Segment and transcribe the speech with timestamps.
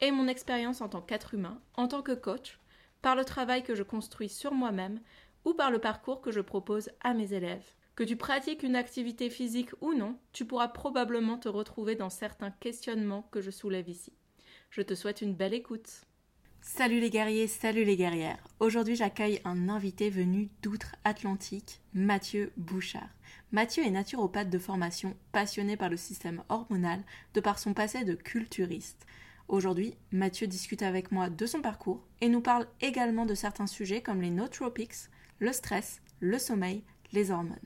[0.00, 2.58] et mon expérience en tant qu'être humain, en tant que coach,
[3.02, 5.00] par le travail que je construis sur moi-même
[5.44, 7.74] ou par le parcours que je propose à mes élèves.
[7.94, 12.50] Que tu pratiques une activité physique ou non, tu pourras probablement te retrouver dans certains
[12.50, 14.12] questionnements que je soulève ici.
[14.70, 16.02] Je te souhaite une belle écoute.
[16.60, 18.42] Salut les guerriers, salut les guerrières.
[18.58, 23.08] Aujourd'hui j'accueille un invité venu d'outre-Atlantique, Mathieu Bouchard.
[23.52, 28.14] Mathieu est naturopathe de formation, passionné par le système hormonal de par son passé de
[28.14, 29.06] culturiste.
[29.48, 34.02] Aujourd'hui, Mathieu discute avec moi de son parcours et nous parle également de certains sujets
[34.02, 35.08] comme les nootropics,
[35.38, 37.56] le stress, le sommeil, les hormones.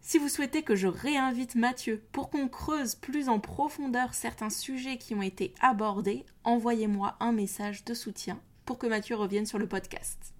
[0.00, 4.98] Si vous souhaitez que je réinvite Mathieu pour qu'on creuse plus en profondeur certains sujets
[4.98, 9.66] qui ont été abordés, envoyez-moi un message de soutien pour que Mathieu revienne sur le
[9.66, 10.37] podcast.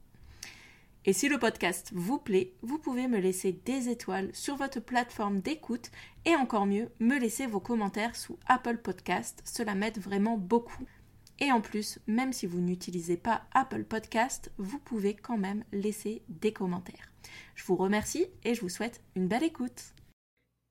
[1.08, 5.40] Et si le podcast vous plaît, vous pouvez me laisser des étoiles sur votre plateforme
[5.40, 5.90] d'écoute
[6.26, 9.40] et encore mieux, me laisser vos commentaires sous Apple Podcast.
[9.42, 10.84] Cela m'aide vraiment beaucoup.
[11.38, 16.20] Et en plus, même si vous n'utilisez pas Apple Podcast, vous pouvez quand même laisser
[16.28, 17.10] des commentaires.
[17.54, 19.94] Je vous remercie et je vous souhaite une belle écoute.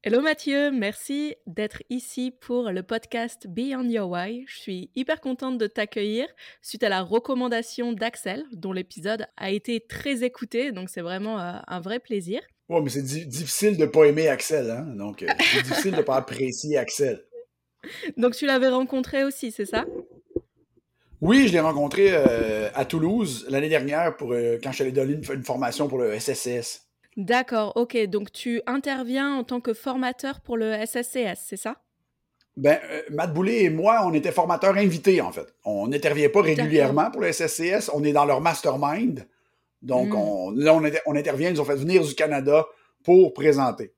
[0.08, 4.46] Hello Mathieu, merci d'être ici pour le podcast Beyond Your Why.
[4.48, 6.30] Je suis hyper contente de t'accueillir
[6.62, 11.58] suite à la recommandation d'Axel, dont l'épisode a été très écouté, donc c'est vraiment euh,
[11.68, 12.40] un vrai plaisir.
[12.70, 14.86] Ouais, mais c'est difficile de pas aimer Axel, hein?
[14.96, 17.26] donc euh, c'est difficile de pas apprécier Axel.
[18.16, 19.86] Donc tu l'avais rencontré aussi, c'est ça?
[21.20, 25.16] Oui, je l'ai rencontré euh, à Toulouse l'année dernière pour quand je suis allé donner
[25.16, 26.86] une, formation pour le SSCS.
[27.17, 27.98] D'accord, ok.
[28.05, 31.82] Donc tu interviens en tant que formateur pour le SSCS, c'est ça?
[32.58, 35.54] Ben, euh, Matt Boulay et moi, on était formateurs invités, en fait.
[35.64, 37.92] On n'intervient pas régulièrement pour le SSCS.
[37.94, 39.28] On est dans leur mastermind.
[39.83, 40.16] Donc, hmm.
[40.16, 40.73] on, là,
[41.05, 41.50] on, intervient.
[41.50, 42.66] Ils nous ont fait venir du Canada
[43.04, 43.94] pour présenter.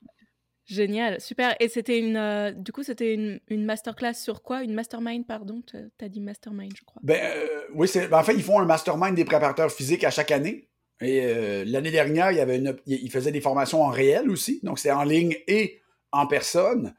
[0.66, 1.56] Génial, super.
[1.62, 4.62] Et c'était une, euh, du coup, c'était une, une, masterclass sur quoi?
[4.62, 5.62] Une mastermind, pardon?
[5.66, 7.02] Tu as dit mastermind, je crois.
[7.04, 10.12] Ben, euh, oui, c'est, ben, en fait, ils font un mastermind des préparateurs physiques à
[10.12, 10.69] chaque année.
[11.02, 14.60] Et euh, l'année dernière, il, y avait une, il faisait des formations en réel aussi.
[14.64, 15.80] Donc, c'était en ligne et
[16.12, 16.94] en personne.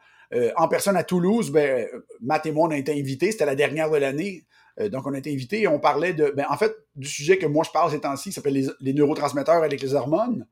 [0.56, 1.86] en personne à Toulouse, ben,
[2.20, 3.32] Matt et moi, on a été invités.
[3.32, 4.46] C'était la dernière de l'année.
[4.90, 7.46] donc, on a été invités et on parlait de, ben, en fait, du sujet que
[7.46, 10.46] moi je parle ces temps-ci, qui s'appelle les, les, neurotransmetteurs avec les hormones.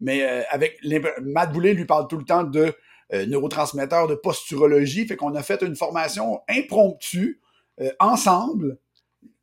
[0.00, 0.78] Mais euh, avec
[1.20, 2.72] Matt Boulay lui parle tout le temps de
[3.12, 5.06] euh, neurotransmetteurs, de posturologie.
[5.06, 7.40] Fait qu'on a fait une formation impromptue
[7.80, 8.78] euh, ensemble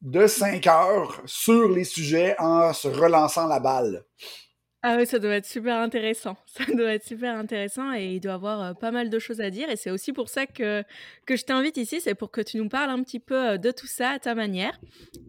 [0.06, 4.06] de cinq heures sur les sujets en se relançant la balle.
[4.88, 6.38] Ah oui, ça doit être super intéressant.
[6.46, 9.68] Ça doit être super intéressant et il doit avoir pas mal de choses à dire.
[9.72, 10.84] Et c'est aussi pour ça que,
[11.26, 13.88] que je t'invite ici, c'est pour que tu nous parles un petit peu de tout
[13.88, 14.80] ça à ta manière.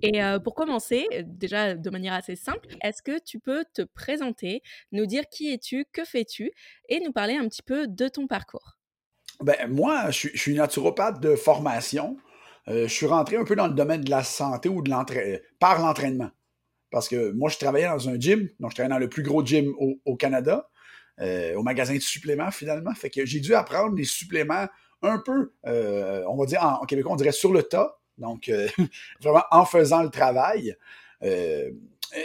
[0.02, 4.62] Et pour commencer, déjà de manière assez simple, est-ce que tu peux te présenter,
[4.92, 6.52] nous dire qui es-tu, que fais-tu
[6.90, 8.76] et nous parler un petit peu de ton parcours?
[9.40, 12.16] Ben, moi, je, suis naturopathe de formation.
[12.68, 15.80] Je suis rentré un peu dans le domaine de la santé ou de l'entraînement, par
[15.80, 16.30] l'entraînement.
[16.90, 19.44] Parce que moi, je travaillais dans un gym, donc je travaillais dans le plus gros
[19.44, 19.72] gym
[20.04, 20.68] au, Canada,
[21.20, 22.94] euh, au magasin de suppléments finalement.
[22.94, 24.66] Fait que j'ai dû apprendre les suppléments
[25.02, 27.98] un peu, euh, on va dire en, québécois, on dirait sur le tas.
[28.18, 28.68] Donc, euh,
[29.20, 30.74] vraiment en faisant le travail.
[31.22, 31.70] Euh,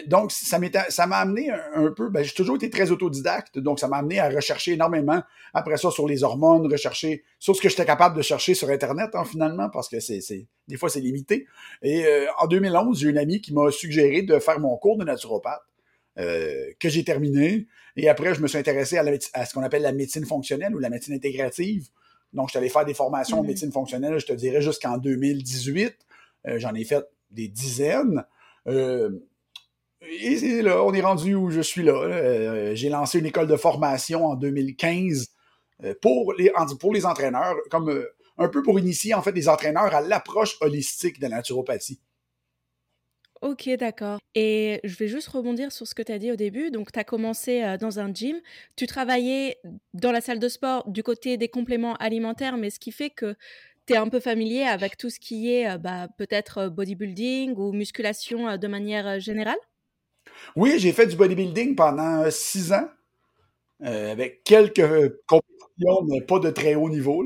[0.08, 3.97] donc, ça m'a amené un, peu, ben, j'ai toujours été très autodidacte, donc ça m'a
[3.97, 5.22] amené à rechercher énormément
[5.53, 9.12] après ça sur les hormones, rechercher sur ce que j'étais capable de chercher sur Internet,
[9.14, 10.22] hein, finalement, parce que c'est,
[10.68, 11.47] des fois, c'est limité.
[11.81, 15.03] Et euh, en 2011, j'ai une amie qui m'a suggéré de faire mon cours de
[15.03, 15.62] naturopathe,
[16.19, 17.68] euh, que j'ai terminé.
[17.95, 20.89] Et après, je me suis intéressé à, ce qu'on appelle la médecine fonctionnelle ou la
[20.89, 21.88] médecine intégrative.
[22.34, 23.48] Donc, je suis allé faire des formations en mmh.
[23.48, 25.95] médecine fonctionnelle, je te dirais, jusqu'en 2018.
[26.57, 28.24] J'en ai fait des dizaines.
[30.01, 31.94] Et là, on est rendu où je suis là.
[31.94, 35.30] Euh, j'ai lancé une école de formation en 2015
[35.83, 39.48] euh, pour, les, pour les entraîneurs, comme euh, un peu pour initier en fait les
[39.48, 42.01] entraîneurs à l'approche holistique de la naturopathie.
[43.42, 44.19] Ok, d'accord.
[44.36, 46.69] Et je vais juste rebondir sur ce que tu as dit au début.
[46.69, 48.38] Donc, tu as commencé dans un gym,
[48.75, 49.57] tu travaillais
[49.95, 53.36] dans la salle de sport du côté des compléments alimentaires, mais ce qui fait que
[53.88, 58.57] tu es un peu familier avec tout ce qui est bah, peut-être bodybuilding ou musculation
[58.57, 59.57] de manière générale?
[60.56, 62.89] Oui, j'ai fait du bodybuilding pendant six ans,
[63.83, 67.23] euh, avec quelques compétitions, mais pas de très haut niveau.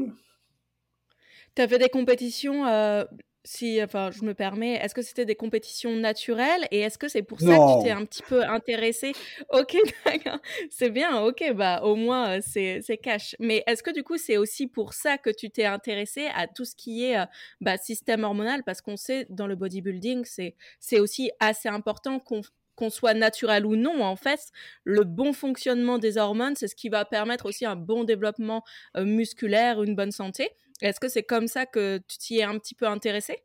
[1.55, 3.03] Tu as fait des compétitions, euh,
[3.43, 7.23] si, enfin, je me permets, est-ce que c'était des compétitions naturelles et est-ce que c'est
[7.23, 9.13] pour ça que tu t'es un petit peu intéressé?
[9.49, 10.39] Ok, d'accord,
[10.69, 13.35] c'est bien, ok, bah au moins c'est cash.
[13.39, 16.65] Mais est-ce que du coup c'est aussi pour ça que tu t'es intéressé à tout
[16.65, 17.17] ce qui est
[17.61, 18.63] bah, système hormonal?
[18.63, 22.41] Parce qu'on sait dans le bodybuilding, c'est aussi assez important qu'on
[22.75, 24.39] qu'on soit naturel ou non, en fait,
[24.83, 28.63] le bon fonctionnement des hormones, c'est ce qui va permettre aussi un bon développement
[28.97, 30.49] musculaire, une bonne santé.
[30.81, 33.43] Est-ce que c'est comme ça que tu t'y es un petit peu intéressé?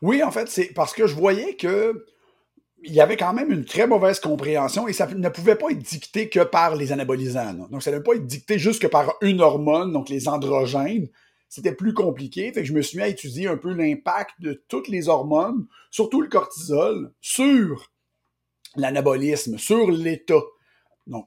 [0.00, 2.04] Oui, en fait, c'est parce que je voyais que
[2.84, 5.78] il y avait quand même une très mauvaise compréhension et ça ne pouvait pas être
[5.78, 7.68] dicté que par les anabolisants.
[7.70, 11.08] Donc, ça ne pouvait pas être dicté juste que par une hormone, donc les androgènes.
[11.48, 12.52] C'était plus compliqué.
[12.52, 15.66] Fait que je me suis mis à étudier un peu l'impact de toutes les hormones,
[15.92, 17.91] surtout le cortisol, sur
[18.76, 20.40] l'anabolisme, sur l'état.
[21.06, 21.26] Donc,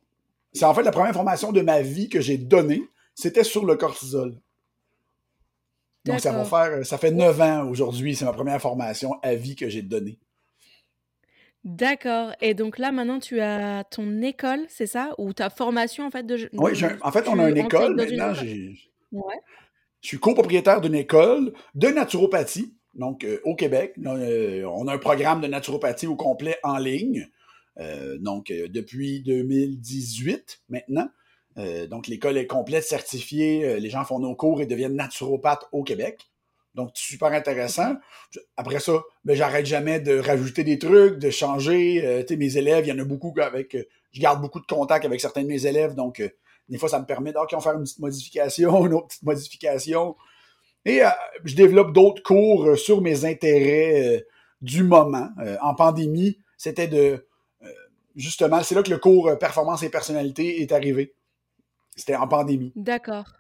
[0.54, 2.84] c'est en fait la première formation de ma vie que j'ai donnée,
[3.14, 4.36] c'était sur le cortisol.
[6.06, 9.56] Donc, ça va faire, ça fait neuf ans aujourd'hui, c'est ma première formation à vie
[9.56, 10.20] que j'ai donnée.
[11.64, 12.32] D'accord.
[12.42, 15.16] Et donc là, maintenant, tu as ton école, c'est ça?
[15.18, 16.48] Ou ta formation, en fait, de...
[16.54, 18.34] Oui, en fait, on a une école maintenant.
[19.12, 19.40] Ouais.
[20.02, 23.94] Je suis copropriétaire d'une école de naturopathie, donc euh, au Québec.
[24.06, 27.30] Euh, on a un programme de naturopathie au complet en ligne.
[27.78, 31.10] Euh, donc, depuis 2018 maintenant.
[31.90, 33.80] Donc, l'école est complète, certifiée.
[33.80, 36.30] Les gens font nos cours et deviennent naturopathes au Québec.
[36.74, 37.96] Donc, super intéressant.
[38.58, 42.24] Après ça, ben, j'arrête jamais de rajouter des trucs, de changer.
[42.28, 43.78] Tu sais, mes élèves, il y en a beaucoup avec.
[44.12, 45.96] je garde beaucoup de contacts avec certains de mes élèves.
[45.96, 46.22] Donc,
[46.68, 50.18] des fois, ça me permet d'en faire une petite modification, une autre petite modification.
[50.86, 51.02] Et
[51.44, 54.26] je développe d'autres cours sur mes intérêts
[54.62, 55.30] du moment.
[55.62, 57.28] en pandémie, c'était de.
[58.16, 61.16] justement, c'est là que le cours performance et personnalité est arrivé.
[61.96, 62.72] C'était en pandémie.
[62.76, 63.32] D'accord.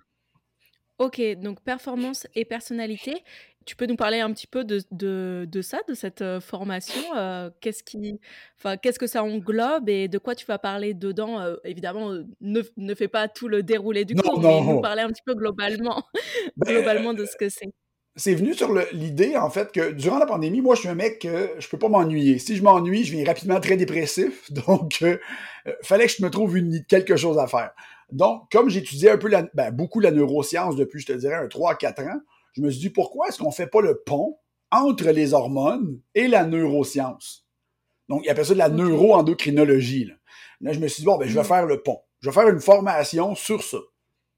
[0.98, 3.22] Ok, donc performance et personnalité.
[3.66, 7.50] Tu peux nous parler un petit peu de, de, ça, de cette euh, formation euh,
[7.62, 8.20] Qu'est-ce qui,
[8.60, 12.62] enfin, qu'est-ce que ça englobe et de quoi tu vas parler dedans euh, Évidemment, ne,
[12.78, 16.04] ne fais pas tout le déroulé du cours, mais nous parler un petit peu globalement,
[16.58, 17.74] ben, globalement de ce que c'est.
[18.18, 21.20] C'est venu sur l'idée, en fait, que durant la pandémie, moi, je suis un mec
[21.20, 22.40] que je peux pas m'ennuyer.
[22.40, 24.50] Si je m'ennuie, je viens rapidement très dépressif.
[24.68, 25.20] Donc, il
[25.82, 27.72] fallait que je me trouve une, quelque chose à faire.
[28.12, 31.72] Donc, comme j'étudiais un peu ben, beaucoup la neuroscience depuis, je te dirais, un 3
[31.72, 32.22] à 4 ans,
[32.56, 34.40] je me suis dit, pourquoi est-ce qu'on ne fait pas le pont
[34.72, 37.46] entre les hormones et la neuroscience?
[38.10, 40.06] Donc, il appelle ça de la neuroendocrinologie.
[40.06, 40.14] Là.
[40.62, 41.46] là, je me suis dit, bon, ben, je vais mm.
[41.46, 42.02] faire le pont.
[42.22, 43.80] Je vais faire une formation sur ça.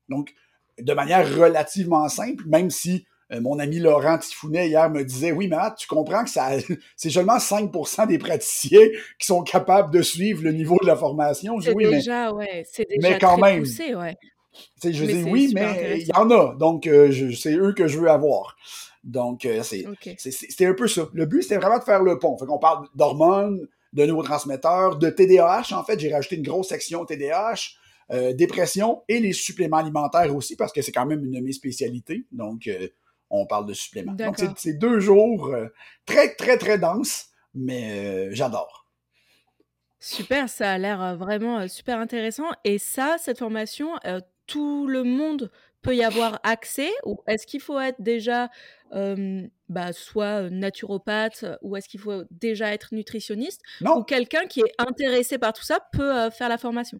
[0.09, 0.33] Donc,
[0.79, 5.47] de manière relativement simple, même si euh, mon ami Laurent Tifounet hier me disait Oui,
[5.47, 6.51] mais tu comprends que ça
[6.95, 8.87] c'est seulement 5% des praticiens
[9.19, 11.59] qui sont capables de suivre le niveau de la formation.
[11.59, 14.15] C'est oui, déjà, ouais, c'est déjà mais quand même, poussé, ouais.
[14.83, 16.55] Je dis oui, mais il y en a.
[16.55, 18.55] Donc, euh, c'est eux que je veux avoir.
[19.03, 21.07] Donc, euh, c'était un peu ça.
[21.13, 22.37] Le but, c'était vraiment de faire le pont.
[22.37, 25.73] Fait qu'on parle d'hormones, de neurotransmetteurs, de TDAH.
[25.73, 27.71] En fait, j'ai rajouté une grosse section TDAH,
[28.35, 32.25] dépression et les suppléments alimentaires aussi, parce que c'est quand même une de mes spécialités.
[32.31, 32.69] Donc,
[33.29, 34.13] on parle de suppléments.
[34.13, 35.67] Donc, c'est deux jours euh,
[36.05, 38.85] très, très, très denses, mais euh, j'adore.
[39.99, 42.49] Super, ça a l'air euh, vraiment super intéressant.
[42.63, 43.91] Et ça, cette formation,
[44.47, 45.51] tout le monde
[45.81, 48.49] peut y avoir accès ou est-ce qu'il faut être déjà
[49.69, 53.97] bah, soit naturopathe ou est-ce qu'il faut déjà être nutritionniste non.
[53.97, 56.99] ou quelqu'un qui est intéressé par tout ça peut faire la formation?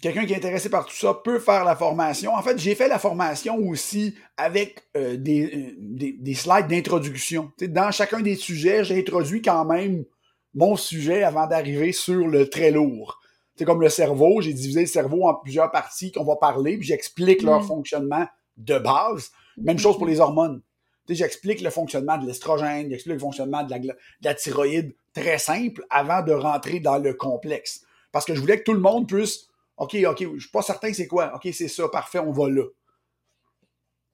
[0.00, 2.32] Quelqu'un qui est intéressé par tout ça peut faire la formation.
[2.32, 7.50] En fait, j'ai fait la formation aussi avec euh, euh, des, des, slides d'introduction.
[7.60, 10.04] Dans chacun des sujets, j'ai introduit quand même
[10.54, 13.20] mon sujet avant d'arriver sur le très lourd.
[13.58, 16.86] C'est comme le cerveau, j'ai divisé le cerveau en plusieurs parties qu'on va parler, puis
[16.86, 17.66] j'explique leur mm.
[17.66, 19.32] fonctionnement de base.
[19.56, 20.62] Même chose pour les hormones.
[21.08, 25.84] J'explique le fonctionnement de l'estrogène, j'explique le fonctionnement de la, de la thyroïde très simple
[25.90, 27.82] avant de rentrer dans le complexe.
[28.12, 29.48] Parce que je voulais que tout le monde puisse
[29.78, 31.34] OK, OK, je suis pas certain c'est quoi.
[31.34, 32.64] OK, c'est ça, parfait, on va là.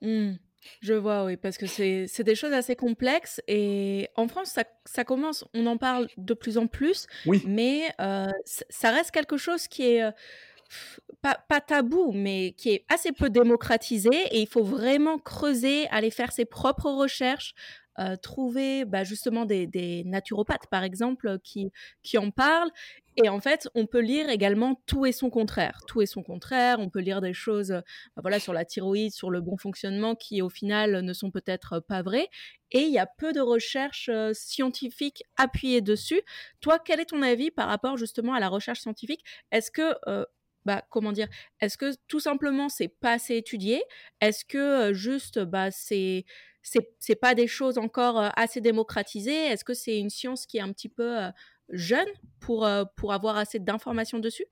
[0.02, 0.34] Mmh.
[0.80, 5.04] Je vois, oui, parce que c'est des choses assez complexes et en France, ça, ça,
[5.04, 7.42] commence, on en parle de plus en plus, oui.
[7.46, 8.30] mais euh,
[8.70, 10.10] ça reste quelque chose qui est euh,
[11.22, 16.10] pas, pas, tabou, mais qui est assez peu démocratisé et il faut vraiment creuser, aller
[16.10, 17.54] faire ses propres recherches,
[18.00, 21.70] euh, trouver bah, justement des, des, naturopathes, par exemple, qui,
[22.02, 22.70] qui en parlent.
[23.16, 25.80] Et en fait, on peut lire également tout et son contraire.
[25.86, 26.80] Tout et son contraire.
[26.80, 30.42] On peut lire des choses bah, voilà, sur la thyroïde, sur le bon fonctionnement, qui
[30.42, 32.28] au final ne sont peut-être pas vraies.
[32.72, 36.20] Et il y a peu de recherches euh, scientifiques appuyées dessus.
[36.60, 39.24] Toi, quel est ton avis par rapport justement à la recherche scientifique?
[39.52, 40.24] Est-ce que euh,
[40.64, 41.28] bah, comment dire,
[41.60, 43.82] est-ce que tout simplement c'est pas assez étudié?
[44.20, 46.24] Est-ce que juste bah, c'est
[46.98, 49.48] c'est pas des choses encore assez démocratisées?
[49.48, 51.18] Est-ce que c'est une science qui est un petit peu
[51.70, 52.06] jeune
[52.40, 54.46] pour, pour avoir assez d'informations dessus?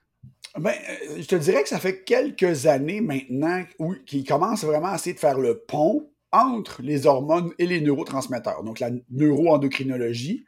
[0.59, 0.75] Ben,
[1.17, 3.65] je te dirais que ça fait quelques années maintenant
[4.07, 8.63] qu'ils commencent vraiment à essayer de faire le pont entre les hormones et les neurotransmetteurs,
[8.63, 10.45] donc la neuroendocrinologie.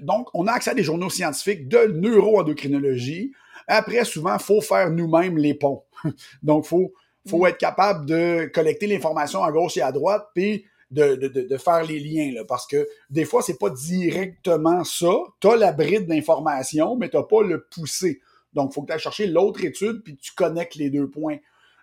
[0.00, 3.32] donc, on a accès à des journaux scientifiques de neuroendocrinologie
[3.66, 5.84] après, souvent, il faut faire nous-mêmes les ponts.
[6.42, 6.92] Donc, il faut,
[7.28, 7.46] faut mm.
[7.46, 12.32] être capable de collecter l'information à gauche et à droite, puis de, faire les liens.
[12.32, 15.12] Là, parce que des fois, c'est pas directement ça.
[15.40, 18.20] Tu as la bride d'information, mais tu n'as pas le poussé.
[18.52, 21.38] Donc, il faut que tu ailles chercher l'autre étude, puis tu connectes les deux points.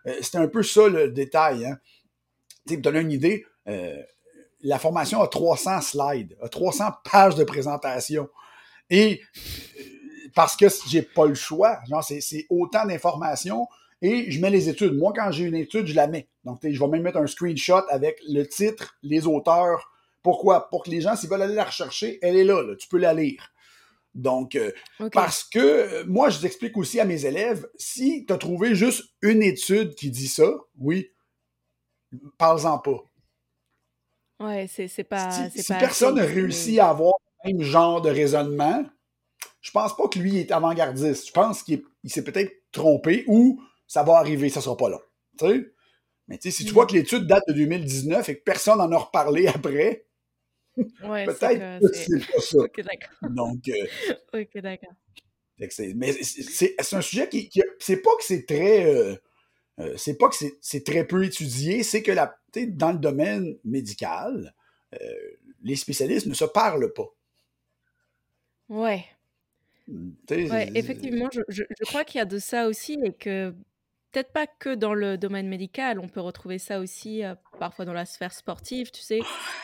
[0.08, 1.66] Euh, c'est un peu ça le détail.
[1.66, 1.78] Hein.
[2.68, 4.02] Tu sais, donner une idée, euh,
[4.62, 8.30] la formation a 300 slides, a 300 pages de présentation.
[8.90, 9.22] Et
[10.34, 11.80] parce que j'ai pas le choix.
[11.90, 13.68] Genre, c'est autant d'informations
[14.02, 14.94] et je mets les études.
[14.94, 16.28] Moi, quand j'ai une étude, je la mets.
[16.44, 19.92] Donc, je vais même mettre un screenshot avec le titre, les auteurs.
[20.24, 20.70] Pourquoi?
[20.70, 23.14] Pour que les gens, s'ils veulent aller la rechercher, elle est là, tu peux la
[23.14, 23.52] lire.
[24.14, 24.72] Donc, euh,
[25.14, 29.06] parce que euh, moi, je t'explique aussi à mes élèves, si tu as trouvé juste
[29.22, 31.12] une étude qui dit ça, oui,
[32.38, 33.04] parle-en pas.
[34.42, 35.50] Ouais, c'est pas.
[35.50, 38.84] Si, si personne n'a réussi à avoir le même genre de raisonnement,
[39.62, 41.28] je pense pas que lui est avant-gardiste.
[41.28, 43.62] Je pense qu'il s'est peut-être trompé ou
[43.92, 45.02] ça va arriver, ça sera pas long.
[46.30, 48.90] Mais tu sais, si tu vois que l'étude date de 2019 et que personne n'en
[48.90, 50.06] a reparlé après,
[50.78, 53.30] peut-être que c'est pas ça.
[53.30, 54.94] Donc, euh, ok, d'accord.
[55.58, 59.18] Mais c'est un sujet qui, c'est pas que c'est très, euh,
[59.80, 64.56] euh, c'est pas que c'est très peu étudié, c'est que la, dans le domaine médical,
[65.64, 67.14] les spécialistes ne se parlent pas.
[68.70, 69.04] Ouais.
[70.30, 73.54] Ouais, effectivement, je, je, crois qu'il y a de ça aussi et que
[74.12, 77.24] peut-être pas que dans le domaine médical, on peut retrouver ça aussi
[77.60, 79.20] parfois dans la sphère sportive, tu sais.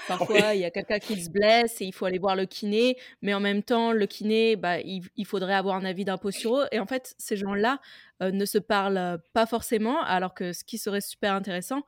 [0.08, 2.98] Parfois, il y a quelqu'un qui se blesse et il faut aller voir le kiné,
[3.22, 6.58] mais en même temps, le kiné, bah, il, il faudrait avoir un avis d'impôt sur
[6.58, 6.68] eux.
[6.72, 7.80] Et en fait, ces gens-là
[8.22, 11.84] ne se parlent pas forcément, alors que ce qui serait super intéressant,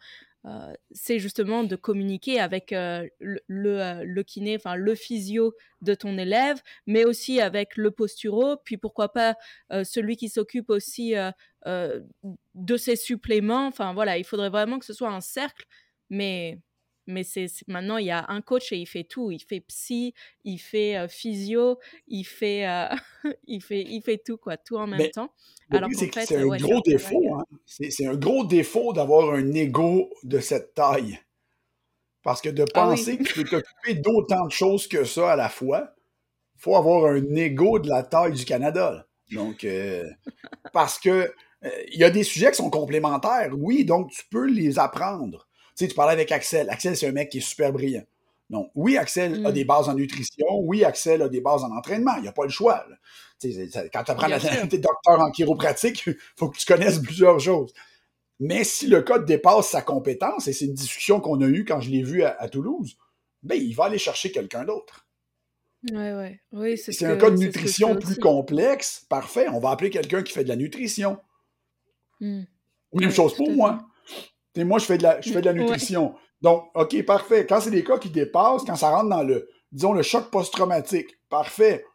[0.45, 3.41] euh, c'est justement de communiquer avec euh, le,
[3.81, 8.77] euh, le, kiné, enfin le physio de ton élève, mais aussi avec le posturo, puis
[8.77, 9.35] pourquoi pas
[9.83, 11.13] celui qui s'occupe aussi
[11.65, 13.67] de ses suppléments.
[13.67, 15.65] Enfin voilà, il faudrait vraiment que ce soit un cercle,
[16.09, 16.59] mais
[17.09, 19.31] mais c'est maintenant il y a un coach et il fait tout.
[19.31, 20.13] Il fait psy
[20.45, 22.65] il fait physio il fait
[23.47, 25.33] il fait il fait tout quoi tout en même temps.
[25.71, 27.45] alors c'est un gros défaut hein.
[27.65, 31.19] c'est un gros défaut d'avoir un ego de cette taille.
[32.21, 35.35] Parce que de ah penser que tu peux t'occuper d'autant de choses que ça à
[35.35, 35.93] la fois
[36.57, 39.65] faut avoir un ego de la taille du Canada donc
[40.73, 41.31] parce que
[41.91, 43.51] il y a des sujets qui sont complémentaires.
[43.57, 45.48] Oui donc tu peux les apprendre
[45.79, 46.69] tu sais, tu parlais avec Axel.
[46.69, 48.03] Axel, c'est un mec qui est super brillant.
[48.49, 49.53] Donc, oui, Axel a mm.
[49.53, 50.45] des bases en nutrition.
[50.51, 52.15] Oui, Axel a des bases en entraînement.
[52.17, 52.85] Il n'y a pas le choix.
[53.41, 57.73] Quand tu apprends à être docteur en chiropratique, il faut que tu connaisses plusieurs choses.
[58.41, 61.79] Mais si le code dépasse sa compétence, et c'est une discussion qu'on a eue quand
[61.79, 62.97] je l'ai vu à, Toulouse,
[63.41, 65.07] ben, il va aller chercher quelqu'un d'autre.
[65.93, 66.41] Ouais, ouais.
[66.51, 69.05] Oui, c'est un cas de nutrition plus complexe.
[69.07, 71.19] Parfait, on va appeler quelqu'un qui fait de la nutrition.
[72.19, 72.43] Mm.
[72.95, 73.88] Même chose pour moi
[74.63, 76.13] moi, je fais de la, je fais de la nutrition.
[76.41, 77.45] Donc, OK, parfait.
[77.45, 81.19] Quand c'est des cas qui dépassent, quand ça rentre dans le, disons, le choc post-traumatique,
[81.29, 81.85] parfait.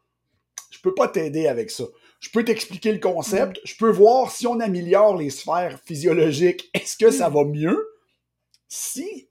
[0.71, 1.85] Je peux pas t'aider avec ça.
[2.21, 3.61] Je peux t'expliquer le concept.
[3.65, 7.87] Je peux voir si on améliore les sphères physiologiques, est-ce que ça va mieux?
[8.69, 9.29] Si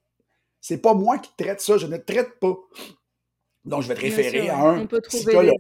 [0.62, 2.56] c'est pas moi qui traite ça, je ne traite pas.
[3.66, 5.60] Donc, je vais te référer à un psychologue.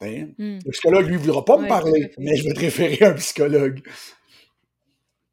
[0.00, 0.34] Ben.
[0.38, 3.14] Le psychologue, lui, ne voudra pas me parler, mais je vais te référer à un
[3.14, 3.80] psychologue.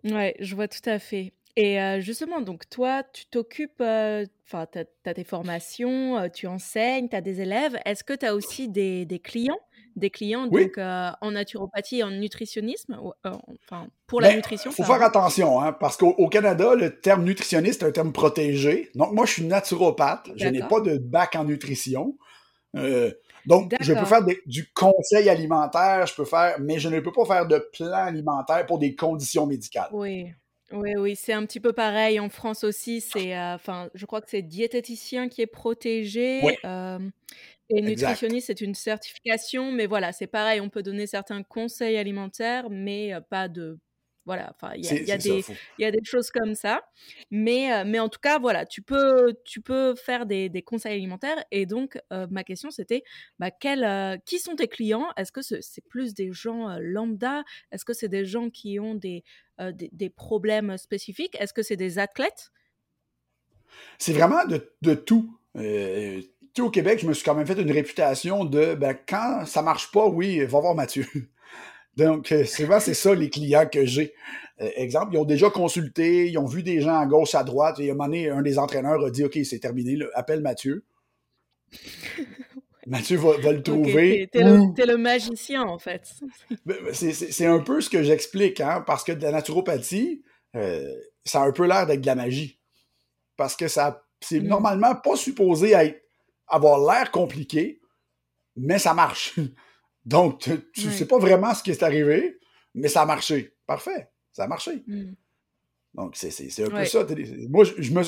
[0.03, 1.33] Ouais, je vois tout à fait.
[1.57, 7.21] Et justement, donc toi, tu t'occupes, enfin, tu as, tes formations, tu enseignes, tu as
[7.21, 7.77] des élèves.
[7.85, 9.59] Est-ce que tu as aussi des, des clients?
[9.97, 14.71] Des clients donc en naturopathie et en nutritionnisme, enfin pour la ben, nutrition.
[14.71, 18.89] Il faut faire attention, hein, parce qu'au Canada, le terme nutritionniste est un terme protégé.
[18.95, 22.17] Donc moi, je suis naturopathe, je n'ai pas de bac en nutrition.
[23.45, 27.25] Donc, je peux faire du conseil alimentaire, je peux faire, mais je ne peux pas
[27.25, 29.89] faire de plan alimentaire pour des conditions médicales.
[29.91, 30.31] Oui.
[30.73, 33.01] Oui, oui, c'est un petit peu pareil en France aussi.
[33.01, 36.39] C'est, enfin, je crois que c'est diététicien qui est protégé.
[36.63, 40.61] et nutritionniste, c'est une certification, mais voilà, c'est pareil.
[40.61, 43.79] On peut donner certains conseils alimentaires, mais pas de
[44.25, 46.83] Voilà, enfin, il y, a des choses comme ça.
[47.31, 51.43] Mais, mais en tout cas, voilà, tu peux, tu peux faire des, conseils alimentaires.
[51.49, 51.99] Et donc,
[52.29, 53.03] ma question, c'était
[53.39, 55.07] bah, qui sont tes clients?
[55.17, 57.43] Est-ce que c'est plus des gens lambda?
[57.71, 59.23] Est-ce que c'est des gens qui ont des,
[59.59, 61.35] des, problèmes spécifiques?
[61.39, 62.51] Est-ce que c'est des athlètes?
[63.97, 65.35] C'est vraiment de, tout.
[65.55, 69.91] au Québec, je me suis quand même fait une réputation de ben, quand ça marche
[69.91, 71.07] pas, oui, va voir Mathieu.
[71.97, 74.13] Donc, euh, souvent, c'est ça les clients que j'ai.
[74.61, 77.79] Euh, exemple, ils ont déjà consulté, ils ont vu des gens à gauche, à droite,
[77.79, 80.85] et à un moment donné, un des entraîneurs a dit OK, c'est terminé, appelle Mathieu.
[82.87, 84.27] Mathieu va, le trouver.
[84.31, 86.13] t'es, le, magicien, en fait.
[86.65, 90.23] Ben, ben, c'est, un peu ce que j'explique, hein, parce que de la naturopathie,
[90.55, 90.93] euh,
[91.23, 92.59] ça a un peu l'air d'être de la magie.
[93.37, 94.47] Parce que ça, c'est mm.
[94.47, 96.01] normalement pas supposé être,
[96.47, 97.81] avoir l'air compliqué,
[98.55, 99.39] mais ça marche.
[100.05, 102.39] Donc, tu ne sais pas vraiment ce qui est arrivé,
[102.73, 103.55] mais ça a marché.
[103.67, 104.83] Parfait, ça a marché.
[104.87, 105.13] Mmh.
[105.93, 106.29] Donc, c'est
[106.63, 107.05] un peu ça.
[107.49, 108.01] Moi, je, me,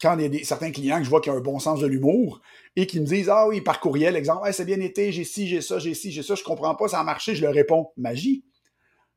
[0.00, 1.80] quand il y a des, certains clients que je vois qui ont un bon sens
[1.80, 2.40] de l'humour
[2.76, 5.60] et qui me disent Ah oui, par courriel, exemple, c'est bien été, j'ai ci, j'ai
[5.60, 8.44] ça, j'ai ci, j'ai ça, je comprends pas, ça a marché, je leur réponds Magie.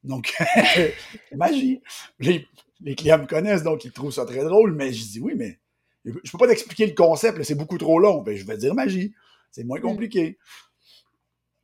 [0.04, 0.34] Donc,
[1.36, 1.82] magie.
[2.20, 2.48] Les,
[2.96, 5.60] clients me connaissent, donc ils trouvent ça très drôle, mais je dis oui, mais
[6.06, 8.22] je peux pas t'expliquer le concept, c'est beaucoup trop long.
[8.22, 9.14] Ben, je vais dire magie.
[9.52, 9.84] C'est moins mmh.
[9.84, 10.38] compliqué.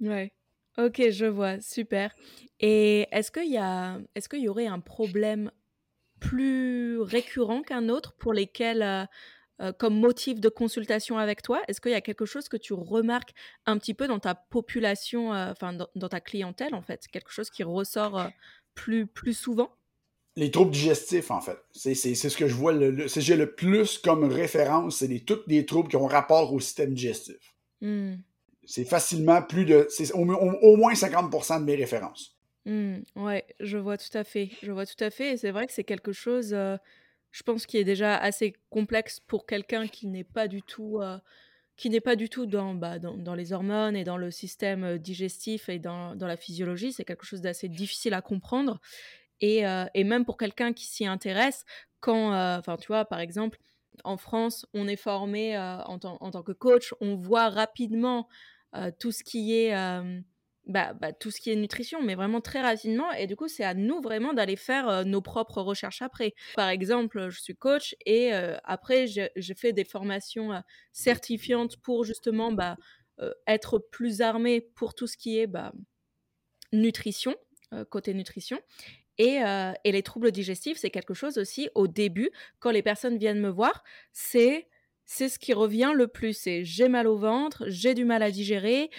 [0.02, 0.34] Ouais.
[0.78, 2.16] Ok, je vois, super.
[2.60, 5.52] Et est-ce qu'il y a, est-ce qu'il y aurait un problème
[6.20, 9.06] plus récurrent qu'un autre pour lesquels, euh,
[9.62, 12.74] euh, comme motif de consultation avec toi, est-ce qu'il y a quelque chose que tu
[12.74, 13.32] remarques
[13.66, 17.50] un petit peu dans ta population, euh, enfin dans, ta clientèle en fait, quelque chose
[17.50, 18.30] qui ressort
[18.74, 19.76] plus, plus souvent?
[20.38, 21.58] Les troubles digestifs, en fait.
[21.74, 25.90] C'est, ce que je vois, le, j'ai le plus comme référence, c'est tous les troubles
[25.90, 27.54] qui ont rapport au système digestif.
[27.82, 28.14] Mmh
[28.66, 29.88] c'est facilement plus de.
[29.90, 32.38] C'est au, moins 50 de mes références.
[32.66, 34.50] Mmh, ouais, je vois tout à fait.
[34.62, 35.34] Je vois tout à fait.
[35.34, 36.78] Et c'est vrai que c'est quelque chose, euh,
[37.32, 41.00] je pense, qui est déjà assez complexe pour quelqu'un qui n'est pas du tout.
[41.02, 41.18] Euh,
[41.78, 44.98] qui n'est pas du tout dans, bah, dans, les hormones et dans le système euh,
[45.00, 46.94] digestif et dans, dans la physiologie.
[46.94, 48.80] C'est quelque chose d'assez difficile à comprendre.
[49.44, 49.64] Et,
[49.96, 51.66] et même pour quelqu'un qui s'y intéresse,
[52.00, 53.58] quand, enfin, tu vois, par exemple,
[54.04, 58.28] en France, on est formé en, en, tant que coach, on voit rapidement
[59.00, 59.74] tout ce qui est
[60.68, 63.12] bah, bah, tout ce qui est nutrition, mais vraiment très rapidement.
[63.14, 66.34] Et du coup, c'est à nous vraiment d'aller faire nos propres recherches après.
[66.56, 68.32] Par exemple, je suis coach et
[68.64, 70.62] après, j'ai fait des formations
[70.94, 72.78] certifiantes pour justement bah,
[73.48, 75.50] être plus armée pour tout ce qui est
[76.72, 77.36] nutrition,
[77.90, 78.60] côté nutrition.
[79.18, 79.40] Et,
[79.84, 83.50] et, les troubles digestifs, c'est quelque chose aussi au début, quand les personnes viennent me
[83.50, 84.68] voir, c'est
[85.12, 86.32] c'est ce qui revient le plus.
[86.32, 88.90] C'est j'ai mal au ventre, j'ai du mal à digérer.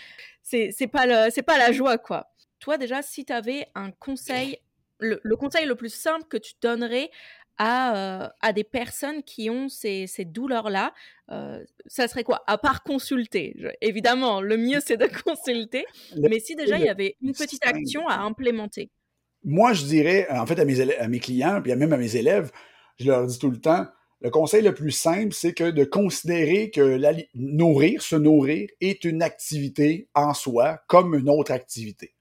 [0.43, 2.35] C'est pas, le, pas la joie, quoi.
[2.59, 4.59] Toi, déjà, si tu avais un conseil,
[4.99, 7.11] le, conseil le plus simple que tu donnerais
[7.57, 10.93] à, euh, à des personnes qui ont ces, ces douleurs-là,
[11.31, 12.43] euh, ça serait quoi?
[12.47, 13.57] À part consulter.
[13.81, 15.87] évidemment, le mieux, c'est de consulter.
[16.17, 18.91] mais si déjà, il y avait une petite action à implémenter.
[19.45, 22.51] Moi, je dirais, en fait, à mes, à mes clients, puis même à mes élèves,
[22.99, 23.87] je leur dis tout le temps,
[24.23, 27.01] le conseil le plus simple, c'est que de considérer que
[27.35, 32.15] nourrir, se nourrir, est une activité en soi, comme une autre activité.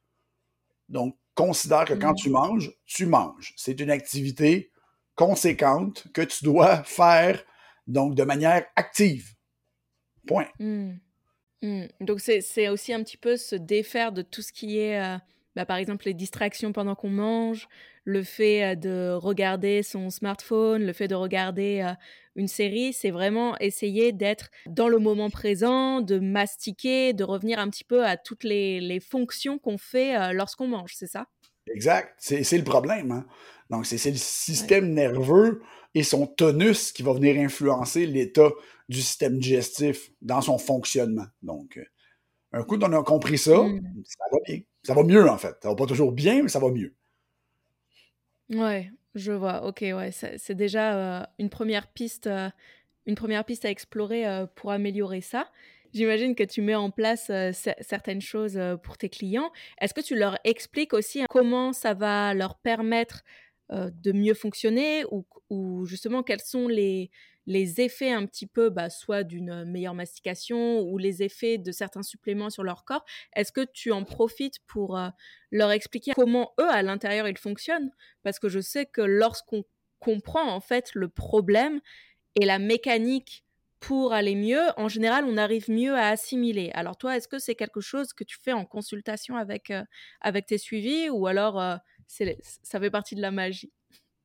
[0.89, 2.23] Donc, considère que quand mmh.
[2.23, 3.53] tu manges, tu manges.
[3.55, 4.71] C'est une activité
[5.15, 7.43] conséquente que tu dois faire
[7.86, 9.36] donc de manière active.
[10.25, 10.47] Point.
[10.60, 10.93] Mmh.
[11.62, 11.86] Mmh.
[11.99, 15.17] Donc, c'est aussi un petit peu se défaire de tout ce qui est, euh,
[15.56, 17.68] bah, par exemple, les distractions pendant qu'on mange,
[18.04, 21.94] le fait de regarder son smartphone, le fait de regarder
[22.36, 27.70] une série, c'est vraiment essayer d'être dans le moment présent, de mastiquer, de revenir un
[27.70, 31.28] petit peu à toutes les, fonctions qu'on fait lorsqu'on mange, c'est ça?
[31.68, 33.12] Exact, c'est le problème.
[33.12, 33.26] Hein.
[33.70, 35.62] Donc, c'est le système nerveux
[35.94, 38.50] et son tonus qui va venir influencer l'état
[38.90, 41.28] du système digestif dans son fonctionnement.
[41.42, 41.80] Donc,
[42.54, 43.82] un coup on a compris ça, mmh.
[44.06, 44.60] ça va bien.
[44.84, 45.56] Ça va mieux, en fait.
[45.62, 46.96] Ça va pas toujours bien, mais ça va mieux.
[48.50, 49.65] Ouais, je vois.
[49.65, 52.50] Ok, ouais, c'est déjà euh, une première piste, euh,
[53.06, 55.50] une première piste à explorer euh, pour améliorer ça.
[55.94, 57.30] J'imagine que tu mets en place
[57.82, 59.52] certaines choses pour tes clients.
[59.82, 63.26] Est-ce que tu leur expliques aussi comment ça va leur permettre
[63.70, 67.12] de mieux fonctionner ou, ou justement quels sont les,
[67.47, 72.04] les effets un petit peu, bah, soit d'une meilleure mastication ou les effets de certains
[72.04, 73.04] suppléments sur leur corps,
[73.36, 74.99] est-ce que tu en profites pour
[75.51, 77.91] leur expliquer comment eux, à l'intérieur, ils fonctionnent?
[78.23, 79.63] Parce que je sais que lorsqu'on
[79.99, 81.80] comprend en fait le problème
[82.39, 83.45] et la mécanique
[83.80, 86.71] pour aller mieux, en général, on arrive mieux à assimiler.
[86.73, 89.73] Alors toi, est-ce que c'est quelque chose que tu fais en consultation avec,
[90.21, 91.62] avec tes suivis ou alors
[92.08, 93.71] ça fait partie de la magie?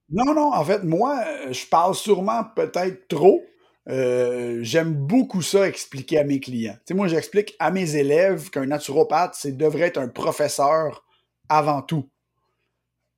[0.09, 3.43] Non, non, en fait, moi, je parle sûrement peut-être trop.
[3.89, 6.75] Euh, j'aime beaucoup ça expliquer à mes clients.
[6.75, 11.05] Tu sais, moi, j'explique à mes élèves qu'un naturopathe, c'est devrait être un professeur
[11.49, 12.09] avant tout.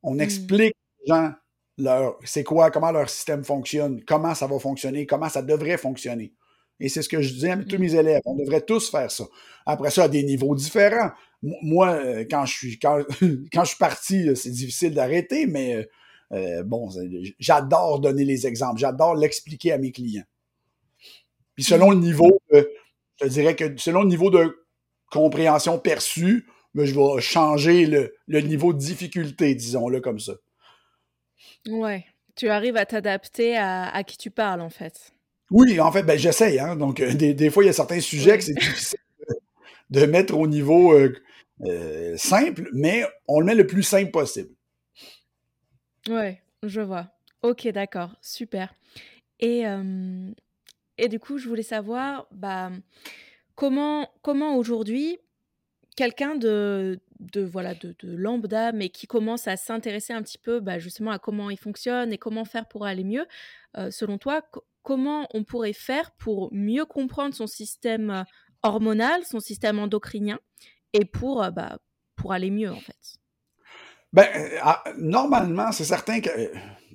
[0.02, 0.20] On hmm.
[0.20, 1.32] explique aux gens
[1.78, 6.34] leur, c'est quoi, comment leur système fonctionne, comment ça va fonctionner, comment ça devrait fonctionner.
[6.80, 7.80] Et c'est ce que je dis à tous hmm.
[7.80, 8.22] mes élèves.
[8.26, 9.24] On devrait tous faire ça.
[9.64, 11.10] Après ça, à des niveaux différents.
[11.42, 13.02] Moi, euh, quand je suis, quand,
[13.52, 15.88] quand je suis parti, c'est difficile d'arrêter, mais
[16.32, 16.90] euh, bon,
[17.38, 18.80] j'adore donner les exemples.
[18.80, 20.26] J'adore l'expliquer à mes clients.
[21.54, 22.64] Puis selon le niveau, je
[23.18, 24.64] te dirais que selon le niveau de
[25.10, 30.34] compréhension perçue, ben, je vais changer le, niveau de difficulté, disons-le comme ça.
[31.66, 32.04] Ouais,
[32.36, 35.12] tu arrives à t'adapter à, qui tu parles, en fait.
[35.50, 36.58] Oui, en fait, ben, j'essaye.
[36.58, 36.76] Hein.
[36.76, 38.98] Donc, euh, des, fois, il y a certains sujets que c'est difficile
[39.90, 41.14] de, mettre au niveau euh,
[41.64, 44.50] euh, simple, mais on le met le plus simple possible.
[46.08, 47.08] Ouais, je vois.
[47.42, 48.74] Ok, d'accord, super.
[49.40, 49.64] Et
[50.98, 52.70] et du coup, je voulais savoir bah,
[53.54, 55.18] comment, comment aujourd'hui,
[55.96, 60.78] quelqu'un de, de, voilà, de, lambda, mais qui commence à s'intéresser un petit peu bah,
[60.78, 63.26] justement à comment il fonctionne et comment faire pour aller mieux,
[63.76, 64.42] euh, selon toi,
[64.82, 68.22] comment on pourrait faire pour mieux comprendre son système euh,
[68.62, 70.40] hormonal, son système endocrinien,
[70.92, 71.78] et pour, euh, bah,
[72.16, 73.18] pour aller mieux en fait?
[74.12, 74.26] Ben,
[74.62, 76.30] ah, normalement, c'est certain que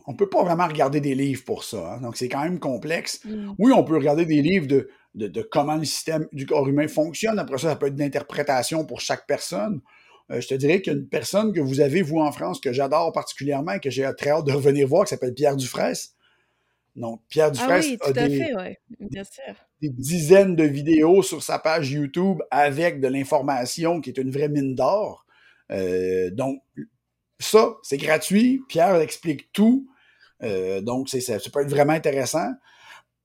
[0.06, 1.94] on peut pas vraiment regarder des livres pour ça.
[1.94, 2.02] Hein.
[2.02, 3.24] donc, c'est quand même complexe.
[3.24, 3.54] Mm.
[3.58, 7.40] Oui, on peut regarder des livres de, de, comment le système du corps humain fonctionne.
[7.40, 9.82] Après ça, ça peut être d'interprétation pour chaque personne.
[10.32, 13.74] Euh, je te dirais qu'une personne que vous avez, vous, en France, que j'adore particulièrement
[13.74, 15.96] et que j'ai très hâte de revenir voir, qui s'appelle Pierre Dufresne.
[16.96, 18.66] Donc, Pierre ah Dufresne a des,
[19.82, 24.50] des, dizaines de vidéos sur sa page YouTube avec de l'information qui est une vraie
[24.50, 25.26] mine d'or.
[25.72, 26.62] Euh, donc,
[27.44, 28.64] ça, c'est gratuit.
[28.68, 29.88] Pierre explique tout.
[30.44, 32.52] Euh, donc, ça, peut être vraiment intéressant.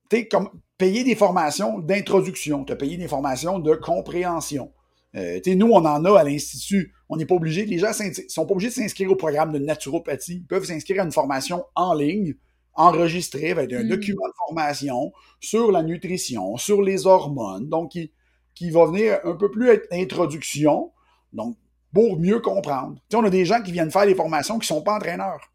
[0.09, 4.71] Tu comme payer des formations d'introduction, tu as payé des formations de compréhension.
[5.15, 6.93] Euh, nous, on en a à l'Institut.
[7.09, 9.59] On n'est pas obligé, les gens ne sont pas obligés de s'inscrire au programme de
[9.59, 10.35] naturopathie.
[10.35, 12.35] Ils peuvent s'inscrire à une formation en ligne,
[12.75, 13.89] enregistrée avec un hmm.
[13.89, 18.11] document de formation sur la nutrition, sur les hormones, donc qui,
[18.53, 20.91] qui va venir un peu plus être introduction,
[21.33, 21.57] donc
[21.93, 22.99] pour mieux comprendre.
[23.13, 25.51] on a des gens qui viennent faire des formations qui ne sont pas entraîneurs.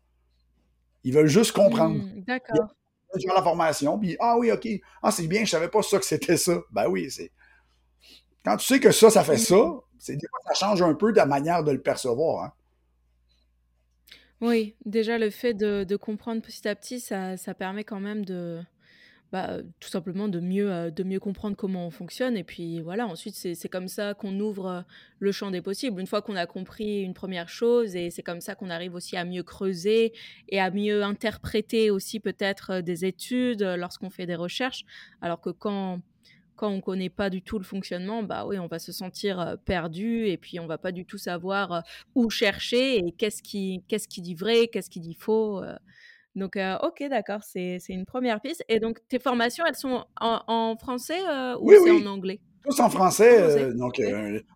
[1.04, 1.96] Ils veulent juste comprendre.
[1.96, 2.74] Hmm, d'accord.
[3.16, 4.66] Ils faire la formation, puis ah oui, OK.
[5.00, 6.58] Ah, c'est bien, je savais pas ça que c'était ça.
[6.72, 7.30] Ben oui, c'est.
[8.44, 9.80] Quand tu sais que ça, ça fait ça, hmm.
[9.98, 12.44] c'est des fois, ça change un peu ta manière de le percevoir.
[12.44, 12.52] Hein.
[14.40, 18.60] Oui, déjà le fait de, comprendre petit à petit, ça, ça permet quand même de,
[19.32, 22.36] bah, tout simplement de mieux, euh, de mieux comprendre comment on fonctionne.
[22.36, 24.80] Et puis voilà, ensuite, c'est comme ça qu'on ouvre euh,
[25.18, 26.00] le champ des possibles.
[26.00, 29.16] Une fois qu'on a compris une première chose, et c'est comme ça qu'on arrive aussi
[29.16, 30.12] à mieux creuser
[30.50, 34.84] et à mieux interpréter aussi peut-être euh, des études lorsqu'on fait des recherches.
[35.20, 36.00] Alors que quand,
[36.54, 40.28] quand on connaît pas du tout le fonctionnement, bah oui, on va se sentir perdu
[40.28, 41.82] et puis on va pas du tout savoir
[42.14, 45.60] où chercher et qu'est-ce qui, qu'est-ce qui dit vrai, qu'est-ce qui dit faux.
[46.34, 48.64] Donc, ok, d'accord, c'est une première piste.
[48.68, 51.20] Et donc, tes formations, elles sont en, français
[51.60, 52.40] ou c'est en anglais?
[52.64, 53.72] Tous en français.
[53.74, 54.00] donc,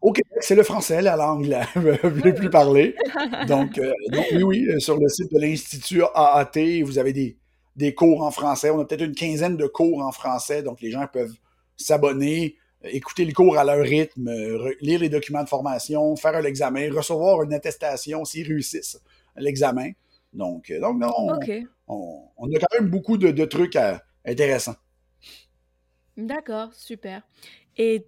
[0.00, 1.66] au Québec, c'est le français, la langue la
[2.32, 2.96] plus parlée.
[3.48, 3.80] Donc,
[4.32, 7.36] oui, oui, sur le site de l'Institut AAT, vous avez des,
[7.78, 8.70] des cours en français.
[8.70, 11.34] On a peut-être une quinzaine de cours en français, donc les gens peuvent
[11.76, 14.30] s'abonner, écouter le cours à leur rythme,
[14.80, 19.00] lire les documents de formation, faire l'examen, recevoir une attestation s'ils réussissent
[19.36, 19.92] l'examen.
[20.32, 21.02] Donc, euh, donc
[21.86, 23.78] on, a quand même beaucoup de, trucs
[24.24, 24.76] intéressants.
[26.16, 27.22] D'accord, super.
[27.76, 28.06] Et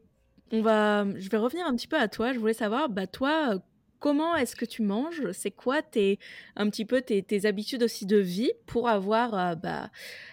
[0.53, 2.33] on va, je vais revenir un petit peu à toi.
[2.33, 3.61] Je voulais savoir, bah toi,
[4.01, 5.31] comment est-ce que tu manges?
[5.33, 6.19] C'est quoi tes,
[6.57, 9.91] un petit peu tes, habitudes aussi de vie pour avoir euh, bah,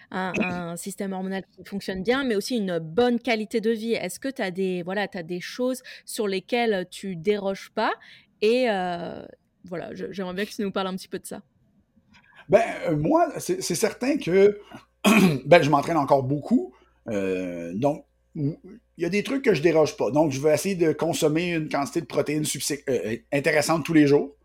[0.09, 3.93] un, système hormonal qui fonctionne bien, mais aussi une bonne qualité de vie?
[3.93, 7.93] Est-ce que tu as des, voilà, as des choses sur lesquelles tu déroges pas?
[8.41, 9.23] Et euh,
[9.65, 11.41] voilà, j'aimerais bien que tu nous parles un petit peu de ça.
[12.49, 14.59] Ben, euh, moi, c'est certain que
[15.45, 16.73] ben, je m'entraîne encore beaucoup.
[17.09, 18.05] Euh, donc,
[18.35, 18.55] il
[18.97, 20.11] y a des trucs que je déroge pas.
[20.11, 22.45] Donc, je vais essayer de consommer une quantité de protéines
[22.89, 24.35] euh, intéressante tous les jours.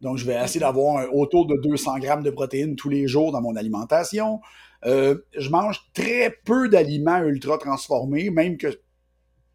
[0.00, 3.40] Donc, je vais essayer d'avoir autour de 200 grammes de protéines tous les jours dans
[3.40, 4.40] mon alimentation.
[4.84, 8.68] je mange très peu d'aliments ultra transformés, même que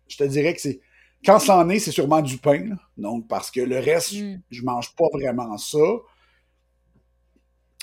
[0.07, 0.81] je te dirais que c'est.
[1.23, 2.69] Quand c'en est, c'est sûrement du pain.
[2.97, 4.41] donc, parce que le reste, je, mm.
[4.49, 5.77] je mange pas vraiment ça.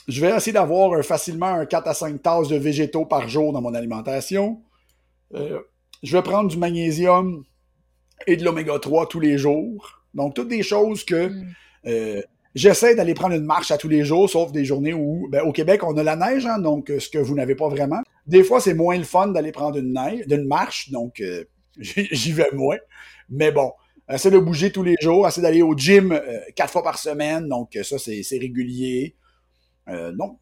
[0.09, 3.61] Je vais essayer d'avoir facilement un 4 à 5 tasses de végétaux par jour dans
[3.61, 4.63] mon alimentation.
[5.35, 5.61] Euh,
[6.03, 7.45] je vais prendre du magnésium
[8.27, 10.03] et de l'oméga 3 tous les jours.
[10.15, 11.55] Donc, toutes des choses que mm.
[11.89, 12.23] euh,
[12.55, 15.53] j'essaie d'aller prendre une marche à tous les jours, sauf des journées où, ben, au
[15.53, 18.01] Québec, on a la neige, hein, donc ce que vous n'avez pas vraiment.
[18.27, 21.23] Des fois, c'est moins le fun d'aller prendre une neige, d'une marche, donc
[21.79, 22.79] j'y vais moins.
[23.29, 23.73] Mais bon,
[24.11, 26.19] essaie de bouger tous les jours, essaie d'aller au gym
[26.57, 29.15] quatre fois par semaine, donc ça, c'est régulier.
[30.13, 30.39] Donc,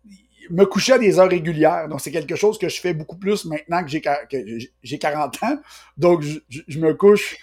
[0.50, 1.88] me coucher à des heures régulières.
[1.88, 5.58] Donc, c'est quelque chose que je fais beaucoup plus maintenant que j'ai 40 ans.
[5.96, 7.36] Donc, je, me couche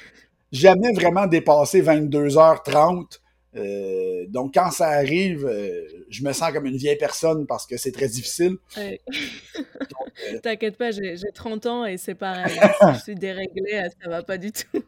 [0.51, 3.19] jamais vraiment dépassé 22h30.
[3.55, 7.77] Euh, donc, quand ça arrive, euh, je me sens comme une vieille personne parce que
[7.77, 8.57] c'est très difficile.
[8.77, 8.95] Euh,
[10.43, 12.59] T'inquiète pas, j'ai 30 ans et c'est pareil.
[12.95, 14.83] je suis déréglée, ça va pas du tout.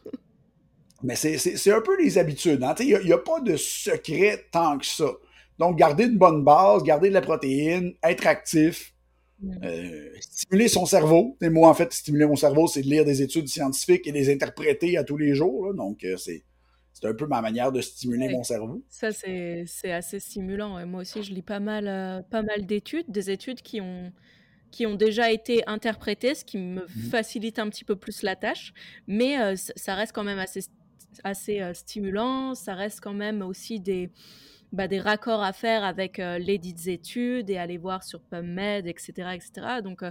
[1.04, 2.64] Mais c'est un peu les habitudes.
[2.64, 2.74] Hein.
[2.80, 5.12] Il n'y a, pas de secret tant que ça.
[5.60, 8.96] Donc, garder une bonne base, garder de la protéine, être actif,
[9.64, 11.38] euh, stimuler son cerveau.
[11.42, 14.32] Et moi, en fait, stimuler mon cerveau, c'est de lire des études scientifiques et les
[14.32, 15.74] interpréter à tous les jours.
[15.74, 16.44] Donc, euh, c'est
[17.04, 18.84] un peu ma manière de stimuler mon cerveau.
[18.90, 20.80] Ça, c'est assez stimulant.
[20.80, 24.12] Et moi aussi, je lis pas mal, euh, pas mal d'études, des études qui ont,
[24.72, 27.10] qui ont déjà été interprétées, ce qui me mm.
[27.12, 28.74] facilite un petit peu plus la tâche.
[29.08, 30.62] Mais ça reste quand même assez,
[31.24, 32.56] assez stimulant.
[32.56, 34.10] Ça reste quand même aussi des
[34.76, 39.30] bah, des raccords à faire avec les dites études et aller voir sur PubMed, etc.
[39.34, 39.82] etc.
[39.84, 40.04] Donc,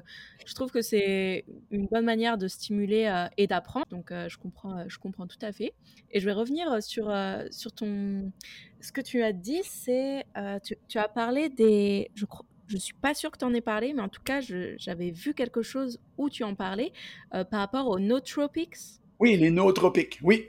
[0.44, 3.86] je trouve que c'est une bonne manière de stimuler et d'apprendre.
[3.90, 5.74] Donc, je, comprends, je comprends tout à fait.
[6.10, 7.14] Et je vais revenir sur,
[7.50, 8.32] sur ton...
[8.80, 10.24] Ce que tu as dit, c'est...
[10.64, 12.10] Tu, tu, as parlé des...
[12.14, 14.40] Je crois, je suis pas sûre que tu en aies parlé, mais en tout cas,
[14.40, 16.92] j'avais vu quelque chose où tu en parlais
[17.30, 18.76] par rapport aux nootropics.
[19.20, 20.48] Oui, les nootropics, oui.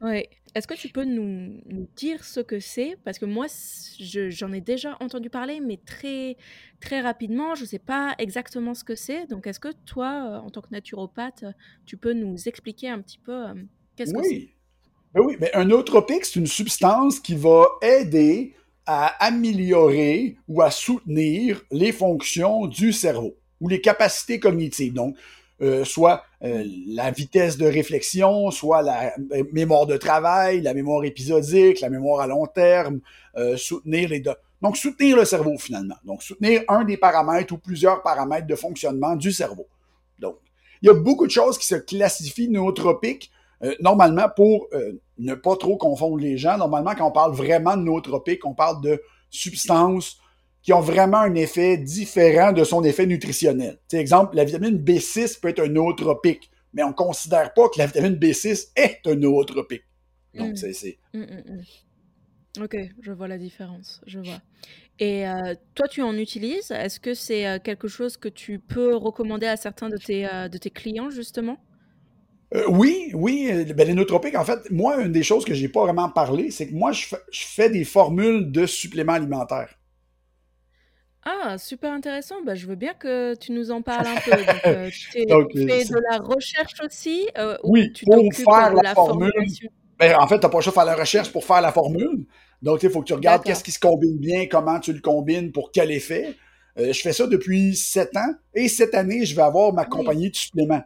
[0.00, 0.24] Oui.
[0.54, 1.60] Est-ce que tu peux nous,
[1.96, 2.96] dire ce que c'est?
[3.04, 3.46] Parce que moi,
[3.98, 6.36] j'en ai déjà entendu parler, mais très,
[6.80, 7.54] très rapidement.
[7.54, 9.26] Je ne sais pas exactement ce que c'est.
[9.26, 11.44] Donc, est-ce que toi, euh, en tant que naturopathe,
[11.86, 13.54] tu peux nous expliquer un petit peu euh,
[13.96, 14.48] qu'est-ce que c'est?
[15.14, 18.54] Ben oui, mais un nootropique, c'est une substance qui va aider
[18.86, 24.94] à améliorer ou à soutenir les fonctions du cerveau ou les capacités cognitives.
[24.94, 25.16] Donc,
[25.60, 31.04] euh, soit euh, la vitesse de réflexion, soit la euh, mémoire de travail, la mémoire
[31.04, 33.00] épisodique, la mémoire à long terme,
[33.56, 34.22] soutenir les
[34.62, 35.96] donc soutenir le cerveau finalement.
[36.04, 39.66] Donc soutenir un des paramètres ou plusieurs paramètres de fonctionnement du cerveau.
[40.18, 40.36] Donc
[40.82, 43.30] il y a beaucoup de choses qui se classifient nootropiques.
[43.80, 44.68] normalement, pour
[45.18, 48.82] ne pas trop confondre les gens, normalement, quand on parle vraiment de nootropiques, on parle
[48.82, 49.00] de
[49.30, 50.19] substances
[50.62, 53.78] qui ont vraiment un effet différent de son effet nutritionnel.
[53.90, 57.78] Par exemple, la vitamine B6 peut être un nootropique, mais on ne considère pas que
[57.78, 59.84] la vitamine B6 est un nootropique.
[60.34, 60.72] Donc, mm.
[60.72, 60.98] c'est...
[61.14, 64.40] Mm, mm, ok, je vois la différence, je vois.
[64.98, 66.70] Et euh, toi, tu en utilises?
[66.70, 70.48] Est-ce que c'est euh, quelque chose que tu peux recommander à certains de tes, euh,
[70.48, 71.56] de tes clients, justement?
[72.68, 73.64] Oui, oui.
[73.74, 76.50] Ben, les nootropiques, en fait, moi, une des choses que je n'ai pas vraiment parlé,
[76.50, 79.79] c'est que moi, je fais des formules de suppléments alimentaires.
[81.24, 82.36] Ah, super intéressant.
[82.44, 84.30] Bah, je veux bien que tu nous en parles un peu.
[84.30, 89.30] Donc, euh, tu fais de la recherche aussi euh, Oui, tu pour faire la formule.
[89.98, 91.72] Ben, en fait, tu n'as pas le choix de faire la recherche pour faire la
[91.72, 92.26] formule.
[92.62, 95.52] Donc, il faut que tu regardes qu'est-ce qui se combine bien, comment tu le combines,
[95.52, 96.36] pour quel effet.
[96.78, 98.32] Euh, je fais ça depuis sept ans.
[98.54, 100.82] Et cette année, je vais avoir ma compagnie de suppléments.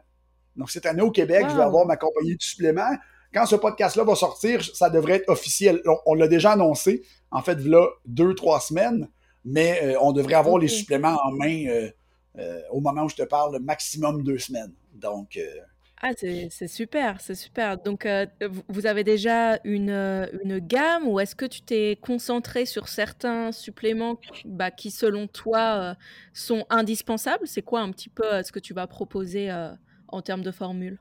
[0.56, 2.96] Donc, cette année au Québec, je vais avoir ma compagnie de suppléments.
[3.32, 5.80] Quand ce podcast-là va sortir, ça devrait être officiel.
[6.06, 9.08] On, l'a déjà annoncé, en fait, là, deux, trois semaines
[9.44, 11.90] mais euh, on devrait avoir les suppléments en main euh,
[12.38, 14.72] euh, au moment où je te parle, maximum deux semaines.
[14.94, 15.38] Donc.
[16.02, 17.78] ah, c'est super, c'est super.
[17.78, 18.06] Donc,
[18.68, 19.90] vous avez déjà une,
[20.42, 25.96] une gamme ou est-ce que tu t'es concentré sur certains suppléments bah, qui, selon toi,
[26.32, 27.46] sont indispensables?
[27.46, 29.50] C'est quoi un petit peu ce que tu vas proposer
[30.08, 30.98] en termes de formule?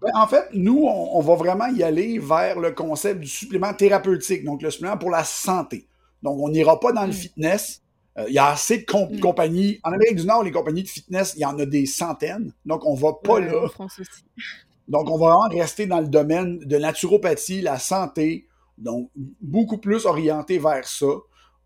[0.00, 3.74] Ben, en fait, nous, on, on, va vraiment y aller vers le concept du supplément
[3.74, 5.89] thérapeutique, donc le supplément pour la santé.
[6.22, 7.12] Donc, on n'ira pas dans le mm.
[7.12, 7.82] fitness.
[8.18, 9.20] Euh, il y a assez de mm.
[9.20, 9.80] compagnies.
[9.84, 12.52] En Amérique du Nord, les compagnies de fitness, il y en a des centaines.
[12.64, 13.68] Donc, on va pas là.
[14.88, 18.48] Donc, on va vraiment rester dans le domaine de naturopathie, la santé.
[18.76, 21.06] Donc, beaucoup plus orienté vers ça.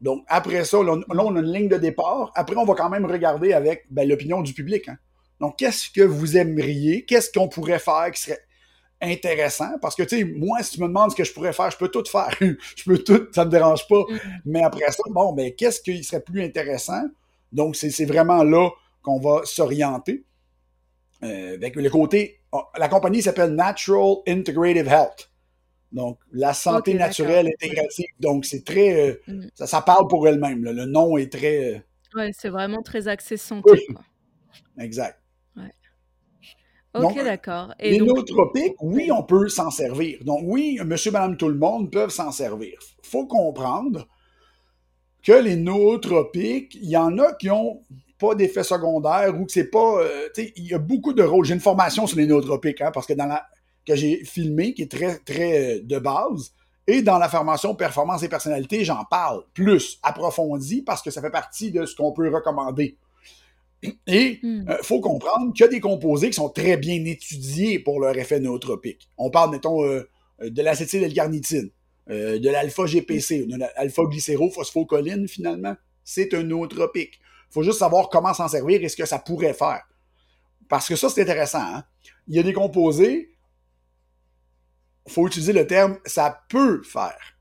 [0.00, 2.30] Donc, après ça, là, on a une ligne de départ.
[2.34, 4.88] Après, on va quand même regarder avec ben, l'opinion du public.
[4.88, 4.98] Hein.
[5.40, 7.04] Donc, qu'est-ce que vous aimeriez?
[7.06, 8.40] Qu'est-ce qu'on pourrait faire qui serait
[9.04, 11.70] intéressant parce que, tu sais, moi, si tu me demandes ce que je pourrais faire,
[11.70, 12.34] je peux tout faire.
[12.40, 14.02] je peux tout, ça me dérange pas.
[14.08, 14.18] Mm.
[14.46, 17.02] Mais après ça, bon, mais ben, qu'est-ce qui serait plus intéressant?
[17.52, 18.70] Donc, c'est vraiment là
[19.02, 20.24] qu'on va s'orienter.
[21.22, 25.30] Euh, avec le côté, oh, la compagnie s'appelle Natural Integrative Health.
[25.92, 28.06] Donc, la santé naturelle intégrative.
[28.18, 29.10] Donc, c'est très.
[29.10, 29.46] Euh, mm.
[29.54, 30.64] ça, parle pour elle-même.
[30.64, 31.74] Le nom est très.
[31.74, 31.78] Euh,
[32.16, 33.86] ouais, c'est vraiment très axé santé.
[34.78, 35.18] Exact.
[36.94, 37.74] Ok, d'accord.
[37.80, 40.18] Les nootropiques, oui, on peut s'en servir.
[40.24, 42.78] Donc, oui, monsieur, madame, tout le monde peuvent s'en servir.
[43.02, 44.06] Il faut comprendre
[45.22, 47.80] que les nootropiques, il y en a qui ont
[48.18, 50.02] pas d'effet secondaire ou que c'est pas.
[50.02, 51.44] Euh, il y a beaucoup de rôles.
[51.44, 53.44] J'ai une formation sur les nootropiques, hein, parce que dans la
[53.86, 56.52] que j'ai filmé, qui est très, très euh, de base,
[56.86, 61.30] et dans la formation performance et personnalité, j'en parle plus approfondi parce que ça fait
[61.30, 62.98] partie de ce qu'on peut recommander.
[64.06, 64.68] Et il hmm.
[64.68, 68.16] euh, faut comprendre qu'il y a des composés qui sont très bien étudiés pour leur
[68.16, 69.08] effet nootropique.
[69.18, 70.08] On parle, mettons, euh,
[70.42, 71.70] de l'acétyl-L-carnitine,
[72.10, 75.74] euh, de l'alpha-GPC, de l'alpha-glycérophosphocholine, finalement.
[76.02, 77.20] C'est un nootropique.
[77.50, 79.82] Il faut juste savoir comment s'en servir et ce que ça pourrait faire.
[80.68, 81.62] Parce que ça, c'est intéressant.
[81.62, 81.84] Hein.
[82.28, 83.34] Il y a des composés,
[85.06, 87.36] il faut utiliser le terme ça peut faire,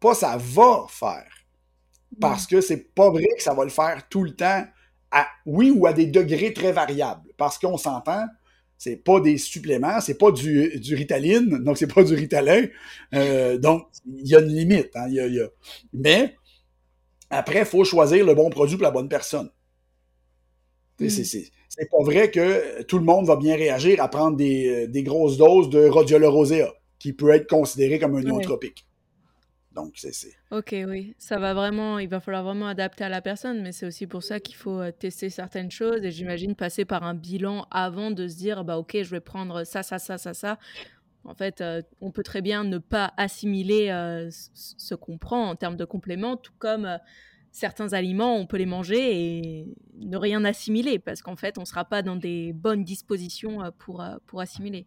[0.00, 1.30] pas ça va faire.
[2.20, 2.48] Parce hmm.
[2.48, 4.64] que c'est pas vrai que ça va le faire tout le temps
[5.46, 7.30] oui ou à des degrés très variables.
[7.36, 8.26] Parce qu'on s'entend,
[8.76, 12.66] c'est pas des suppléments, c'est pas du, du Ritaline, donc c'est pas du Ritalin.
[13.14, 14.90] Euh, donc, il y a une limite.
[14.94, 15.08] Hein,
[15.92, 16.36] Mais,
[17.30, 19.50] après, il faut choisir le bon produit pour la bonne personne.
[21.00, 21.08] Mm.
[21.08, 25.36] C'est pas vrai que tout le monde va bien réagir à prendre des, des grosses
[25.36, 28.86] doses de rhodiola rosea, qui peut être considéré comme un nootropique.
[29.74, 30.32] Donc, c'est.
[30.50, 31.14] Ok, oui.
[31.18, 31.98] Ça va vraiment.
[31.98, 34.80] Il va falloir vraiment adapter à la personne, mais c'est aussi pour ça qu'il faut
[34.80, 38.78] euh, tester certaines choses et j'imagine passer par un bilan avant de se dire, bah,
[38.78, 40.58] ok, je vais prendre ça, ça, ça, ça, ça.
[41.24, 45.56] En fait, euh, on peut très bien ne pas assimiler euh, ce qu'on prend en
[45.56, 46.98] termes de compléments, tout comme
[47.50, 51.66] certains aliments, on peut les manger et ne rien assimiler parce qu'en fait, on ne
[51.66, 54.86] sera pas dans des bonnes dispositions pour, pour assimiler.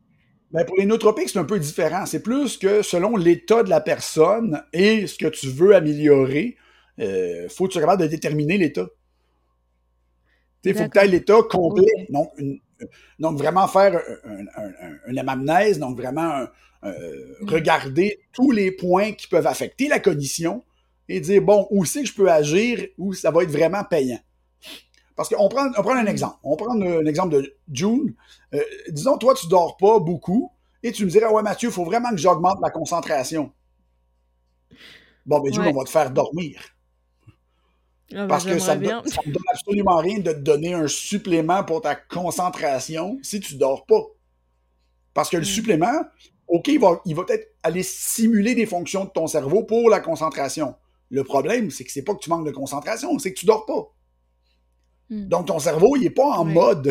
[0.51, 2.05] Ben pour les nootropiques, c'est un peu différent.
[2.05, 6.55] C'est plus que selon l'état de la personne et ce que tu veux améliorer,
[6.97, 8.87] il euh, faut que tu sois capable de déterminer l'état.
[10.63, 12.07] Il faut que tu aies l'état complet.
[12.09, 12.31] Donc,
[13.19, 14.01] donc, vraiment faire
[15.07, 16.45] une amamnèse, donc vraiment
[16.83, 17.49] euh, mm.
[17.49, 20.63] regarder tous les points qui peuvent affecter la cognition
[21.09, 24.19] et dire, bon, où c'est que je peux agir, où ça va être vraiment payant.
[25.17, 26.37] Parce qu'on prend, on prend un exemple.
[26.43, 28.13] On prend un, exemple de June.
[28.53, 30.51] Euh, disons, toi, tu dors pas beaucoup
[30.83, 33.51] et tu me dirais, ouais, Mathieu, il faut vraiment que j'augmente ma concentration.
[35.25, 36.61] Bon, ben, June, on va te faire dormir.
[38.11, 41.63] Ah, ben, Parce que ça ne me donne absolument rien de te donner un supplément
[41.63, 44.03] pour ta concentration si tu dors pas.
[45.15, 45.45] Parce que le mm.
[45.45, 46.01] supplément,
[46.47, 49.99] OK, il va, il va peut-être aller simuler des fonctions de ton cerveau pour la
[49.99, 50.75] concentration.
[51.09, 53.65] Le problème, c'est que c'est pas que tu manques de concentration, c'est que tu dors
[53.65, 53.91] pas.
[55.09, 55.27] Hmm.
[55.27, 56.87] Donc, ton cerveau, il n'est pas en mode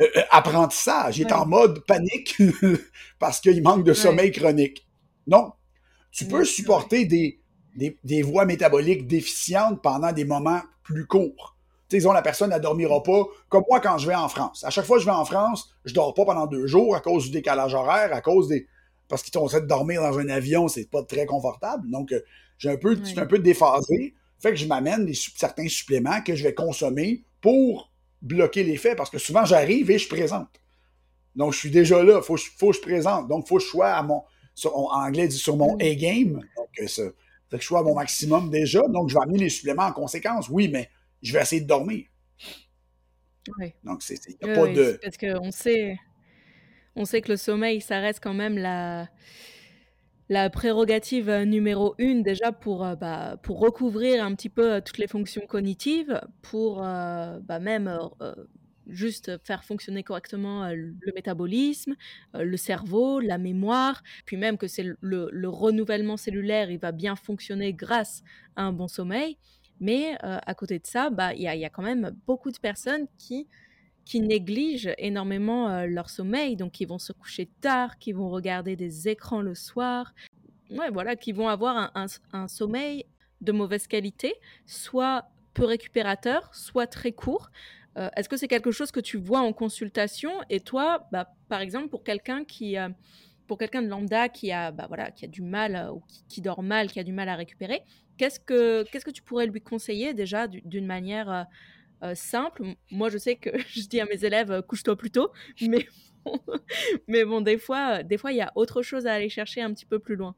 [0.00, 2.36] euh, euh, apprentissage, il est en mode panique
[3.18, 4.86] parce qu'il manque de sommeil chronique.
[5.26, 5.52] Non.
[6.10, 7.40] Tu peux supporter des,
[7.76, 11.56] des, voies métaboliques déficientes pendant des moments plus courts.
[11.88, 14.64] Tu sais, disons, la personne ne dormira pas, comme moi quand je vais en France.
[14.64, 17.00] À chaque fois que je vais en France, je dors pas pendant deux jours à
[17.00, 18.66] cause du décalage horaire, à cause des.
[19.08, 21.90] Parce qu'ils t'ont de dormir dans un avion, c'est pas très confortable.
[21.90, 22.20] Donc, euh,
[22.58, 24.14] j'ai un peu, un peu déphasé.
[24.38, 29.18] Fait que je m'amène certains suppléments que je vais consommer pour bloquer l'effet parce que
[29.18, 30.48] souvent j'arrive et je présente.
[31.36, 33.28] Donc je suis déjà là, faut, faut que je présente.
[33.28, 34.22] Donc il faut que je sois à mon,
[34.64, 35.82] en anglais dit sur mon mm.
[35.82, 36.32] A-game.
[36.56, 37.02] Donc euh, ça,
[37.50, 38.80] fait que je sois à mon maximum déjà.
[38.88, 40.48] Donc je vais amener les suppléments en conséquence.
[40.48, 40.88] Oui, mais
[41.20, 42.06] je vais essayer de dormir.
[43.58, 43.74] Oui.
[43.84, 44.98] Donc c'est, il n'y a pas de.
[45.02, 45.98] Parce qu'on sait,
[46.96, 49.06] on sait que le sommeil, ça reste quand même la
[50.28, 54.80] la prérogative euh, numéro une déjà pour, euh, bah, pour recouvrir un petit peu euh,
[54.80, 57.98] toutes les fonctions cognitives, pour bah, même
[58.86, 61.94] juste faire fonctionner correctement le métabolisme,
[62.34, 67.72] le cerveau, la mémoire, puis même que c'est le, renouvellement cellulaire, il va bien fonctionner
[67.72, 68.22] grâce
[68.56, 69.38] à un bon sommeil.
[69.80, 73.06] Mais à côté de ça, bah, il a, y a quand même beaucoup de personnes
[73.18, 73.48] qui
[74.04, 79.08] qui négligent énormément leur sommeil, donc qui vont se coucher tard, qui vont regarder des
[79.08, 80.14] écrans le soir,
[80.70, 83.06] ouais, voilà, qui vont avoir un, sommeil
[83.40, 84.34] de mauvaise qualité,
[84.66, 87.50] soit peu récupérateur, soit très court.
[88.16, 90.32] Est-ce que c'est quelque chose que tu vois en consultation?
[90.50, 92.76] Et toi, bah, par exemple, pour quelqu'un qui,
[93.46, 96.62] pour quelqu'un de lambda qui a, bah, voilà, qui a du mal ou qui, dort
[96.62, 97.82] mal, qui a du mal à récupérer,
[98.16, 101.46] qu'est-ce que, qu'est-ce que tu pourrais lui conseiller déjà d'une manière
[102.04, 102.62] euh, simple.
[102.90, 105.30] Moi, je sais que je dis à mes élèves, euh, couche-toi plus tôt,
[105.62, 105.86] mais
[106.24, 106.40] bon,
[107.08, 109.62] mais bon, des fois, euh, des fois, il y a autre chose à aller chercher
[109.62, 110.34] un petit peu plus loin.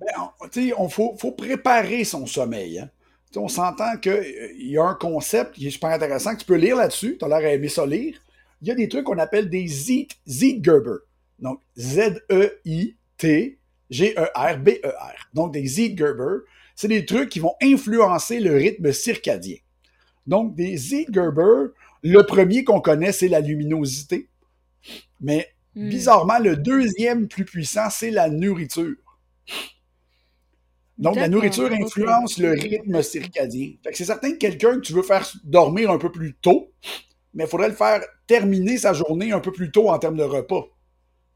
[0.00, 0.30] Ben,
[0.78, 2.80] on faut, faut, préparer son sommeil.
[2.80, 2.90] Hein.
[3.36, 6.76] On s'entend qu'il y a un concept qui est super intéressant que tu peux lire
[6.76, 7.16] là-dessus.
[7.18, 8.18] Tu as l'air à aimer ça lire.
[8.60, 10.98] Il y a des trucs qu'on appelle des Zeitgeber.
[11.38, 12.50] Donc, Z-E-I-T-G-E-R-B-E-R.
[15.34, 19.56] Donc, des Zeitgeber, c'est des trucs qui vont influencer le rythme circadien.
[20.26, 20.76] Donc, des
[21.10, 24.28] Gerber, le premier qu'on connaît, c'est la luminosité.
[25.20, 25.88] Mais Hmm.
[25.88, 28.96] Bizarrement, le deuxième plus puissant, c'est la nourriture.
[30.98, 33.72] Donc, la nourriture influence le rythme circadien.
[33.92, 36.70] c'est certain que quelqu'un que tu veux faire dormir un peu plus tôt,
[37.34, 40.22] mais il faudrait le faire terminer sa journée un peu plus tôt en termes de
[40.22, 40.66] repas.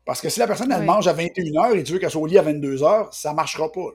[0.05, 2.26] Parce que si la personne, elle mange à 21h et tu veux qu'elle soit au
[2.26, 3.89] lit à 22h, ça ne marchera pas.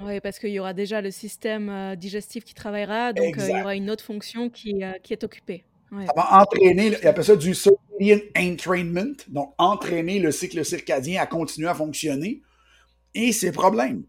[0.00, 3.56] Oui, parce qu'il y aura déjà le système euh, digestif qui travaillera, donc euh, il
[3.56, 5.64] y aura une autre fonction qui, euh, qui est occupée.
[5.90, 11.26] Ça va entraîner, il appelle ça du circadian entrainment, donc entraîner le cycle circadien à
[11.26, 12.42] continuer à fonctionner.
[13.14, 14.02] Et c'est problème.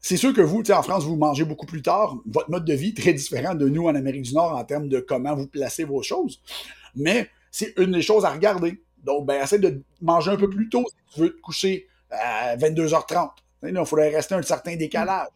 [0.00, 2.18] C'est sûr que vous, en France, vous mangez beaucoup plus tard.
[2.26, 4.88] Votre mode de vie est très différent de nous en Amérique du Nord en termes
[4.88, 6.42] de comment vous placez vos choses.
[6.94, 8.82] Mais c'est une des choses à regarder.
[9.02, 12.54] Donc, ben, essaie de manger un peu plus tôt si tu veux te coucher à
[12.56, 13.30] 22h30.
[13.68, 15.28] Il faudrait rester un certain décalage.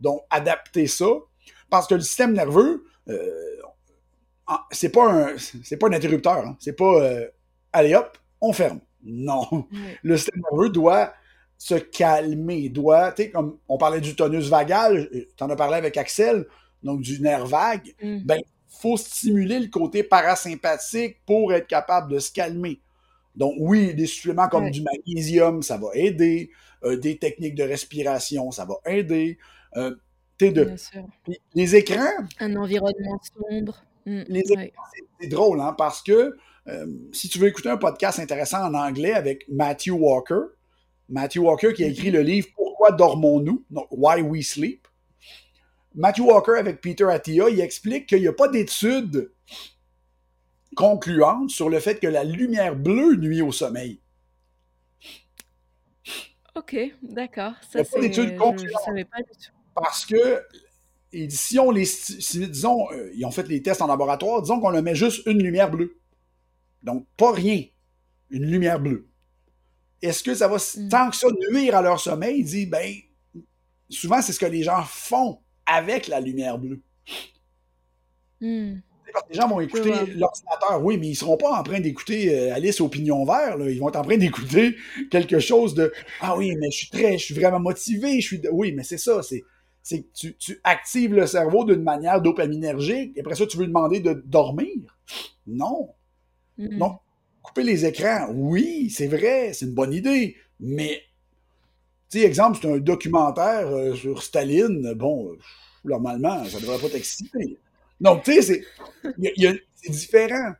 [0.00, 1.06] Donc, adapter ça.
[1.70, 3.56] Parce que le système nerveux, euh,
[4.70, 6.38] c'est pas un c'est pas un interrupteur.
[6.38, 6.56] Hein.
[6.60, 7.26] C'est pas euh,
[7.72, 8.80] allez hop, on ferme.
[9.02, 9.66] Non.
[10.02, 11.12] Le système nerveux doit
[11.58, 15.56] se calmer, doit, tu sais, comme on parlait du tonus vagal, euh, tu en as
[15.56, 16.44] parlé avec Axel,
[16.82, 18.18] donc du nerf vague, mm.
[18.24, 22.80] ben, faut stimuler le côté parasympathique pour être capable de se calmer.
[23.34, 26.50] Donc, oui, des suppléments comme du magnésium, ça va aider.
[26.84, 29.38] Euh, des techniques de respiration, ça va aider.
[29.76, 29.94] Euh,
[30.40, 30.74] de...
[31.54, 32.10] Les écrans.
[32.40, 33.82] Un environnement sombre.
[34.04, 34.82] Mm, les écrans,
[35.20, 36.36] c'est drôle, hein, parce que
[37.12, 40.40] si tu veux écouter un podcast intéressant en anglais avec Matthew Walker,
[41.08, 43.64] Matthew Walker qui a écrit le livre Pourquoi dormons-nous?
[43.70, 44.86] Donc, Why We Sleep.
[45.94, 49.32] Matthew Walker avec Peter Attia, il explique qu'il n'y a pas d'études
[50.74, 54.00] concluantes sur le fait que la lumière bleue nuit au sommeil.
[56.56, 57.52] Ok, d'accord.
[57.70, 58.36] Ça, c'est.
[58.36, 58.60] concluantes.
[58.84, 59.52] savais pas du tout.
[59.74, 60.42] Parce que
[61.28, 61.84] si on les.
[62.34, 65.42] disons, euh, ils ont fait les tests en laboratoire, disons qu'on leur met juste une
[65.42, 65.98] lumière bleue.
[66.82, 67.62] Donc, pas rien.
[68.30, 69.08] Une lumière bleue.
[70.00, 70.88] Est-ce que ça va mm.
[70.88, 72.38] tant que ça nuire à leur sommeil?
[72.38, 72.94] Il dit, ben,
[73.90, 76.80] souvent, c'est ce que les gens font avec la lumière bleue.
[78.40, 78.76] Mm.
[79.30, 82.54] Les gens vont écouter l'ordinateur, oui, mais ils ne seront pas en train d'écouter euh,
[82.54, 83.56] Alice au pignon vert.
[83.60, 84.76] Ils vont être en train d'écouter
[85.10, 88.20] quelque chose de Ah oui, mais je suis très, je suis vraiment motivé.
[88.20, 89.44] Je suis Oui, mais c'est ça, c'est
[89.90, 94.00] que tu, tu, actives le cerveau d'une manière dopaminergique, et après ça, tu veux demander
[94.00, 94.98] de dormir?
[95.46, 95.90] Non.
[96.58, 96.78] Mm.
[96.78, 96.98] Non
[97.46, 101.02] couper les écrans, oui, c'est vrai, c'est une bonne idée, mais,
[102.10, 105.36] tu sais, exemple, c'est un documentaire euh, sur Staline, bon,
[105.84, 107.58] normalement, ça ne devrait pas t'exciter.
[108.00, 108.64] Donc, tu sais,
[109.02, 110.52] c'est différent.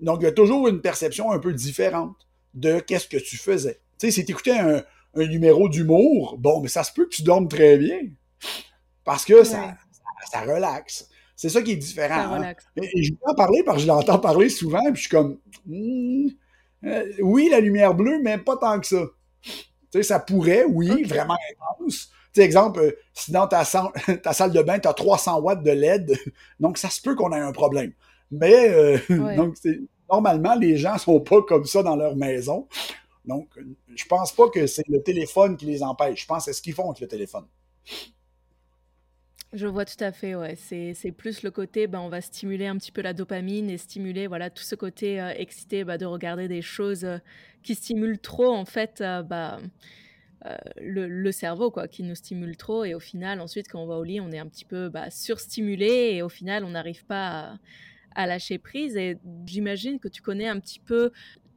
[0.00, 2.16] Donc, il y a toujours une perception un peu différente
[2.54, 3.80] de qu'est-ce que tu faisais.
[3.98, 4.82] Tu sais, si tu écoutais un,
[5.14, 8.00] numéro d'humour, bon, mais ça se peut que tu dormes très bien.
[9.02, 9.74] Parce que ça,
[10.30, 11.08] ça, relaxe.
[11.34, 12.34] C'est ça qui est différent.
[12.34, 12.52] Hein.
[12.76, 15.38] Et, je vais en parler parce que je l'entends parler souvent, puis je suis comme
[15.64, 16.28] hmm,
[16.84, 19.06] euh, oui, la lumière bleue, mais pas tant que ça.
[19.42, 19.52] Tu
[19.92, 22.10] sais, ça pourrait, oui, vraiment intense.
[22.36, 23.64] Sais, exemple, euh, si dans ta,
[24.22, 26.18] ta salle de bain, tu as 300 watts de LED,
[26.60, 27.92] donc ça se peut qu'on ait un problème.
[28.30, 28.98] Mais euh,
[29.36, 29.56] donc,
[30.10, 32.68] normalement, les gens sont pas comme ça dans leur maison.
[33.24, 33.48] Donc,
[33.94, 36.20] je pense pas que c'est le téléphone qui les empêche.
[36.20, 37.46] Je pense que c'est ce qu'ils font avec le téléphone.
[39.54, 40.56] Je vois tout à fait, ouais.
[40.56, 44.26] C'est plus le côté, ben, on va stimuler un petit peu la dopamine et stimuler
[44.26, 47.16] voilà, tout ce côté euh, excité bah, de regarder des choses euh,
[47.62, 49.58] qui stimulent trop, en fait, euh, bah,
[50.80, 52.84] le, le cerveau, quoi, qui nous stimule trop.
[52.84, 55.10] Et au final, ensuite, quand on va au lit, on est un petit peu bah,
[55.10, 57.58] surstimulé et au final, on n'arrive pas à,
[58.14, 58.96] à lâcher prise.
[58.96, 61.10] Et j'imagine que tu connais un petit peu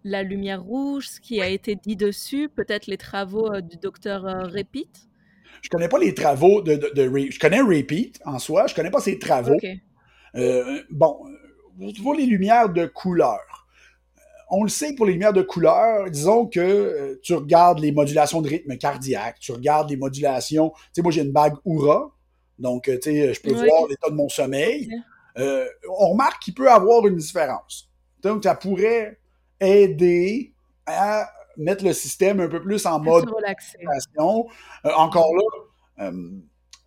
[0.03, 5.09] la lumière rouge, ce qui a été dit dessus, peut-être les travaux du docteur Repeat?
[5.61, 9.01] Je connais pas les travaux de, de, Je connais Repeat en soi, je connais pas
[9.01, 9.59] ses travaux.
[10.35, 11.19] Euh, bon,
[12.01, 13.58] pour les lumières de couleur.
[14.51, 17.91] Euh, on le sait pour les lumières de couleur, disons que euh, tu regardes les
[17.91, 20.71] modulations de rythme cardiaque, tu regardes les modulations.
[20.71, 22.11] Tu sais, moi j'ai une bague Oura,
[22.57, 24.89] donc tu sais, je peux voir l'état de mon sommeil.
[25.37, 27.89] on remarque qu'il peut avoir une différence.
[28.21, 29.17] Donc, ça pourrait
[29.59, 30.53] aider
[30.85, 34.47] à mettre le système un peu plus en mode relaxation.
[34.85, 35.43] Euh, encore là,
[35.99, 36.29] il euh,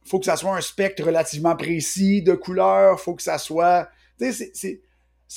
[0.05, 3.89] faut que ça soit un spectre relativement précis de couleurs, faut que ça soit.
[4.19, 4.81] Tu sais, c'est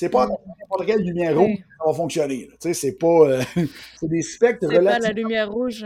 [0.08, 2.48] pas n'importe quelle lumière rouge qui va fonctionner.
[2.48, 3.28] Tu sais, c'est pas.
[3.28, 3.42] Euh,
[4.00, 4.66] c'est des spectres.
[4.70, 5.84] C'est pas la lumière rouge.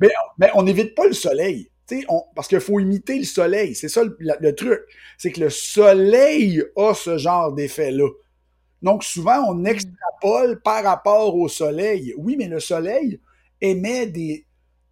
[0.00, 1.68] mais, on n'évite pas le soleil.
[2.08, 3.74] On, parce qu'il faut imiter le soleil.
[3.74, 4.80] C'est ça le truc.
[5.18, 8.08] C'est que le soleil a ce genre d'effet-là.
[8.82, 9.66] Donc, souvent, on hmm.
[9.66, 12.14] extrapole par rapport au soleil.
[12.16, 13.20] Oui, mais le soleil
[13.60, 14.46] émet des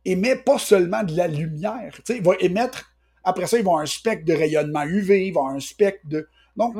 [0.04, 1.92] émet pas seulement de la lumière.
[1.96, 2.90] Tu sais, il va émettre,
[3.24, 6.00] après ça, il va avoir un spectre de rayonnement UV, il va avoir un spectre
[6.06, 6.28] de.
[6.56, 6.74] Donc,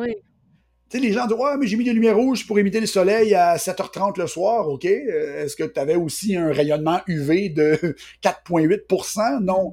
[0.91, 2.86] Tu sais, les gens disent Ouais, mais j'ai mis des lumières rouges pour imiter le
[2.86, 4.84] soleil à 7h30 le soir, OK?
[4.86, 7.78] Euh, est-ce que tu avais aussi un rayonnement UV de
[8.22, 9.72] 4,8% Non.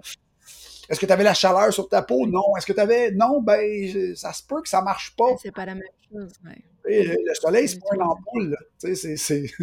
[0.89, 2.27] Est-ce que tu avais la chaleur sur ta peau?
[2.27, 2.55] Non.
[2.55, 3.11] Est-ce que tu avais.
[3.11, 5.35] Non, ben, ça se peut que ça marche pas.
[5.41, 6.63] C'est pas la même chose, ouais.
[6.85, 8.55] Le soleil, c'est pas une ampoule.
[8.79, 9.45] Tu sais, c'est.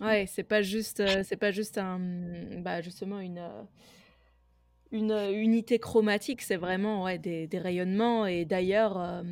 [0.00, 2.00] Ouais, c'est pas juste, euh, c'est pas juste un,
[2.58, 3.62] bah justement une, euh,
[4.90, 8.26] une unité chromatique, c'est vraiment ouais, des, des rayonnements.
[8.26, 9.22] Et d'ailleurs,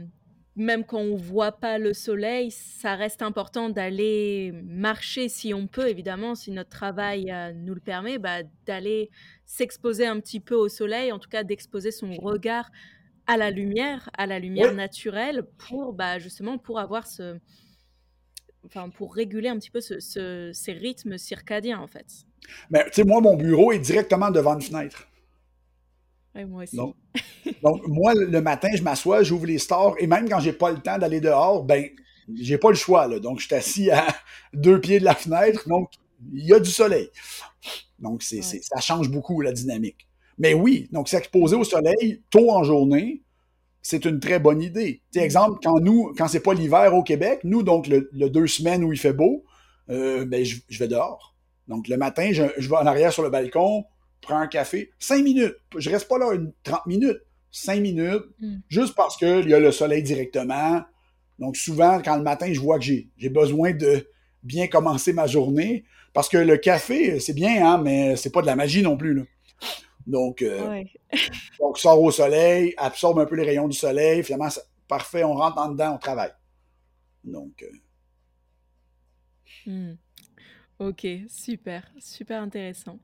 [0.54, 5.88] même quand on voit pas le soleil, ça reste important d'aller marcher si on peut,
[5.88, 9.10] évidemment, si notre travail euh, nous le permet, bah, d'aller
[9.46, 12.70] s'exposer un petit peu au soleil, en tout cas d'exposer son regard
[13.26, 17.38] à la lumière, à la lumière naturelle, pour bah, justement pour avoir ce,
[18.66, 22.26] enfin pour réguler un petit peu ce, ces rythmes circadiens en fait.
[22.70, 25.08] Mais tu sais, moi mon bureau est directement devant une fenêtre
[26.34, 26.76] moi aussi.
[26.76, 30.78] Donc, moi, le matin, je m'assois, j'ouvre les stores, et même quand j'ai pas le
[30.78, 31.84] temps d'aller dehors, ben,
[32.34, 33.06] j'ai pas le choix.
[33.06, 33.18] Là.
[33.18, 34.06] Donc, je suis assis à
[34.54, 35.90] deux pieds de la fenêtre, donc
[36.32, 37.10] il y a du soleil.
[37.98, 40.08] Donc, c'est, ça change beaucoup la dynamique.
[40.38, 43.22] Mais oui, donc s'exposer au soleil tôt en journée,
[43.82, 45.02] c'est une très bonne idée.
[45.12, 48.82] Tu exemple, quand nous, quand c'est pas l'hiver au Québec, nous, donc le, deux semaines
[48.82, 49.44] où il fait beau,
[49.90, 51.36] euh, ben, je, vais dehors.
[51.68, 53.84] Donc, le matin, je, je vais en arrière sur le balcon,
[54.22, 55.56] prends un café, cinq minutes.
[55.76, 57.20] Je reste pas là une 30 minutes,
[57.50, 58.58] cinq minutes, hmm.
[58.68, 60.82] juste parce qu'il y a le soleil directement.
[61.38, 64.08] Donc, souvent, quand le matin, je vois que j'ai, besoin de
[64.42, 68.46] bien commencer ma journée, parce que le café, c'est bien, hein, mais c'est pas de
[68.46, 69.24] la magie non plus.
[70.06, 70.82] Donc, euh,
[71.58, 74.48] donc, sort au soleil, absorbe un peu les rayons du soleil, finalement,
[74.88, 76.32] parfait, on rentre en dedans, on travaille.
[77.24, 77.62] Donc.
[77.62, 79.94] Euh, hmm.
[80.84, 82.98] Ok, super, super intéressant.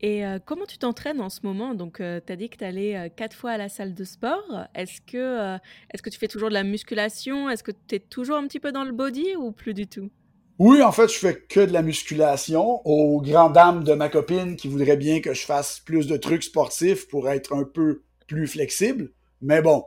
[0.00, 1.74] Et euh, comment tu t'entraînes en ce moment?
[1.74, 4.02] Donc, euh, tu as dit que tu allais euh, quatre fois à la salle de
[4.02, 4.66] sport.
[4.74, 5.56] Est-ce que,
[5.92, 7.48] est-ce que tu fais toujours de la musculation?
[7.48, 10.10] Est-ce que tu es toujours un petit peu dans le body ou plus du tout?
[10.58, 12.84] Oui, en fait, je fais que de la musculation.
[12.84, 16.42] Aux grandes dames de ma copine qui voudrait bien que je fasse plus de trucs
[16.42, 19.12] sportifs pour être un peu plus flexible.
[19.40, 19.84] Mais bon,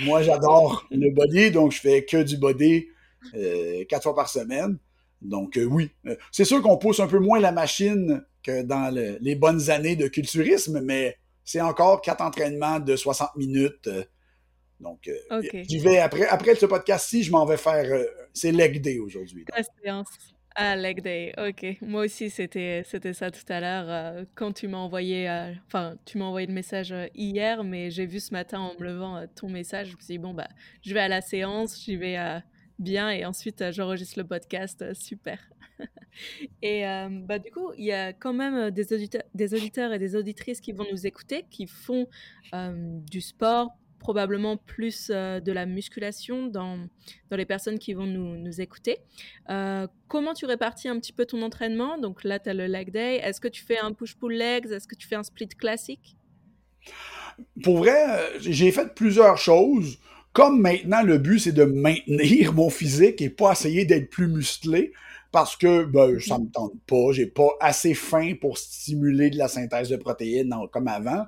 [0.00, 2.86] moi, j'adore le body, donc je fais que du body
[3.88, 4.78] quatre fois par semaine.
[5.22, 8.92] Donc euh, oui, euh, c'est sûr qu'on pousse un peu moins la machine que dans
[8.92, 13.86] les bonnes années de culturisme, mais c'est encore quatre entraînements de 60 minutes.
[13.86, 14.04] Euh,
[14.80, 15.08] donc,
[15.68, 18.04] j'y vais après, après ce podcast-ci, je m'en vais faire.
[18.32, 19.44] c'est leg day aujourd'hui.
[19.56, 20.08] La séance.
[20.56, 21.78] Ah, leg day, ok.
[21.82, 24.26] Moi aussi, c'était, c'était ça tout à l'heure.
[24.34, 25.28] quand tu m'as envoyé,
[25.68, 29.24] enfin, tu m'as envoyé le message hier, mais j'ai vu ce matin en me levant
[29.36, 29.90] ton message.
[29.90, 30.48] Je me suis dit, bon, bah,
[30.84, 32.42] je vais à la séance, j'y vais à
[32.82, 34.82] bien et ensuite euh, j'enregistre le podcast.
[34.82, 35.38] Euh, super.
[36.62, 39.98] et euh, bah, du coup, il y a quand même des auditeurs, des auditeurs et
[39.98, 42.06] des auditrices qui vont nous écouter, qui font
[42.52, 46.76] du sport, probablement plus de la musculation dans,
[47.30, 48.98] dans les personnes qui vont nous, nous écouter.
[50.08, 51.96] comment tu répartis un petit peu ton entraînement?
[51.98, 53.16] Donc là, tu as le leg day.
[53.16, 54.66] Est-ce que tu fais un push-pull legs?
[54.66, 56.16] Est-ce que tu fais un split classique?
[57.64, 59.98] Pour vrai, j'ai fait plusieurs choses.
[60.32, 64.92] Comme maintenant, le but, c'est de maintenir mon physique et pas essayer d'être plus musclé
[65.30, 67.12] parce que ben, ça me tente pas.
[67.12, 71.26] J'ai pas assez faim pour stimuler de la synthèse de protéines comme avant.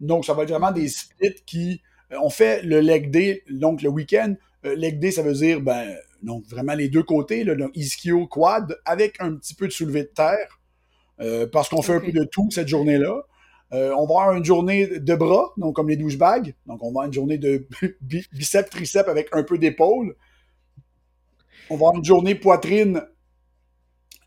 [0.00, 1.80] Donc, ça va être vraiment des splits qui.
[2.12, 4.34] Euh, on fait le leg day, donc le week-end.
[4.64, 8.26] Euh, leg day, ça veut dire, ben, donc vraiment les deux côtés, là, donc ischio,
[8.26, 10.60] quad, avec un petit peu de soulevé de terre,
[11.20, 13.22] euh, parce qu'on fait un peu de tout cette journée-là.
[13.72, 16.54] Euh, on va avoir une journée de bras, donc comme les douchebags.
[16.66, 17.66] Donc, on va avoir une journée de
[18.32, 20.16] biceps, triceps avec un peu d'épaule.
[21.68, 23.02] On va avoir une journée poitrine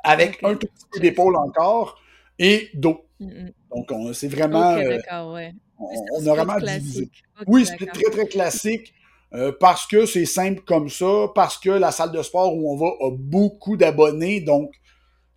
[0.04, 2.00] avec un tout petit peu d'épaule encore
[2.38, 3.06] et dos.
[3.20, 4.74] Donc, c'est vraiment.
[4.74, 5.54] Euh, ouais.
[5.80, 7.10] on, a vraiment divisé.
[7.48, 8.94] oui, c'est très, très classique.
[9.34, 12.76] Euh, parce que c'est simple comme ça, parce que la salle de sport où on
[12.76, 14.74] va a beaucoup d'abonnés, donc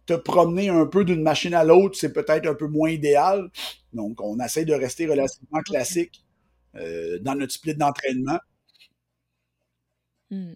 [0.07, 3.51] te promener un peu d'une machine à l'autre, c'est peut-être un peu moins idéal.
[3.93, 6.25] Donc, on essaie de rester relativement classique
[6.77, 8.39] euh, dans notre split d'entraînement.
[10.31, 10.55] Mmh.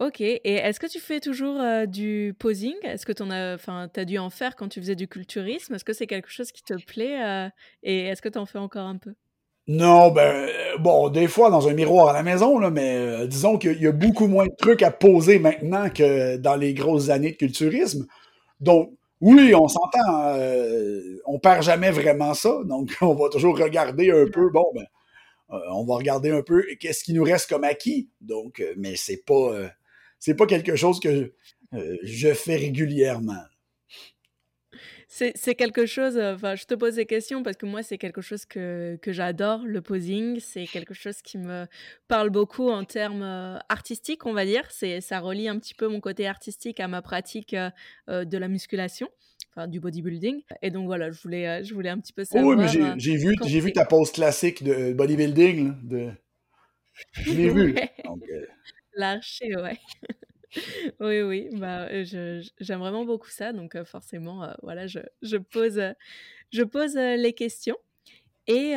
[0.00, 2.74] Ok, et est-ce que tu fais toujours euh, du posing?
[2.82, 3.58] Est-ce que tu as,
[3.94, 5.74] as dû en faire quand tu faisais du culturisme?
[5.74, 7.48] Est-ce que c'est quelque chose qui te plaît euh,
[7.82, 9.14] Et est-ce que tu en fais encore un peu?
[9.68, 10.48] Non, ben,
[10.80, 13.92] bon, des fois dans un miroir à la maison, là, mais disons qu'il y a
[13.92, 18.06] beaucoup moins de trucs à poser maintenant que dans les grosses années de culturisme.
[18.62, 22.60] Donc, oui, on s'entend, euh, on perd jamais vraiment ça.
[22.64, 24.86] Donc, on va toujours regarder un peu, bon, ben,
[25.50, 28.08] euh, on va regarder un peu qu'est-ce qui nous reste comme acquis.
[28.20, 29.52] Donc, euh, mais c'est pas,
[30.18, 31.32] c'est pas quelque chose que
[32.02, 33.42] je fais régulièrement.
[35.14, 38.46] C'est quelque chose, enfin, je te pose ces questions parce que moi, c'est quelque chose
[38.46, 40.40] que, que j'adore, le posing.
[40.40, 41.66] C'est quelque chose qui me
[42.08, 44.64] parle beaucoup en termes artistiques, on va dire.
[44.70, 47.54] C'est, ça relie un petit peu mon côté artistique à ma pratique
[48.08, 49.08] de la musculation,
[49.50, 50.42] enfin, du bodybuilding.
[50.62, 52.56] Et donc voilà, je voulais, je voulais un petit peu savoir.
[52.56, 55.74] oui, mais j'ai, vu, j'ai vu ta pose classique de bodybuilding.
[55.88, 56.10] de...
[57.12, 57.74] Je l'ai vu.
[58.94, 59.78] L'archer, ouais.
[61.00, 65.80] Oui, oui, bah, j'aime vraiment beaucoup ça, donc forcément, voilà, je je pose,
[66.52, 67.76] je pose, les questions
[68.46, 68.74] et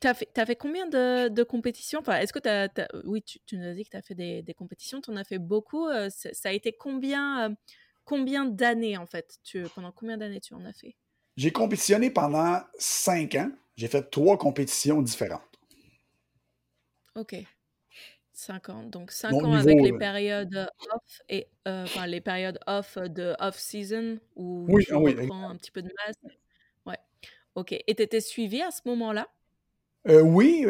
[0.00, 2.00] tu as fait tu fait combien de de compétitions?
[2.00, 2.68] Enfin, est-ce que tu as
[3.04, 5.16] oui, tu tu nous as dit que tu as fait des des compétitions, tu en
[5.16, 7.56] as fait beaucoup, ça a été combien,
[8.04, 9.38] combien d'années, en fait?
[9.44, 10.94] Tu pendant combien d'années tu en as fait?
[11.36, 13.50] J'ai compétitionné pendant 5 ans.
[13.76, 15.42] J'ai fait trois compétitions différentes.
[17.16, 17.46] OK.
[18.34, 18.82] 5 ans.
[18.82, 24.66] Donc 5 ans avec les périodes off et enfin les périodes off de off-season où
[24.68, 26.16] Oui, tu ah oui, un petit peu de masse.
[26.84, 26.98] Ouais.
[27.54, 27.72] OK.
[27.72, 29.28] Et tu étais suivi à ce moment-là?
[30.06, 30.66] oui,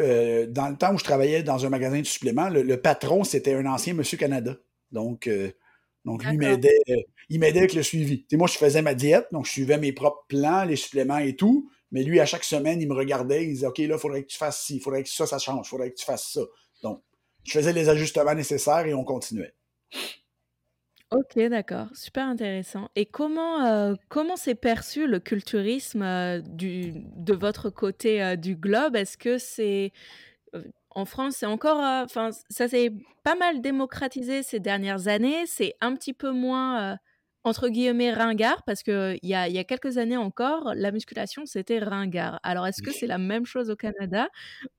[0.49, 3.67] dans le temps où je travaillais dans un magasin de suppléments, le, patron, c'était un
[3.67, 4.57] ancien Monsieur Canada.
[4.93, 5.29] Donc,
[6.05, 6.79] donc lui m'aidait,
[7.31, 8.27] il m'aidait avec le suivi.
[8.35, 11.71] moi, je faisais ma diète, donc je suivais mes propres plans, les suppléments et tout.
[11.93, 14.29] Mais lui, à chaque semaine, il me regardait, il disait OK, là, il faudrait que
[14.29, 16.41] tu fasses ci, il faudrait que ça, ça change, il faudrait que tu fasses ça.
[17.45, 19.55] Je faisais les ajustements nécessaires et on continuait.
[21.11, 22.89] Ok, d'accord, super intéressant.
[22.97, 28.57] Et comment euh, comment s'est perçu le culturisme euh, du, de votre côté euh, du
[28.57, 28.97] globe?
[28.97, 29.93] Est-ce que c'est
[30.91, 32.93] en France, c'est encore, enfin, ça s'est
[33.25, 35.45] pas mal démocratisé ces dernières années.
[35.47, 36.97] C'est un petit peu moins
[37.45, 41.45] entre guillemets ringard parce que il y a, y a quelques années encore, la musculation
[41.47, 42.41] c'était ringard.
[42.43, 44.29] Alors est-ce que c'est la même chose au Canada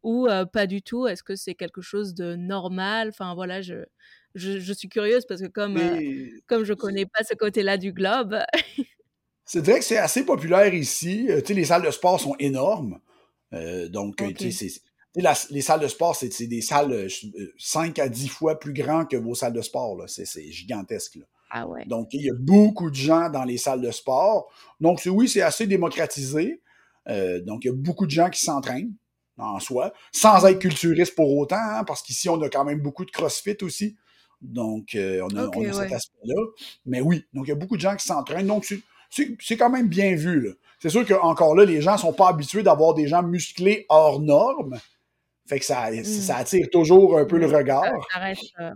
[0.03, 1.07] ou pas du tout?
[1.07, 3.09] Est-ce que c'est quelque chose de normal?
[3.09, 3.85] Enfin voilà, je,
[4.33, 5.79] je, suis curieuse parce que comme
[6.47, 8.37] comme je connais pas ce côté-là du globe.
[9.45, 11.27] c'est vrai que c'est assez populaire ici.
[11.27, 12.99] tu sais, les salles de sport sont énormes.
[13.89, 14.49] donc, tu
[15.15, 17.07] les salles de sport, c'est des salles
[17.57, 20.03] 5 à 10 fois plus grandes que vos salles de sport.
[20.07, 21.15] C'est gigantesque.
[21.15, 21.25] Là.
[21.49, 24.51] Ah Donc, il y a beaucoup de gens dans les salles de sport.
[24.79, 26.61] Donc, oui, c'est assez démocratisé.
[27.07, 28.93] Euh, donc, il y a beaucoup de gens qui s'entraînent
[29.37, 33.05] en soi, sans être culturiste pour autant, hein, parce qu'ici, on a quand même beaucoup
[33.05, 33.95] de CrossFit aussi.
[34.41, 36.41] Donc, euh, on a, cet aspect-là.
[36.85, 38.47] Mais oui, donc il y a beaucoup de gens qui s'entraînent.
[38.47, 38.65] Donc,
[39.09, 40.53] c'est quand même bien vu.
[40.79, 44.19] C'est sûr qu'encore là, les gens ne sont pas habitués d'avoir des gens musclés hors
[44.19, 44.77] normes.
[45.47, 46.37] Fait que ça, ça mmh.
[46.37, 47.83] attire toujours un peu le regard.
[48.11, 48.71] Ça, reste, euh,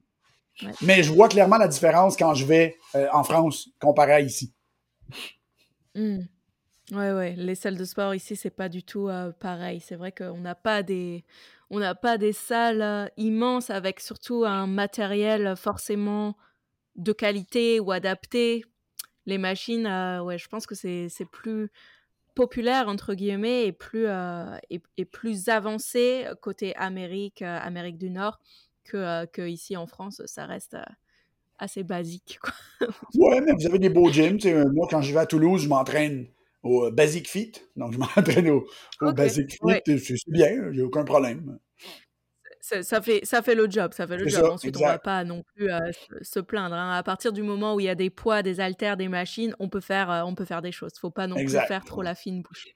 [0.82, 4.54] mais je vois clairement la différence quand je vais euh, en France comparé à ici.
[5.96, 6.20] Mmh.
[6.92, 7.36] Ouais, ouais.
[7.38, 9.80] Les salles de sport ici, c'est pas du tout euh, pareil.
[9.80, 11.24] C'est vrai qu'on n'a pas des,
[11.70, 16.36] on n'a pas des salles euh, immenses avec surtout un matériel forcément
[16.96, 18.66] de qualité ou adapté.
[19.26, 19.86] Les machines,
[20.24, 21.70] ouais, je pense que c'est plus
[22.34, 28.40] populaire entre guillemets et plus et, et, plus avancé côté Amérique, Amérique du Nord
[28.90, 30.76] que, que ici en France, ça reste
[31.58, 32.40] assez basique.
[32.42, 32.54] Quoi.
[33.16, 34.40] ouais, mais vous avez des beaux gyms.
[34.74, 36.28] moi, quand je vais à Toulouse, je m'entraîne
[36.64, 37.52] au Basic Fit.
[37.76, 38.66] Donc, je m'entraîne au,
[39.14, 40.00] Basic Fit.
[40.00, 41.60] C'est bien, j'ai aucun problème.
[42.62, 44.46] Ça, fait, ça fait le job, ça fait le job.
[44.46, 45.70] Ensuite, on ne va pas non plus
[46.22, 46.76] se plaindre.
[46.76, 46.96] Hein.
[46.96, 49.70] À partir du moment où il y a des poids, des haltères, des machines, on
[49.70, 50.92] peut faire, on peut faire des choses.
[50.94, 52.68] Il ne faut pas non plus faire trop la fine bouche.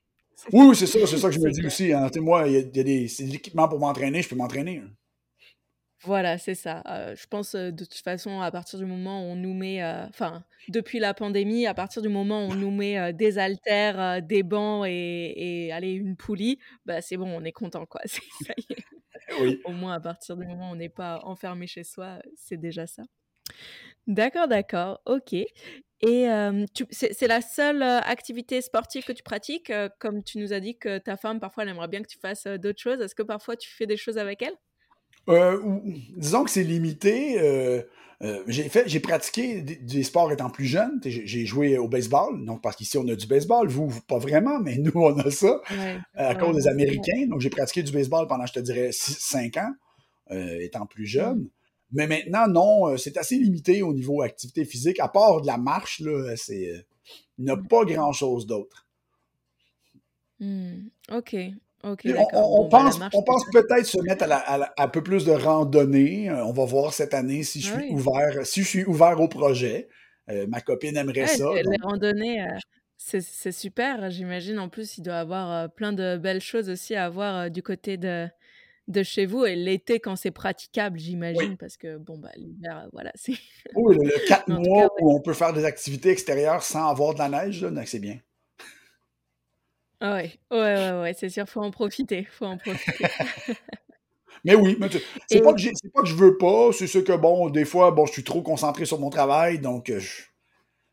[0.52, 1.94] Oui, c'est ça, c'est ça que je me dis aussi.
[1.94, 2.10] Hein.
[2.18, 4.80] Moi, il y a, y a des, équipements pour m'entraîner, je peux m'entraîner.
[4.80, 4.90] Hein.
[6.06, 6.84] Voilà, c'est ça.
[7.16, 11.00] je pense, de toute façon, à partir du moment où on nous met, enfin, depuis
[11.00, 15.66] la pandémie, à partir du moment où on nous met, des haltères, des bancs et
[15.68, 18.02] et allez, une poulie, bah, c'est bon, on est content, quoi.
[18.06, 18.84] ça y est.
[19.40, 19.62] Oui.
[19.64, 22.86] Au moins, à partir du moment où on n'est pas enfermé chez soi, c'est déjà
[22.88, 23.04] ça.
[24.08, 25.34] D'accord, d'accord, OK
[26.06, 26.28] et
[26.92, 29.72] c'est la seule, activité sportive que tu pratiques?
[30.00, 32.46] comme tu nous as dit que ta femme, parfois, elle aimerait bien que tu fasses,
[32.46, 33.00] d'autres choses.
[33.00, 34.56] Est-ce que parfois tu fais des choses avec elle?
[35.30, 35.80] Euh,
[36.16, 37.40] disons que c'est limité.
[37.40, 37.82] Euh,
[38.22, 41.02] euh, j'ai fait, j'ai pratiqué des, sports étant plus jeune.
[41.04, 44.78] J'ai joué au baseball, donc parce qu'ici on a du baseball, vous, pas vraiment, mais
[44.80, 45.62] nous on a ça
[46.14, 47.28] à cause des Américains.
[47.28, 49.74] Donc j'ai pratiqué du baseball pendant, je te dirais, 5 ans,
[50.30, 51.50] étant plus jeune.
[51.92, 55.00] Mais maintenant, non, c'est assez limité au niveau activité physique.
[55.00, 56.86] À part de la marche, là, c'est,
[57.38, 58.88] il n'y a pas grand-chose d'autre.
[60.40, 60.88] Mmh.
[61.12, 61.36] OK
[61.84, 66.30] on, bah, pense, on pense peut-être se mettre à, un peu plus de randonnée.
[66.30, 69.28] Euh, on va voir cette année si je suis ouvert, si je suis ouvert au
[69.28, 69.90] projet.
[70.30, 71.50] Euh, ma copine aimerait ça.
[71.54, 72.58] Les randonnées, euh,
[72.98, 74.10] c'est super.
[74.10, 77.62] J'imagine en plus, il doit y avoir plein de belles choses aussi à voir du
[77.62, 78.28] côté de,
[78.88, 83.12] de chez vous et l'été quand c'est praticable, j'imagine, parce que bon, bah, l'hiver, voilà,
[83.16, 83.34] c'est.
[83.76, 87.30] Oui, le, 4 mois où on peut faire des activités extérieures sans avoir de la
[87.30, 88.20] neige, c'est bien.
[90.06, 93.06] Ah ouais, ouais, ouais, ouais c'est sûr, faut en profiter, faut en profiter.
[94.44, 94.90] mais oui, mais
[95.30, 98.12] c'est pas, pas, que je veux pas, c'est ce que, bon, des fois, bon, je
[98.12, 100.02] suis trop concentré sur mon travail, donc euh,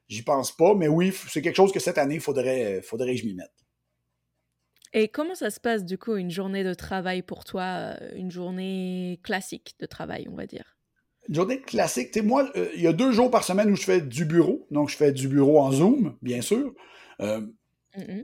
[0.06, 3.20] j'y pense pas, mais oui, c'est quelque chose que cette année, il faudrait, faudrait que
[3.20, 3.50] je m'y mette.
[4.92, 8.30] Et comment ça se passe du coup une journée de travail pour toi, euh, une
[8.30, 10.76] journée classique de travail, on va dire?
[11.28, 13.76] Une journée classique, tu sais, moi, euh, il y a deux jours par semaine où
[13.76, 16.72] je fais du bureau, donc je fais du bureau en Zoom, bien sûr.
[17.20, 17.40] Euh,
[17.96, 18.22] mmh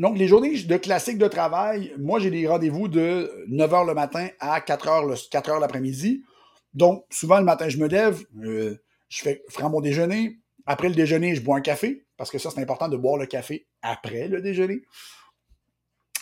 [0.00, 3.92] donc, les journées de classique de travail, moi, j'ai des rendez-vous de 9 h le
[3.92, 6.24] matin à 4 h, le, 4 h l'après-midi.
[6.72, 8.78] Donc, souvent, le matin, je me lève, je
[9.10, 10.38] fais, ferai mon déjeuner.
[10.64, 13.26] Après le déjeuner, je bois un café, parce que ça, c'est important de boire le
[13.26, 14.80] café après le déjeuner.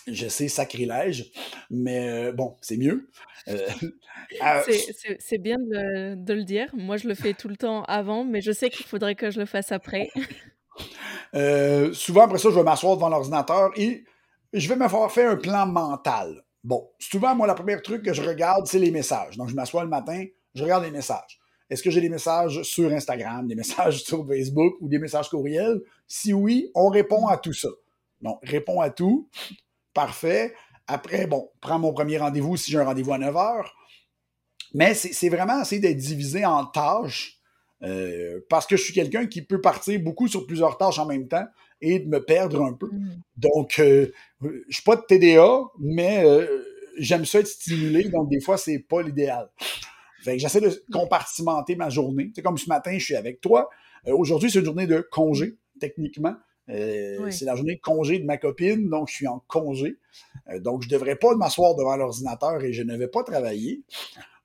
[0.08, 1.30] Je sais, sacrilège,
[1.70, 3.08] mais euh, bon, c'est mieux.
[3.46, 3.68] Euh,
[5.20, 6.68] c'est bien de le, dire.
[6.72, 9.38] Moi, je le fais tout le temps avant, mais je sais qu'il faudrait que je
[9.38, 10.08] le fasse après.
[11.34, 14.04] Euh, souvent, après ça, je vais m'asseoir devant l'ordinateur et
[14.52, 16.44] je vais me faire faire un plan mental.
[16.64, 19.36] Bon, souvent, moi, le premier truc que je regarde, c'est les messages.
[19.36, 20.24] Donc, je m'assois le matin,
[20.54, 21.38] je regarde les messages.
[21.70, 25.80] Est-ce que j'ai des messages sur Instagram, des messages sur Facebook ou des messages courriels?
[26.06, 27.68] Si oui, on répond à tout ça.
[28.20, 29.28] Donc, répond à tout
[29.94, 30.54] parfait.
[30.86, 33.64] Après, bon, prends mon premier rendez-vous si j'ai un rendez-vous à 9 h.
[34.74, 37.37] Mais c'est vraiment essayer d'être divisé en tâches
[37.82, 41.28] euh, parce que je suis quelqu'un qui peut partir beaucoup sur plusieurs tâches en même
[41.28, 41.46] temps
[41.80, 42.88] et de me perdre un peu.
[42.90, 43.20] Mm.
[43.36, 44.10] Donc, euh,
[44.42, 46.46] je ne suis pas de TDA, mais euh,
[46.98, 49.48] j'aime ça être stimulé, donc des fois, c'est pas l'idéal.
[50.24, 52.32] j'essaie de compartimenter ma journée.
[52.34, 53.70] C'est comme ce matin, je suis avec toi.
[54.06, 56.34] Aujourd'hui, c'est une journée de congé, techniquement.
[56.70, 59.98] Euh, c'est la journée de congé de ma copine, donc je suis en congé.
[60.50, 63.82] Euh, donc, je ne devrais pas m'asseoir devant l'ordinateur et je ne vais pas travailler.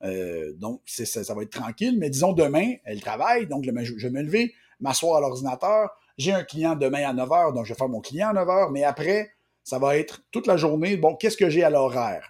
[0.03, 1.97] Euh, donc, ça, va être tranquille.
[1.97, 5.89] Mais disons, demain, elle travaille, donc je, vais me lever, m'asseoir à l'ordinateur.
[6.17, 8.47] J'ai un client demain à 9 h, donc je vais faire mon client à 9
[8.47, 8.71] h.
[8.71, 9.31] Mais après,
[9.63, 10.97] ça va être toute la journée.
[10.97, 12.29] Bon, qu'est-ce que j'ai à l'horaire?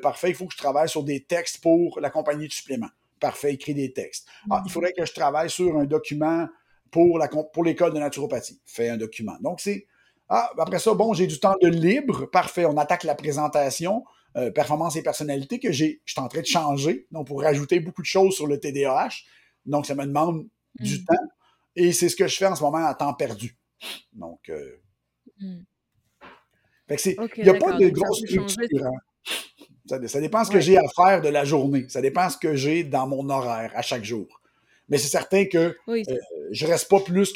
[0.00, 2.88] parfait, il faut que je travaille sur des textes pour la compagnie de supplément.
[3.20, 4.26] Parfait, écrit des textes.
[4.50, 6.48] Ah, il faudrait que je travaille sur un document
[6.90, 7.18] pour,
[7.52, 8.60] pour l'école de naturopathie.
[8.64, 9.36] Fais un document.
[9.40, 9.86] Donc, c'est.
[10.30, 12.24] Ah, après ça, bon, j'ai du temps de libre.
[12.26, 12.64] Parfait.
[12.64, 14.04] On attaque la présentation,
[14.36, 17.06] euh, performance et personnalité que j'ai, je suis en train de changer.
[17.10, 19.10] Donc, pour rajouter beaucoup de choses sur le TDAH.
[19.66, 20.46] Donc, ça me demande
[20.80, 21.04] du mm.
[21.04, 21.24] temps.
[21.76, 23.56] Et c'est ce que je fais en ce moment à temps perdu.
[24.12, 24.80] Donc, euh,
[25.38, 25.60] mm.
[26.90, 28.86] il n'y a pas de grosse structure.
[28.86, 29.32] Hein.
[29.86, 31.86] Ça, ça, dépend ce que j'ai à faire de la journée.
[31.88, 34.40] Ça dépend ce que j'ai dans mon horaire à chaque jour.
[34.88, 36.18] Mais c'est certain que je ne euh,
[36.50, 37.32] je reste pas plus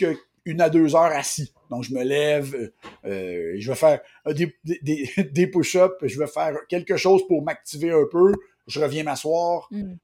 [0.48, 1.52] qu'une à deux heures assis.
[1.70, 2.70] Donc, je me lève, euh,
[3.04, 4.54] euh, je vais faire des,
[5.32, 8.32] des, push-ups, je vais faire quelque chose pour m'activer un peu,
[8.66, 9.68] je reviens m'asseoir.
[9.70, 9.94] Mm.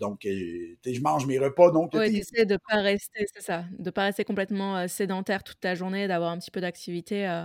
[0.00, 1.70] donc, je mange mes repas.
[1.70, 5.74] Donc, tu essaies de pas rester, c'est ça, de pas rester complètement sédentaire toute ta
[5.74, 7.44] journée, d'avoir un petit peu d'activité.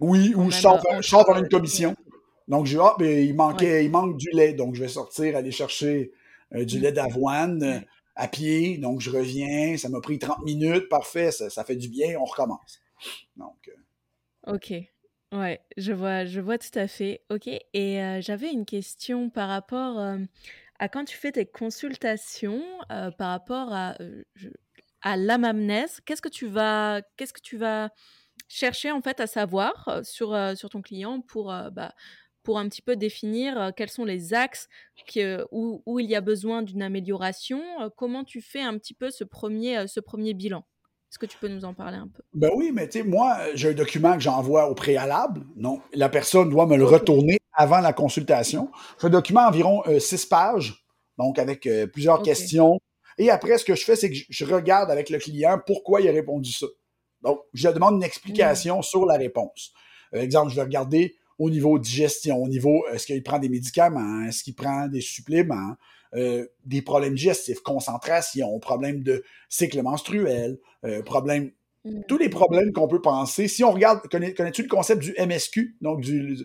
[0.00, 1.94] oui, ou je sors, dans une commission.
[2.48, 4.52] Donc, je ah, ben, il, manquait, il manque du lait.
[4.52, 6.10] Donc, je vais sortir, aller chercher
[6.52, 6.82] du mm.
[6.82, 7.84] lait d'avoine
[8.16, 12.18] à pied, donc je reviens, ça m'a pris 30 minutes, parfait, ça, fait du bien,
[12.18, 12.80] on recommence.
[13.36, 14.54] Donc, euh.
[14.54, 14.72] Ok,
[15.32, 17.22] ouais, je vois, je vois tout à fait.
[17.30, 20.18] Ok, et euh, j'avais une question par rapport euh,
[20.78, 23.96] à quand tu fais tes consultations, par rapport à,
[25.02, 27.90] à l'amamnèse, qu'est-ce que tu vas, qu'est-ce que tu vas
[28.48, 31.94] chercher en fait à savoir sur, sur ton client pour bah,
[32.44, 34.68] pour un petit peu définir euh, quels sont les axes
[35.50, 37.60] où, où, il y a besoin d'une amélioration.
[37.80, 40.64] Euh, comment tu fais un petit peu ce premier, euh, ce premier bilan?
[41.10, 42.22] Est-ce que tu peux nous en parler un peu?
[42.34, 45.42] Ben oui, mais tu sais, moi, j'ai un document que j'envoie au préalable.
[45.56, 48.70] Non, la personne doit me le retourner avant la consultation.
[48.98, 50.84] C'est un document environ six pages,
[51.16, 52.80] donc avec plusieurs questions.
[53.16, 56.08] Et après, ce que je fais, c'est que je regarde avec le client pourquoi il
[56.08, 56.66] a répondu ça.
[57.22, 58.82] Donc, je demande une explication mmh.
[58.82, 59.72] sur la réponse.
[60.12, 64.44] exemple, je vais regarder au niveau digestion, au niveau est-ce qu'il prend des médicaments, est-ce
[64.44, 65.74] qu'il prend des suppléments,
[66.14, 71.50] euh, des problèmes digestifs, concentration, problèmes de cycle menstruel, euh, problèmes,
[71.84, 72.02] mm.
[72.06, 73.48] tous les problèmes qu'on peut penser.
[73.48, 76.38] Si on regarde, connais, tu le concept du MSQ, donc du,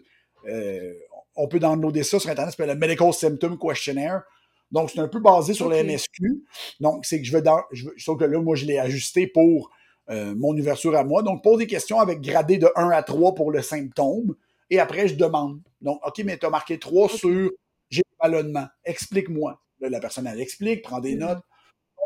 [0.47, 0.93] euh,
[1.35, 4.23] on peut downloader ça sur Internet, s'appelle le Medical Symptom Questionnaire.
[4.71, 6.43] Donc, c'est un peu basé sur le MSQ.
[6.79, 9.71] Donc, c'est que je vais dans, je sauf que là, moi, je l'ai ajusté pour
[10.07, 11.21] mon ouverture à moi.
[11.21, 14.35] Donc, pose des questions avec gradé de 1 à 3 pour le symptôme.
[14.69, 15.61] Et après, je demande.
[15.81, 17.51] Donc, OK, mais tu as marqué 3 sur
[17.89, 18.67] j'ai ballonnement.
[18.83, 19.61] Explique-moi.
[19.79, 21.19] la personne, elle explique, prend des mm-hmm.
[21.19, 21.43] notes.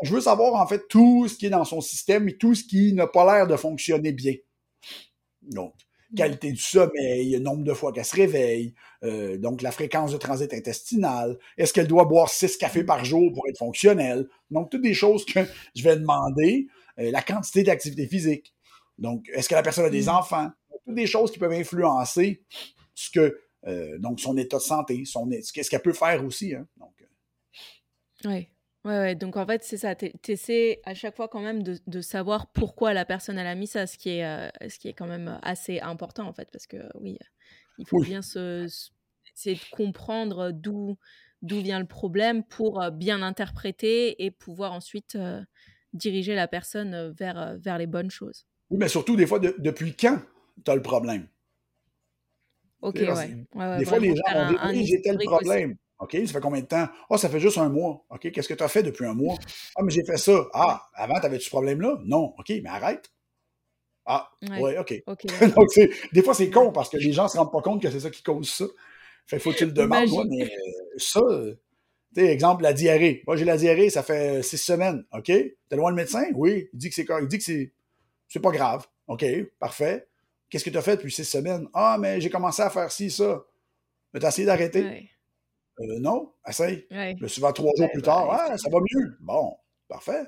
[0.02, 2.64] je veux savoir, en fait, tout ce qui est dans son système et tout ce
[2.64, 4.34] qui n'a pas l'air de fonctionner bien.
[5.42, 5.74] Donc,
[6.16, 10.52] qualité du sommeil, nombre de fois qu'elle se réveille, euh, donc la fréquence de transit
[10.54, 14.28] intestinal, est-ce qu'elle doit boire six cafés par jour pour être fonctionnelle?
[14.50, 15.40] Donc, toutes des choses que
[15.74, 18.54] je vais demander, euh, la quantité d'activité physique.
[18.96, 20.50] Donc, est-ce que la personne a des enfants?
[20.84, 22.44] Toutes des choses qui peuvent influencer
[22.94, 26.54] ce que, euh, donc son état de santé, son, ce qu'elle peut faire aussi.
[26.54, 26.66] Hein?
[26.76, 26.94] Donc,
[28.24, 28.48] oui.
[28.84, 29.94] Ouais, donc en fait, c'est ça.
[29.94, 33.54] Tu essaies à chaque fois quand même de, de, savoir pourquoi la personne elle a
[33.54, 36.50] mis ça, ce qui est, euh, ce qui est quand même assez important en fait,
[36.52, 37.18] parce que oui,
[37.78, 38.66] il faut bien se,
[39.34, 40.98] essayer de comprendre d'où
[41.40, 45.42] d'où vient le problème pour euh, bien interpréter et pouvoir ensuite euh,
[45.94, 48.46] diriger la personne vers, vers les bonnes choses.
[48.68, 50.18] Oui, mais surtout des fois, depuis quand
[50.62, 51.28] tu as le problème?
[52.82, 53.78] Ok, ouais.
[53.78, 55.76] Des fois, les gens ont dit, j'ai tel problème.
[56.00, 56.86] OK, ça fait combien de temps?
[57.08, 58.04] Ah, ça fait juste un mois.
[58.10, 59.36] OK, qu'est-ce que tu as fait depuis un mois?
[59.76, 60.46] Ah, mais j'ai fait ça.
[60.52, 61.98] Ah, avant, tu avais-tu ce problème-là?
[62.04, 62.34] Non.
[62.38, 63.10] OK, mais arrête.
[64.04, 64.30] Ah,
[64.60, 65.02] ouais, OK.
[65.56, 65.68] Donc,
[66.12, 68.00] des fois, c'est con parce que les gens ne se rendent pas compte que c'est
[68.00, 68.66] ça qui cause ça.
[69.26, 70.48] Fait faut qu'ils le demandent, moi, mais euh,
[70.98, 71.20] ça,
[72.14, 73.22] tu sais, exemple, la diarrhée.
[73.26, 75.04] Moi, j'ai la diarrhée, ça fait six semaines.
[75.12, 75.26] OK?
[75.26, 76.24] T'es loin le médecin?
[76.34, 76.68] Oui.
[76.74, 77.44] Il dit que c'est Il dit que
[78.28, 78.86] c'est pas grave.
[79.06, 79.24] OK,
[79.58, 80.06] parfait.
[80.54, 81.66] Qu'est-ce que tu as fait depuis six semaines?
[81.74, 83.42] Ah, mais j'ai commencé à faire ci, ça.
[84.12, 85.10] Mais t'as essayé d'arrêter?
[85.80, 86.86] Euh, non, essaye.
[86.92, 89.16] Le suivant trois jours plus tard, ah, ça va mieux.
[89.18, 89.56] Bon,
[89.88, 90.22] parfait.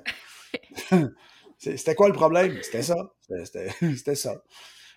[1.57, 2.59] C'était quoi le problème?
[2.61, 2.97] C'était ça.
[3.79, 4.43] C'était ça.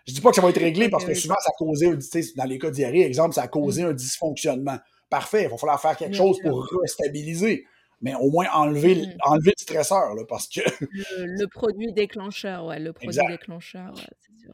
[0.04, 1.96] Je dis pas que ça va être réglé parce que souvent, ça a causé,
[2.34, 3.86] dans les cas diarrhée, exemple, ça a causé mmh.
[3.86, 4.78] un dysfonctionnement.
[5.10, 7.66] Parfait, il va falloir faire quelque chose pour restabiliser
[8.00, 9.16] mais au moins enlever, mmh.
[9.24, 10.60] enlever le stresseur, là, parce que...
[10.80, 13.94] Le, produit déclencheur, ouais, le produit déclencheur.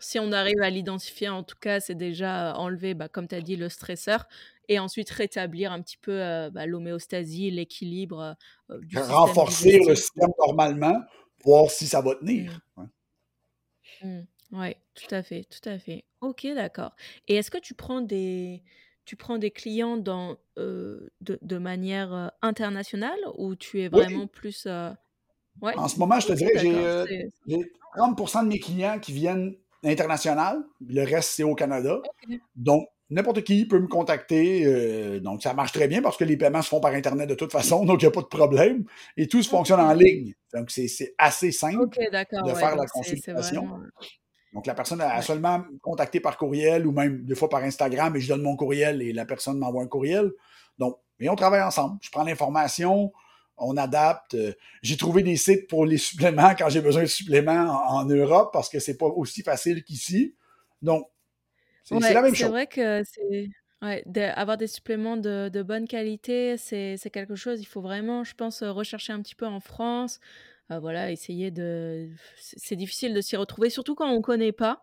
[0.01, 3.41] Si on arrive à l'identifier, en tout cas, c'est déjà enlever, bah, comme tu as
[3.41, 4.27] dit, le stresseur,
[4.69, 8.37] et ensuite rétablir un petit peu euh, bah, l'homéostasie, l'équilibre
[8.71, 11.01] euh, du Renforcer le système normalement,
[11.45, 12.59] voir si ça va tenir.
[12.77, 12.85] Oui,
[14.03, 14.21] mmh.
[14.53, 16.05] ouais, tout à fait, tout à fait.
[16.21, 16.95] Ok, d'accord.
[17.29, 18.63] Et est-ce que tu prends des,
[19.05, 24.67] tu prends des clients dans, euh, de, de, manière internationale ou tu es vraiment plus...
[25.63, 25.75] Ouais?
[25.77, 27.07] En ce moment, je te dirais que
[27.47, 27.57] j'ai
[27.97, 32.01] 30% de mes clients qui viennent international, le reste c'est au Canada.
[32.55, 34.65] Donc, n'importe qui peut me contacter.
[34.65, 37.35] Euh, donc, ça marche très bien parce que les paiements se font par Internet de
[37.35, 38.85] toute façon, donc il n'y a pas de problème.
[39.17, 40.35] Et tout se fonctionne en ligne.
[40.55, 43.69] Donc, c'est assez simple de faire la consultation.
[44.53, 48.21] Donc, la personne a seulement contacté par courriel ou même des fois par Instagram et
[48.21, 50.31] je donne mon courriel et la personne m'envoie un courriel.
[50.79, 51.99] Donc, et on travaille ensemble.
[52.03, 53.13] Je prends l'information,
[53.59, 54.35] on adapte.
[54.35, 54.53] Euh,
[54.83, 58.69] j'ai trouvé des sites pour les suppléments quand j'ai besoin de suppléments en, Europe parce
[58.69, 60.35] que c'est pas aussi facile qu'ici.
[60.83, 61.09] Donc,
[61.85, 62.39] c'est la même chose.
[62.39, 64.31] C'est vrai que c'est.
[64.35, 67.61] avoir des suppléments de, bonne qualité, c'est quelque chose.
[67.61, 70.21] Il faut vraiment, je pense, rechercher un petit peu en France.
[70.73, 72.09] Euh, voilà, essayer de.
[72.37, 74.83] C'est difficile de s'y retrouver, surtout quand on ne connaît pas.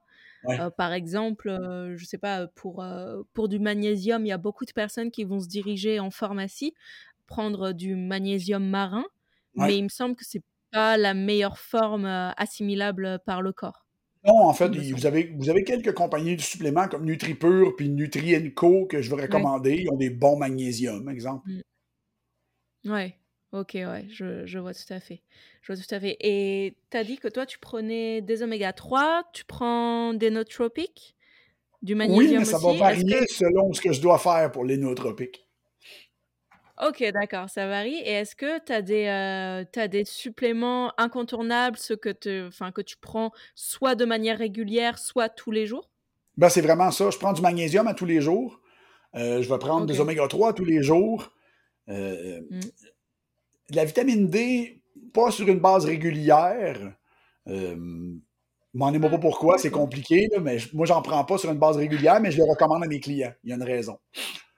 [0.50, 1.50] Euh, par exemple,
[1.92, 2.84] je je sais pas, pour,
[3.34, 6.74] pour du magnésium, il y a beaucoup de personnes qui vont se diriger en pharmacie
[7.28, 9.06] prendre du magnésium marin,
[9.56, 12.06] mais il me semble que c'est pas la meilleure forme
[12.38, 13.84] assimilable par le corps.
[14.26, 18.86] Non, en fait, vous avez, vous avez quelques compagnies de suppléments comme NutriPure puis NutriEnco
[18.86, 19.82] que je veux recommander.
[19.82, 21.50] Ils ont des bons magnésiums, exemple.
[21.50, 22.92] Mmh.
[22.92, 23.18] Ouais,
[23.52, 25.22] ok, ouais, je, je, vois tout à fait.
[25.62, 26.16] Je vois tout à fait.
[26.22, 31.16] Et tu as dit que toi, tu prenais des oméga 3, tu prends des nootropiques,
[31.82, 34.78] du magnésium Oui, mais ça va varier selon ce que je dois faire pour les
[34.78, 35.50] nootropiques.
[36.82, 37.96] Ok, d'accord, ça varie.
[37.96, 43.32] Et est-ce que tu as des, euh, des suppléments incontournables, ceux que, que tu prends
[43.54, 45.90] soit de manière régulière, soit tous les jours?
[46.36, 47.12] Ben, c'est vraiment ça.
[47.12, 48.60] Je prends du magnésium à tous les jours.
[49.16, 51.32] Euh, je vais prendre des oméga 3 tous les jours.
[51.90, 52.42] Euh.
[53.70, 54.82] De la vitamine D,
[55.14, 56.96] pas sur une base régulière.
[58.76, 62.20] M'en ai pas pourquoi, c'est compliqué, mais moi, j'en prends pas sur une base régulière,
[62.20, 63.34] mais je le recommande à mes clients.
[63.44, 64.00] Il y a une raison.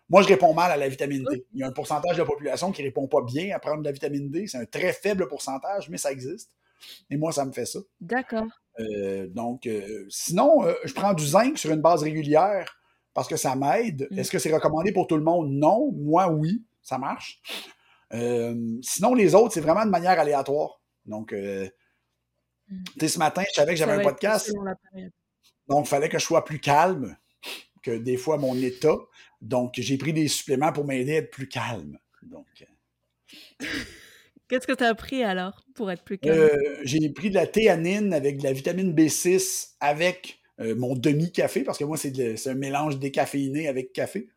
[0.10, 1.46] Moi, je réponds mal à la vitamine D.
[1.54, 3.80] Il y a un pourcentage de la population qui ne répond pas bien à prendre
[3.80, 4.46] de la vitamine D.
[4.48, 6.52] C'est un très faible pourcentage, mais ça existe.
[7.10, 7.80] Et moi, ça me fait ça.
[8.00, 8.46] D'accord.
[8.80, 12.78] Euh, donc, euh, sinon, euh, je prends du zinc sur une base régulière
[13.14, 14.08] parce que ça m'aide.
[14.12, 14.20] Mm.
[14.20, 15.50] Est-ce que c'est recommandé pour tout le monde?
[15.50, 15.92] Non.
[15.94, 16.64] Moi, oui.
[16.82, 17.42] Ça marche.
[18.12, 20.82] sinon, les autres, c'est vraiment de manière aléatoire.
[21.06, 21.68] Donc, mm.
[23.02, 24.52] ce matin, je savais que j'avais un podcast.
[25.68, 27.18] Donc, il fallait que je sois plus calme
[27.82, 28.96] que des fois mon état.
[29.42, 31.98] Donc, j'ai pris des suppléments pour m'aider à être plus calme.
[32.24, 32.48] Donc.
[32.62, 33.66] Euh.
[34.48, 36.38] Qu'est-ce que tu as pris alors pour être plus calme?
[36.38, 41.64] Euh, j'ai pris de la théanine avec de la vitamine B6 avec euh, mon demi-café,
[41.64, 44.30] parce que moi, c'est un mélange décaféiné avec café.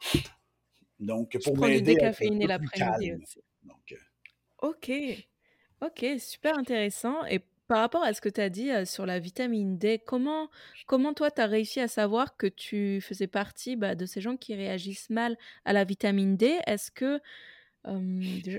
[0.98, 3.40] Donc, pour m'aider à être l'après-midi aussi.
[3.62, 3.94] Donc,
[4.62, 4.90] OK.
[5.80, 7.24] OK, super intéressant.
[7.26, 10.50] Et par rapport à ce que tu as dit sur la vitamine D, comment,
[10.86, 14.36] comment toi, tu as réussi à savoir que tu faisais partie bah, de ces gens
[14.36, 16.58] qui réagissent mal à la vitamine D?
[16.66, 17.20] Est-ce que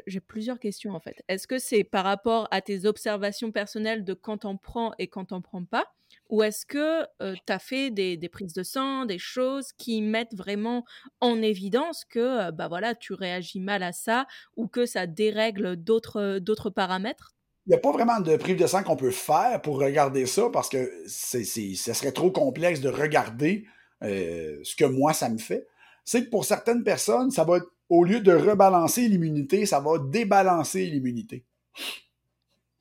[0.08, 1.24] j'ai plusieurs questions en fait.
[1.28, 5.32] Est-ce que c'est par rapport à tes observations personnelles de quand on prend et quand
[5.32, 5.94] on prend pas?
[6.30, 10.86] Ou est-ce que tu as fait des, prises de sang, des choses qui mettent vraiment
[11.22, 16.70] en évidence que bah voilà, tu réagis mal à ça ou que ça dérègle d'autres,
[16.70, 17.34] paramètres?
[17.68, 20.70] N'y a pas vraiment de prise de sang qu'on peut faire pour regarder ça parce
[20.70, 23.66] que c'est, ça serait trop complexe de regarder
[24.02, 25.68] ce que moi ça me fait.
[26.06, 30.00] C'est que pour certaines personnes, ça va être au lieu de rebalancer l'immunité, ça va
[30.00, 31.46] débalancer l'immunité.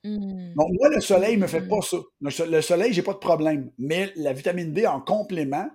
[0.05, 0.55] Mmh.
[0.55, 1.97] Donc, moi, le soleil ne me fait pas ça.
[2.20, 3.70] Le soleil, j'ai pas de problème.
[3.79, 5.68] Mais la vitamine D en complément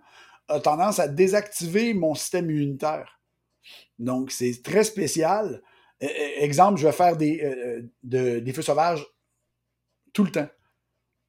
[0.48, 3.20] a tendance à désactiver mon système immunitaire.
[4.00, 5.62] Donc, c'est très spécial.
[6.04, 7.82] E, e, exemple, je vais faire des, euh,
[8.14, 9.06] euh, des feux sauvages
[10.14, 10.48] tout le temps.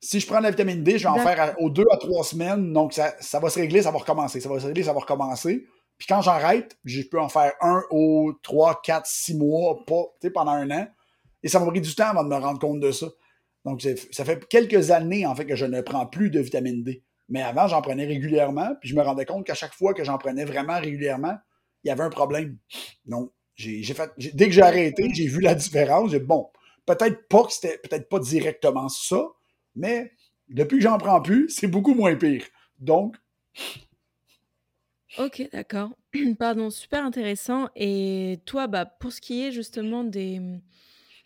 [0.00, 2.72] Si je prends la vitamine D, je vais en faire aux deux à trois semaines.
[2.72, 4.40] Donc, ça, ça va se régler, ça va recommencer.
[4.40, 5.64] Ça va se régler, ça va recommencer.
[5.96, 10.04] Puis quand j'arrête, je peux en faire un au 3, 4, 6 mois, pas
[10.34, 10.86] pendant un an.
[11.42, 13.06] Et ça m'a pris du temps avant de me rendre compte de ça.
[13.64, 17.02] Donc, ça fait quelques années, en fait, que je ne prends plus de vitamine D.
[17.28, 20.18] Mais avant, j'en prenais régulièrement, puis je me rendais compte qu'à chaque fois que j'en
[20.18, 21.34] prenais vraiment régulièrement,
[21.82, 22.58] il y avait un problème.
[23.06, 26.10] Donc, j'ai fait, dès que j'ai arrêté, j'ai vu la différence.
[26.10, 26.48] J'ai bon,
[26.86, 29.26] peut-être pas que c'était peut-être pas directement ça,
[29.74, 30.12] mais
[30.48, 32.44] depuis que j'en prends plus, c'est beaucoup moins pire.
[32.78, 33.16] Donc,
[35.18, 35.90] OK, d'accord.
[36.38, 40.40] Pardon, super intéressant et toi, bah, pour ce qui est justement des,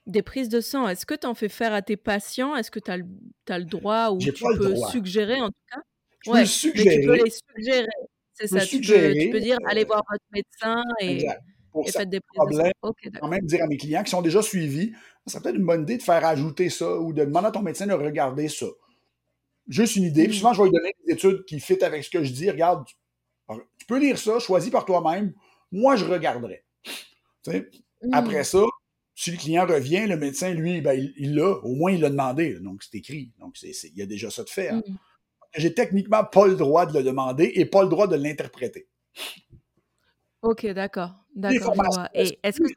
[0.06, 2.54] des prises de sang, est-ce que tu en fais faire à tes patients?
[2.54, 5.80] Est-ce que tu as le droit ou tu peux suggérer en tout cas?
[6.24, 7.86] Je peux mais tu peux les suggérer,
[8.34, 8.66] c'est ça.
[8.66, 11.26] Tu peux tu peux dire: «Allez euh voir votre médecin et et
[11.68, 12.70] prises de sang».
[12.82, 14.92] OK, quand même dire à mes clients qui sont déjà suivis,
[15.26, 17.62] ça serait peut-être une bonne idée de faire ajouter ça ou de demander à ton
[17.62, 18.66] médecin de regarder ça.
[19.68, 20.24] Juste une idée.
[20.24, 20.38] Puis mmh.
[20.38, 22.50] souvent, je vais lui donner des études qui fit avec ce que je dis.
[22.50, 22.84] Regarde,
[23.78, 25.32] tu peux lire ça, choisis par toi-même.
[25.72, 26.64] Moi, je regarderai.
[27.46, 27.60] Mm.
[28.12, 28.62] Après ça,
[29.14, 31.58] si le client revient, le médecin, lui, ben, il l'a.
[31.64, 32.58] Au moins, il l'a demandé.
[32.60, 33.32] Donc, c'est écrit.
[33.38, 34.70] Donc, il y a déjà ça de fait.
[34.70, 34.82] Hein.
[34.86, 34.96] Mm.
[35.56, 38.88] J'ai techniquement pas le droit de le demander et pas le droit de l'interpréter.
[40.42, 41.14] OK, d'accord.
[41.38, 41.74] D'accord.
[42.14, 42.68] est-ce que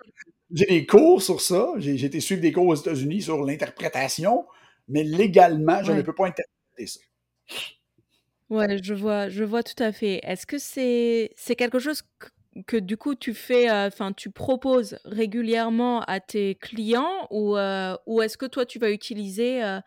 [0.54, 1.74] j'ai des cours sur ça.
[1.78, 4.46] J'ai été suivre des cours aux États-Unis sur l'interprétation,
[4.88, 7.00] mais légalement, je ne peux pas interpréter ça.
[8.50, 10.20] Ouais, je vois, je vois tout à fait.
[10.24, 12.04] Est-ce que c'est c'est quelque chose
[12.68, 17.96] que, du coup tu fais, euh, enfin tu proposes régulièrement à tes clients ou, euh,
[18.08, 19.80] ou est-ce que toi tu vas utiliser euh,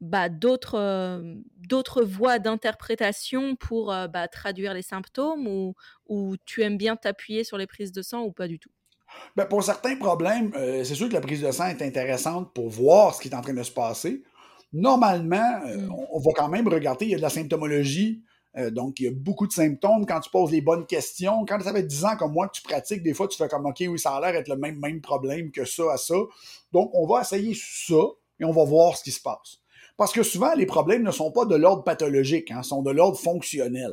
[0.00, 1.22] bah, d'autres
[1.56, 5.74] d'autres voies d'interprétation pour bah, traduire les symptômes ou,
[6.06, 8.70] ou tu aimes bien t'appuyer sur les prises de sang ou pas du tout?
[9.36, 13.14] Ben, pour certains problèmes, c'est sûr que la prise de sang est intéressante pour voir
[13.14, 14.22] ce qui est en train de se passer
[14.72, 15.94] normalement, euh, mm.
[16.12, 18.22] on, va quand même regarder, il y a de la symptomologie.
[18.56, 21.44] Euh, donc, il y a beaucoup de symptômes quand tu poses les bonnes questions.
[21.46, 23.66] Quand ça fait 10 ans comme moi que tu pratiques, des fois, tu fais comme
[23.66, 26.16] OK, oui, ça a l'air d'être le même, même problème que ça à ça.
[26.72, 27.94] Donc, on va essayer ça
[28.40, 29.58] et on va voir ce qui se passe.
[29.98, 33.18] Parce que souvent, les problèmes ne sont pas de l'ordre pathologique, hein, sont de l'ordre
[33.18, 33.92] fonctionnel.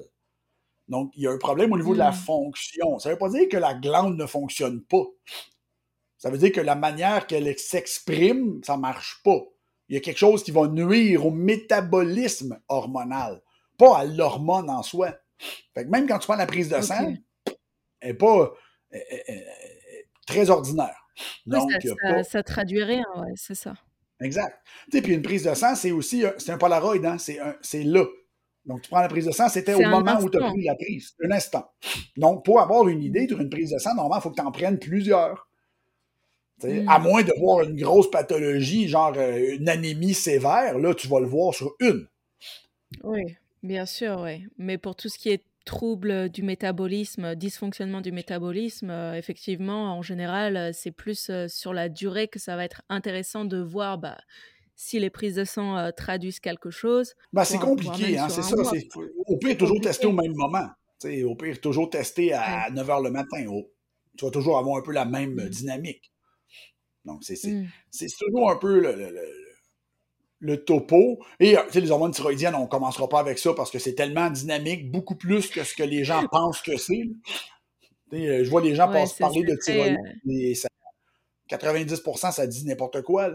[0.87, 2.15] Donc, il y a un problème au niveau de la mm.
[2.15, 2.99] fonction.
[2.99, 5.03] Ça ne veut pas dire que la glande ne fonctionne pas.
[6.17, 9.41] Ça veut dire que la manière qu'elle s'exprime, ça ne marche pas
[9.89, 13.41] il y a quelque chose qui va nuire au métabolisme hormonal,
[13.77, 15.15] pas à l'hormone en soi.
[15.73, 17.13] Fait que même quand tu prends la prise de sang,
[17.99, 18.53] elle n'est pas
[20.25, 21.07] très ordinaire.
[21.45, 21.71] Donc,
[22.23, 23.73] ça, traduit rien, ouais, c'est ça.
[24.21, 24.57] Exact.
[24.91, 27.17] Tu puis une prise de sang, c'est aussi c'est un Polaroid, hein?
[27.17, 28.05] c'est là.
[28.65, 30.75] Donc, tu prends la prise de sang, c'était au moment où tu as pris la
[30.75, 31.69] prise, un instant.
[32.17, 34.41] Donc, pour avoir une idée sur une prise de sang, normalement, il faut que tu
[34.41, 35.47] en prennes plusieurs.
[36.63, 36.87] Mm.
[36.87, 41.19] À moins de voir une grosse pathologie, genre euh, une anémie sévère, là, tu vas
[41.19, 42.07] le voir sur une.
[43.03, 44.47] Oui, bien sûr, oui.
[44.57, 50.01] Mais pour tout ce qui est trouble du métabolisme, dysfonctionnement du métabolisme, euh, effectivement, en
[50.01, 54.17] général, euh, c'est plus sur la durée que ça va être intéressant de voir bah,
[54.75, 57.15] si les prises de sang traduisent quelque chose.
[57.33, 58.55] Bah, c'est compliqué, hein, c'est ça.
[59.25, 60.69] Au pire, toujours tester au même moment.
[61.25, 63.45] au pire, toujours tester à 9 h le matin.
[64.17, 65.49] tu vas toujours avoir un peu la même mm.
[65.49, 66.11] dynamique.
[67.05, 67.65] Donc, mmh.
[67.91, 69.44] c'est toujours un peu le,
[70.65, 71.23] topo.
[71.39, 74.91] Et les hormones thyroïdiennes, on ne commencera pas avec ça parce que c'est tellement dynamique,
[74.91, 77.03] beaucoup plus que ce que les gens pensent que c'est.
[78.11, 78.87] Je vois les gens
[79.19, 80.53] parler de thyroïde, mais
[81.49, 83.31] 90%, ça dit n'importe quoi.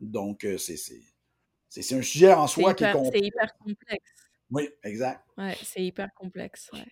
[0.00, 4.12] Donc, euh, c'est un sujet en soi qui est C'est hyper complexe.
[4.50, 5.24] Oui, exact.
[5.38, 6.70] Ouais, c'est hyper complexe.
[6.72, 6.86] Ouais.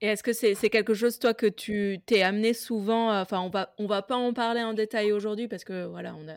[0.00, 3.74] Et est-ce que c'est quelque chose, toi, que tu t'es amené souvent, enfin, on va
[3.78, 6.36] on va pas en parler en détail aujourd'hui parce que, voilà, on a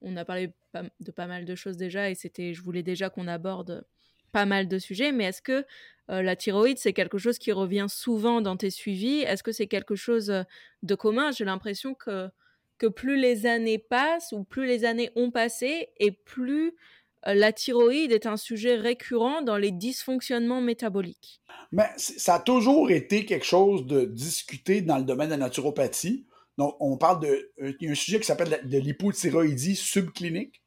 [0.00, 0.52] on a parlé
[1.00, 3.84] de pas mal de choses déjà et c'était, je voulais déjà qu'on aborde
[4.32, 5.64] pas mal de sujets, mais est-ce que
[6.08, 9.20] la thyroïde, c'est quelque chose qui revient souvent dans tes suivis?
[9.20, 10.32] Est-ce que c'est quelque chose
[10.82, 11.32] de commun?
[11.32, 12.28] J'ai l'impression que,
[12.78, 16.74] que plus les années passent ou plus les années ont passé et plus
[17.24, 21.40] la thyroïde est un sujet récurrent dans les dysfonctionnements métaboliques.
[21.72, 26.26] Mais ça a toujours été quelque chose de discuté dans le domaine de la naturopathie.
[26.58, 27.52] Donc, on parle de.
[27.58, 30.60] Il y a un sujet qui s'appelle de l'hypothyroïdie subclinique.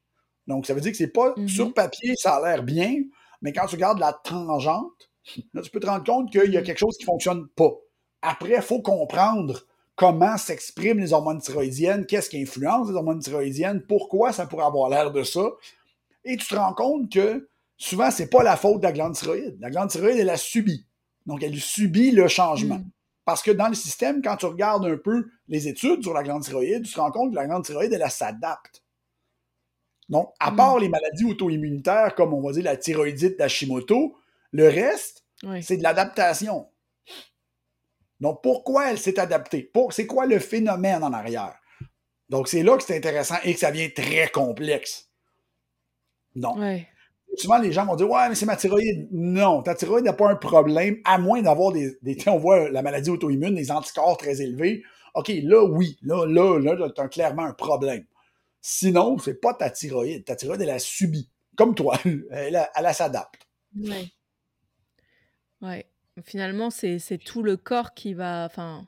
[0.48, 3.04] Donc, ça veut dire que c'est pas mmh sur papier, ça a l'air bien,
[3.42, 5.12] mais quand tu regardes la tangente,
[5.54, 7.72] là, tu peux te rendre compte qu'il y a quelque chose qui ne fonctionne pas.
[8.22, 9.62] Après, il faut comprendre
[9.96, 14.90] comment s'expriment les hormones thyroïdiennes, qu'est-ce qui influence les hormones thyroïdiennes, pourquoi ça pourrait avoir
[14.90, 15.52] l'air de ça.
[16.24, 19.16] Et tu te rends compte que souvent, ce n'est pas la faute de la glande
[19.16, 19.58] thyroïde.
[19.60, 20.86] La glande thyroïde, elle a subi.
[21.26, 22.80] Donc, elle subit le changement.
[22.80, 22.90] Mm.
[23.26, 26.44] Parce que dans le système, quand tu regardes un peu les études sur la glande
[26.44, 28.84] thyroïde, tu te rends compte que la glande thyroïde, elle, s'adapte.
[30.10, 30.56] Donc, à mm.
[30.56, 34.18] part les maladies auto-immunitaires, comme on va dire la thyroïdite d'Hashimoto,
[34.52, 35.24] le reste,
[35.62, 36.68] c'est de l'adaptation.
[38.20, 39.72] Donc, pourquoi elle s'est adaptée?
[39.90, 41.56] C'est quoi le phénomène en arrière?
[42.30, 45.10] Donc, c'est là que c'est intéressant et que ça devient très complexe.
[46.36, 46.56] Non.
[47.38, 49.08] Souvent, les gens vont dire Ouais, mais c'est ma thyroïde.
[49.12, 53.10] Non, ta thyroïde n'a pas un problème, à moins d'avoir des, On voit la maladie
[53.10, 54.84] auto-immune, des anticorps très élevés.
[55.14, 58.06] OK, là, oui, là, là, là, tu as clairement un problème.
[58.62, 60.26] Sinon, c'est pas ta thyroïde.
[60.26, 61.30] Ta thyroïde, elle a subi.
[61.56, 61.98] Comme toi.
[62.32, 63.48] Elle, elle, s'adapte.
[63.76, 64.14] Oui.
[65.62, 65.86] Ouais.
[66.24, 68.46] Finalement, c'est tout le corps qui va.
[68.46, 68.88] Enfin,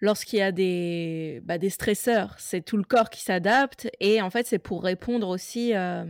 [0.00, 3.88] lorsqu'il y a des, bah, des stresseurs, c'est tout le corps qui s'adapte.
[4.00, 5.74] Et en fait, c'est pour répondre aussi.
[5.74, 6.04] Euh,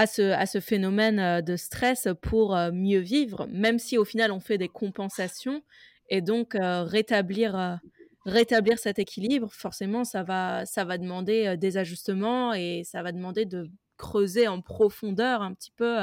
[0.00, 4.40] à ce, phénomène euh, de stress pour euh, mieux vivre, même si au final on
[4.40, 5.62] fait des compensations
[6.08, 7.78] et donc euh, rétablir,
[8.24, 13.44] rétablir cet équilibre, forcément ça va, ça va demander des ajustements et ça va demander
[13.44, 15.98] de creuser en profondeur un petit peu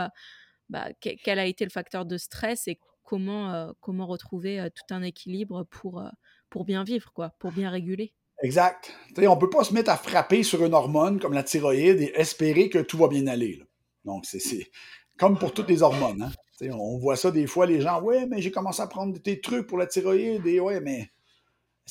[0.69, 5.65] bah, quel a été le facteur de stress et comment, comment retrouver tout un équilibre
[5.65, 6.03] pour,
[6.49, 8.13] pour bien vivre, quoi, pour bien réguler.
[8.43, 8.93] Exact.
[9.17, 12.13] on ne peut pas se mettre à frapper sur une hormone comme la thyroïde et
[12.15, 13.66] espérer que tout va bien aller.
[14.07, 14.71] Donc, c'est
[15.17, 16.21] comme pour toutes les hormones.
[16.23, 16.69] Hein.
[16.71, 19.67] On voit ça des fois, les gens, ouais, mais j'ai commencé à prendre des trucs
[19.67, 21.11] pour la thyroïde, et ouais, mais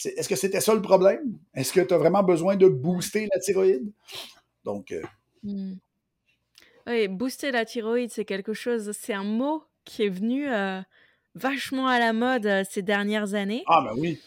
[0.03, 1.39] est-ce que c'était ça le problème?
[1.55, 3.93] Est-ce que tu as vraiment besoin de booster la thyroïde?
[4.65, 4.93] Donc.
[4.93, 5.03] Euh,
[5.45, 5.75] mmh.
[6.89, 10.81] Oui, booster la thyroïde, c'est quelque chose, c'est un mot qui est venu euh,
[11.35, 13.63] vachement à la mode euh, ces dernières années.
[13.67, 14.21] Ah, ben oui.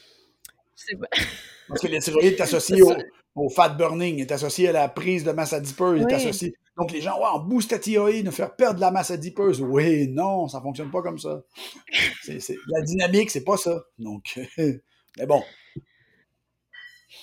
[1.68, 2.82] Parce que la thyroïde est associée
[3.36, 7.02] au, fat burning, est associée à la prise de masse adipeuse, est associée donc, les
[7.02, 9.62] gens, on booste ta thyroïde, nous faire perdre de la masse adipeuse.
[9.62, 11.44] Oui, non, ça ne fonctionne pas comme ça.
[12.28, 13.84] La dynamique, c'est pas ça.
[13.98, 15.44] Donc, mais bon.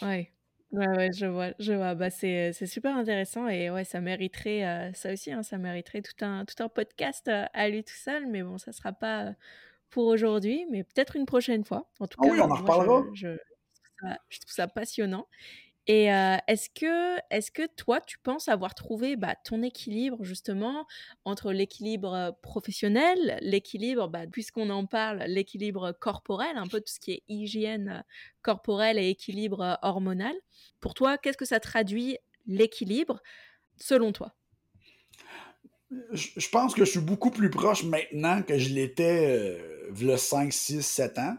[0.02, 0.28] Oui.
[0.72, 1.94] Ouais, ouais, je vois, je vois.
[1.94, 6.24] Bah, c'est, super intéressant et ouais, ça mériterait, euh, ça aussi, hein, ça mériterait tout
[6.24, 9.32] un, tout un podcast euh, à lui tout seul, mais bon, ça sera pas
[9.88, 11.88] pour aujourd'hui, mais peut-être une prochaine fois.
[12.00, 13.04] En tout ah cas, oui, on en reparlera.
[13.14, 13.36] Je,
[14.28, 15.28] je, trouve ça passionnant.
[15.88, 20.84] Et est-ce que, est que toi, tu penses avoir trouvé bah, ton équilibre justement
[21.24, 27.12] entre l'équilibre professionnel, l'équilibre, bah, puisqu'on en parle, l'équilibre corporel, un peu tout ce qui
[27.12, 28.04] est hygiène
[28.42, 30.34] corporelle et équilibre hormonal?
[30.80, 32.18] Pour toi, qu'est-ce que ça traduit
[32.48, 33.22] l'équilibre
[33.76, 34.34] selon toi?
[36.12, 39.56] Je pense que je suis beaucoup plus proche maintenant que je l'étais
[40.00, 41.36] le 5, 6, 7 ans.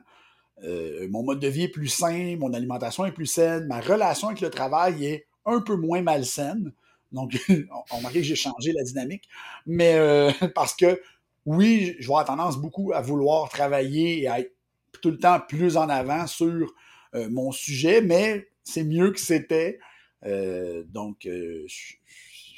[0.64, 4.30] Euh, mon mode de vie est plus sain, mon alimentation est plus saine, ma relation
[4.30, 6.74] avec le travail est un peu moins malsaine.
[7.12, 9.30] Donc, on remarque que j'ai changé la dynamique.
[9.66, 11.02] Mais euh, parce que,
[11.46, 14.54] oui, je vais avoir tendance beaucoup à vouloir travailler et à être
[15.02, 16.74] tout le temps plus en avant sur
[17.14, 19.80] euh, mon sujet, mais c'est mieux que c'était.
[20.24, 21.28] donc,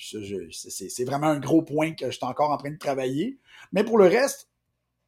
[0.02, 3.38] c'est vraiment un gros point que je suis encore en train de travailler.
[3.74, 4.50] Mais pour le reste,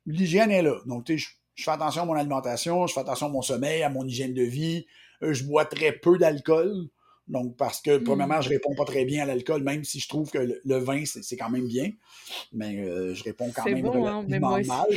[0.06, 0.80] l'hygiène est là.
[0.86, 1.26] Donc, tu sais,
[1.62, 4.34] je fais attention à mon alimentation, je fais attention à mon sommeil, à mon hygiène
[4.34, 4.88] de vie.
[5.22, 6.88] Euh, je bois très peu d'alcool.
[7.28, 8.44] Donc, parce que, premièrement, mm.
[8.44, 11.38] je réponds pas très bien à l'alcool, même si je trouve que le, vin, c'est
[11.38, 11.92] quand même bien.
[12.52, 14.26] Mais euh, je réponds quand même bon, hein,
[14.66, 14.88] mal.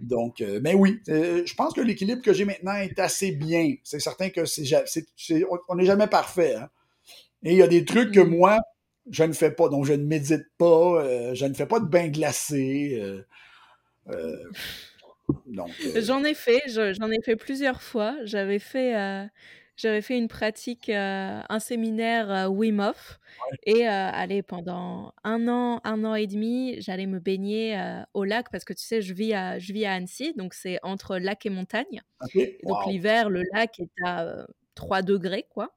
[0.00, 3.76] Donc, euh, mais oui, je pense que l'équilibre que j'ai maintenant est assez bien.
[3.84, 4.66] C'est certain que c'est,
[5.68, 6.56] on n'est jamais parfait.
[6.56, 6.68] Hein.
[7.44, 8.28] Et il y a des trucs que mm.
[8.28, 8.58] moi,
[9.08, 9.68] je ne fais pas.
[9.68, 13.00] Donc, je ne médite pas, je ne fais pas de bain glacé.
[15.28, 18.16] Euh, j'en ai fait, j'en ai fait plusieurs fois.
[18.24, 19.24] J'avais fait, euh,
[19.76, 23.18] j'avais fait une pratique, euh, un séminaire Wim Hof.
[23.64, 27.78] Et allez, pendant un an, un an et demi, j'allais me baigner
[28.14, 30.78] au lac parce que tu sais, je vis à, je vis à Annecy, donc c'est
[30.82, 32.02] entre lac et montagne.
[32.64, 35.74] Donc l'hiver, le lac est à 3 degrés, quoi.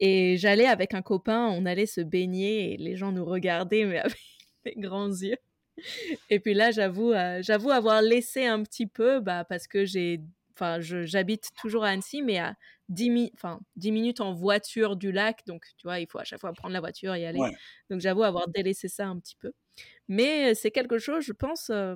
[0.00, 3.98] Et j'allais avec un copain, on allait se baigner et les gens nous regardaient, mais
[3.98, 4.18] avec
[4.64, 5.36] des grands yeux.
[6.30, 10.20] Et puis là, j'avoue, euh, j'avoue avoir laissé un petit peu, bah, parce que j'ai,
[10.54, 12.54] enfin, j'habite toujours à Annecy, mais à
[12.88, 13.32] 10,
[13.76, 16.72] 10, minutes en voiture du lac, donc tu vois, il faut à chaque fois prendre
[16.72, 17.40] la voiture et y aller.
[17.90, 19.52] Donc j'avoue avoir délaissé ça un petit peu.
[20.08, 21.94] Mais c'est quelque chose, je pense, euh,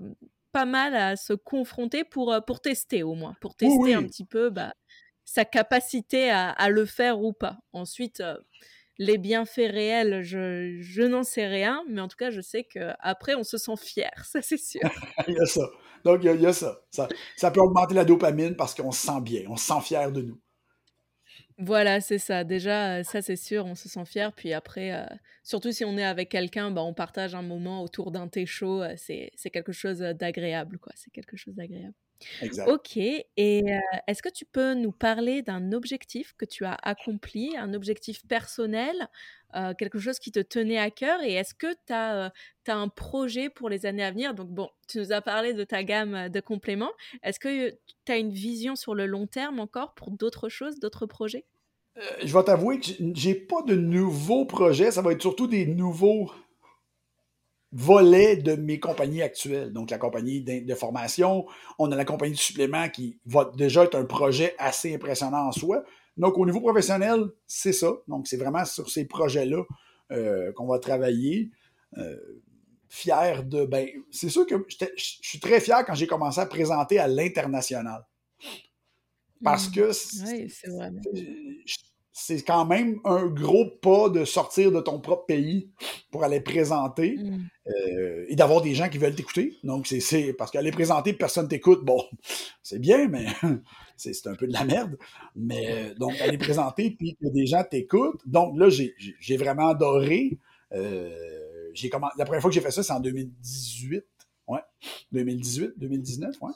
[0.52, 4.24] pas mal à se confronter pour, euh, pour tester au moins, pour tester un petit
[4.24, 4.74] peu bah,
[5.24, 7.59] sa capacité à, à, le faire ou pas.
[7.72, 8.22] Ensuite,
[9.02, 13.34] les bienfaits réels, je, je n'en sais rien, mais en tout cas, je sais qu'après,
[13.34, 14.80] on se sent fier, ça c'est sûr.
[15.28, 15.68] il y a ça.
[16.04, 16.80] Donc, il y, a, ça.
[16.90, 17.08] ça.
[17.36, 17.50] ça.
[17.52, 20.40] peut augmenter la dopamine parce qu'on se sent bien, on se sent fier de nous.
[21.58, 22.42] Voilà, c'est ça.
[22.42, 24.32] Déjà, ça c'est sûr, on se sent fier.
[24.32, 25.06] Puis après, euh,
[25.44, 28.82] surtout si on est avec quelqu'un, bah, on partage un moment autour d'un thé chaud.
[28.82, 30.92] Euh, c'est quelque chose d'agréable, quoi.
[30.96, 31.94] C'est quelque chose d'agréable.
[32.66, 33.26] Ok, et
[34.06, 39.08] est-ce que tu peux nous parler d'un objectif que tu as accompli, un objectif personnel,
[39.78, 42.32] quelque chose qui te tenait à cœur, et est-ce que tu as,
[42.68, 44.34] un projet pour les années à venir?
[44.34, 46.92] Donc bon, tu nous as parlé de ta gamme de compléments,
[47.22, 47.70] est-ce que
[48.04, 51.44] tu as une vision sur le long terme encore pour d'autres choses, d'autres projets?
[52.24, 56.32] Je vais t'avouer que j'ai pas de nouveaux projets, ça va être surtout des nouveaux
[57.72, 59.72] volet de mes compagnies actuelles.
[59.72, 61.46] Donc, la compagnie de, formation,
[61.78, 65.52] on a la compagnie de supplément qui va déjà être un projet assez impressionnant en
[65.52, 65.82] soi.
[66.16, 67.92] Donc, au niveau professionnel, c'est ça.
[68.08, 69.62] Donc, c'est vraiment sur ces projets-là
[70.10, 71.50] euh, qu'on va travailler.
[71.96, 72.16] Euh,
[72.88, 73.64] fier de.
[73.64, 78.06] Ben, c'est sûr que je suis très fier quand j'ai commencé à présenter à l'international.
[79.42, 79.72] Parce mmh.
[79.72, 80.30] que.
[80.30, 80.90] Oui, c'est vrai
[82.12, 85.70] c'est quand même un gros pas de sortir de ton propre pays
[86.10, 87.48] pour aller présenter mm.
[87.68, 89.56] euh, et d'avoir des gens qui veulent t'écouter.
[89.64, 92.05] Donc, c'est parce qu'aller présenter, personne t'écoute, bon,
[92.62, 93.26] c'est bien, mais
[93.97, 94.98] c'est un peu de la merde.
[95.34, 98.20] Mais euh, donc, aller présenter, puis que des gens t'écoutent.
[98.26, 100.39] Donc là, j'ai vraiment adoré.
[100.72, 101.10] Euh,
[102.18, 104.05] la première fois que j'ai fait ça, c'est en 2018.
[104.48, 104.60] Ouais,
[105.12, 106.51] 2018, 2019, ouais.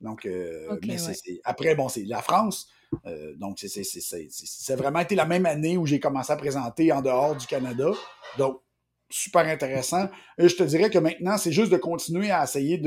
[0.00, 0.96] Donc, euh, mais
[1.44, 2.68] après, bon, c'est la France.
[3.06, 7.36] Euh, donc, c'est vraiment été la même année où j'ai commencé à présenter en dehors
[7.36, 7.90] du Canada.
[8.38, 8.62] Donc,
[9.10, 10.08] super intéressant.
[10.38, 12.80] Et je te dirais que maintenant, c'est juste de continuer à essayer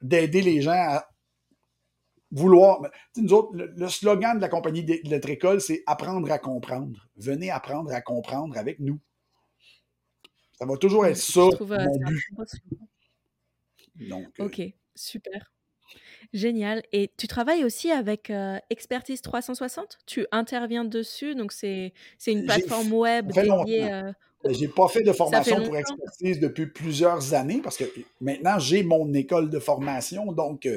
[0.00, 1.06] d'aider les gens à
[2.30, 2.80] vouloir.
[3.16, 7.08] Nous autres, le, slogan de la compagnie de notre école, c'est apprendre à comprendre.
[7.16, 9.00] Venez apprendre à comprendre avec nous.
[10.52, 12.24] Ça va toujours être ça, euh, mon but.
[14.08, 14.62] Donc, euh, ok,
[14.94, 15.52] super.
[16.32, 16.82] Génial.
[16.92, 18.32] Et tu travailles aussi avec
[18.70, 21.92] Expertise 360 Tu interviens dessus, donc c'est
[22.26, 23.92] une plateforme web dédiée.
[23.92, 24.12] Euh,
[24.50, 27.84] j'ai pas fait de formation pour Expertise depuis plusieurs années parce que
[28.20, 30.68] maintenant j'ai mon école de formation, donc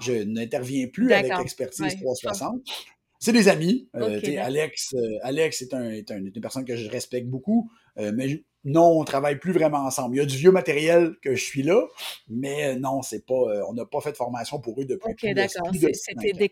[0.00, 2.62] je n'interviens plus avec Expertise 360.
[3.18, 3.88] C'est des amis.
[3.92, 9.38] Alex, Alex est, un, est une personne que je respecte beaucoup, mais non, on travaille
[9.38, 10.16] plus vraiment ensemble.
[10.16, 11.86] Il y a du vieux matériel que je suis là,
[12.28, 15.12] mais euh, non, c'est pas, euh, on n'a pas fait de formation pour eux depuis.
[15.12, 15.70] Ok, d'accord.
[15.72, 16.50] C'était des,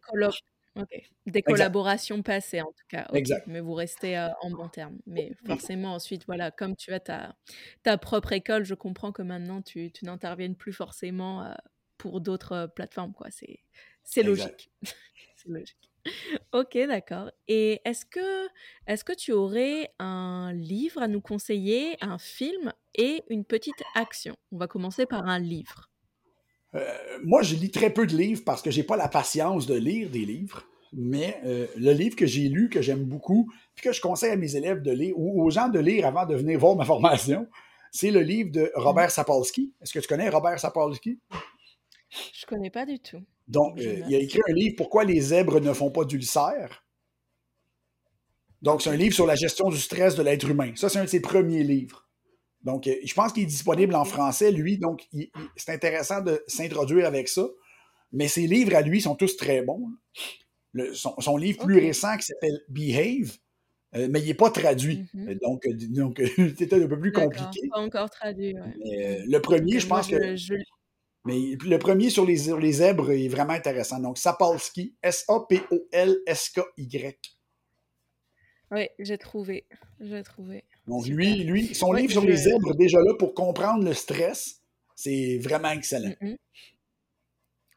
[1.26, 3.08] des collaborations passées en tout cas.
[3.12, 3.48] Exact.
[3.48, 4.96] Mais vous restez euh, en bon terme.
[5.08, 7.34] Mais forcément, ensuite, voilà, comme tu as ta,
[7.82, 11.52] ta propre école, je comprends que maintenant tu, tu n'interviennes plus forcément
[11.98, 13.26] pour d'autres plateformes, quoi.
[14.04, 14.70] C'est logique.
[15.36, 15.90] c'est logique.
[16.52, 17.30] Ok, d'accord.
[17.48, 18.46] Et est-ce que,
[18.86, 24.36] est-ce que tu aurais un livre à nous conseiller, un film et une petite action?
[24.52, 25.90] On va commencer par un livre.
[26.74, 26.84] Euh,
[27.22, 30.10] moi, je lis très peu de livres parce que j'ai pas la patience de lire
[30.10, 30.64] des livres.
[30.92, 34.36] Mais euh, le livre que j'ai lu, que j'aime beaucoup, puis que je conseille à
[34.36, 37.48] mes élèves de lire ou aux gens de lire avant de venir voir ma formation,
[37.90, 39.72] c'est le livre de Robert Sapolsky.
[39.80, 41.18] Est-ce que tu connais Robert Sapolsky?
[42.32, 43.22] Je connais pas du tout.
[43.48, 46.84] Donc, euh, il a écrit un livre Pourquoi les zèbres ne font pas d'ulcères?
[48.62, 50.72] Donc, c'est un livre sur la gestion du stress de l'être humain.
[50.76, 52.08] Ça, c'est un de ses premiers livres.
[52.62, 54.78] Donc, euh, je pense qu'il est disponible en français, lui.
[54.78, 55.06] Donc,
[55.56, 57.46] c'est intéressant de s'introduire avec ça.
[58.12, 59.90] Mais ses livres à lui sont tous très bons.
[60.94, 63.36] son, livre plus récent qui s'appelle Behave,
[63.96, 65.04] euh, mais il n'est pas traduit.
[65.14, 65.40] Mm-hmm.
[65.42, 66.22] Donc, donc
[66.56, 67.68] c'était un peu plus compliqué.
[67.70, 68.54] Pas encore traduit.
[68.54, 70.16] le premier, je pense que.
[71.24, 73.98] Mais le premier sur les, les zèbres est vraiment intéressant.
[73.98, 75.36] Donc, Sapolsky, S-A-P-O-L-S-K-Y.
[78.70, 79.66] Oui, j'ai trouvé.
[80.00, 80.64] J'ai trouvé.
[80.86, 84.60] Donc, lui, lui, son livre sur les zèbres, déjà là, pour comprendre le stress,
[84.94, 86.12] c'est vraiment excellent.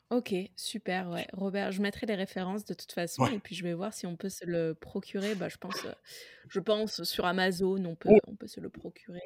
[0.10, 1.28] Ok, super, ouais.
[1.34, 4.16] Robert, je mettrai les références de toute façon et puis je vais voir si on
[4.16, 5.36] peut se le procurer.
[5.36, 5.92] Bah, je pense, euh,
[6.50, 9.20] je pense sur Amazon, on peut, on peut se le procurer.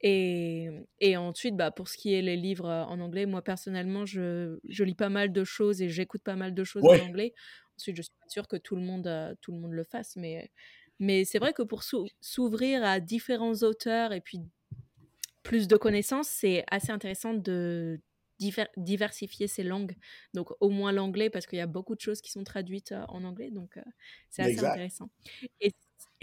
[0.00, 4.06] Et, et ensuite, bah, pour ce qui est les livres euh, en anglais, moi personnellement,
[4.06, 7.32] je, je lis pas mal de choses et j'écoute pas mal de choses en anglais.
[7.78, 10.16] Ensuite, je suis pas sûre que tout le monde, euh, tout le monde le fasse,
[10.16, 10.50] mais
[10.98, 11.82] Mais c'est vrai que pour
[12.20, 14.40] s'ouvrir à différents auteurs et puis
[15.42, 18.00] plus de connaissances, c'est assez intéressant de
[18.76, 19.96] diversifier ses langues.
[20.32, 23.24] Donc au moins l'anglais, parce qu'il y a beaucoup de choses qui sont traduites en
[23.24, 23.78] anglais, donc
[24.30, 25.10] c'est assez intéressant.
[25.60, 25.72] Et,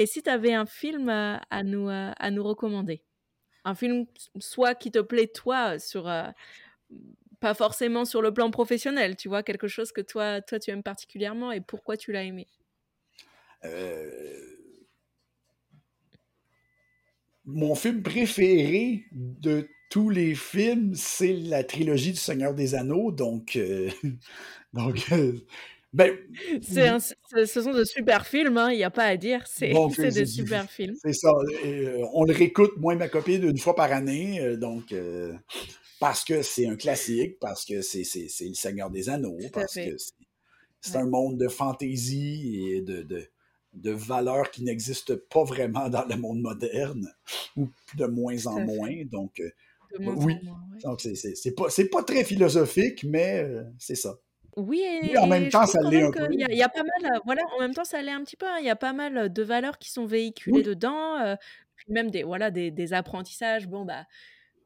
[0.06, 3.04] si tu avais un film à, nous, à nous recommander?
[3.64, 4.08] Un film
[4.40, 6.12] soit qui te plaît toi, sur,
[7.40, 10.84] pas forcément sur le plan professionnel, tu vois, quelque chose que toi, toi tu aimes
[10.84, 12.48] particulièrement et pourquoi tu l'as aimé?
[17.46, 23.12] Mon film préféré de tous les films, c'est la trilogie du Seigneur des Anneaux.
[23.12, 23.90] Donc, euh,
[24.74, 25.34] donc euh,
[25.94, 26.18] ben,
[26.62, 29.46] ce sont de super films, hein, il n'y a pas à dire.
[29.46, 29.74] C'est
[30.12, 30.96] des super films.
[31.04, 31.34] C'est ça.
[31.66, 34.56] Euh, on le réécoute, moi et ma copine, une fois par année.
[34.56, 34.96] donc,
[36.00, 38.04] parce que c'est un classique, parce que c'est
[38.40, 39.98] le Seigneur des Anneaux, parce que
[40.80, 43.28] c'est un monde de fantaisie et de, de,
[43.74, 47.14] de valeurs qui n'existent pas vraiment dans le monde moderne,
[47.58, 49.04] ou de moins en moins.
[49.12, 49.42] Donc,
[50.00, 50.36] oui.
[50.84, 54.16] Donc, c'est pas, pas très philosophique, mais euh, c'est ça.
[54.58, 56.28] Oui, et, en même temps, ça l'est un peu.
[56.32, 58.46] Il y, a pas mal, voilà, en même temps, ça l'est un petit peu.
[58.46, 58.58] Hein.
[58.60, 61.36] Il y a pas mal de valeurs qui sont véhiculées dedans, euh,
[61.88, 63.68] même des, voilà, des, des, apprentissages.
[63.68, 64.06] Bon, bah,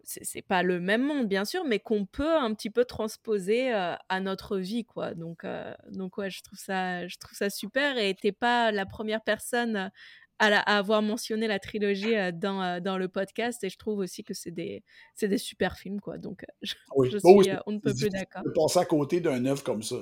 [0.04, 3.94] c'est pas le même monde, bien sûr, mais qu'on peut un petit peu transposer euh,
[4.10, 5.14] à notre vie, quoi.
[5.14, 5.46] Donc,
[5.92, 8.00] donc ouais, je trouve ça, je trouve ça super.
[8.00, 9.92] Et t'es pas la première personne
[10.40, 14.24] à, avoir mentionné la trilogie euh, dans, euh, dans le podcast et je trouve aussi
[14.24, 14.84] que c'est des,
[15.22, 16.18] des super films quoi.
[16.18, 18.44] Donc euh, je, suis, on ne peut plus d'accord.
[18.44, 19.98] de passer à côté d'un œuvre comme ça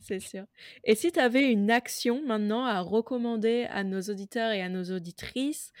[0.00, 0.44] c'est sûr.
[0.84, 4.84] Et si tu avais une action maintenant à recommander à nos auditeurs et à nos
[4.84, 5.72] auditrices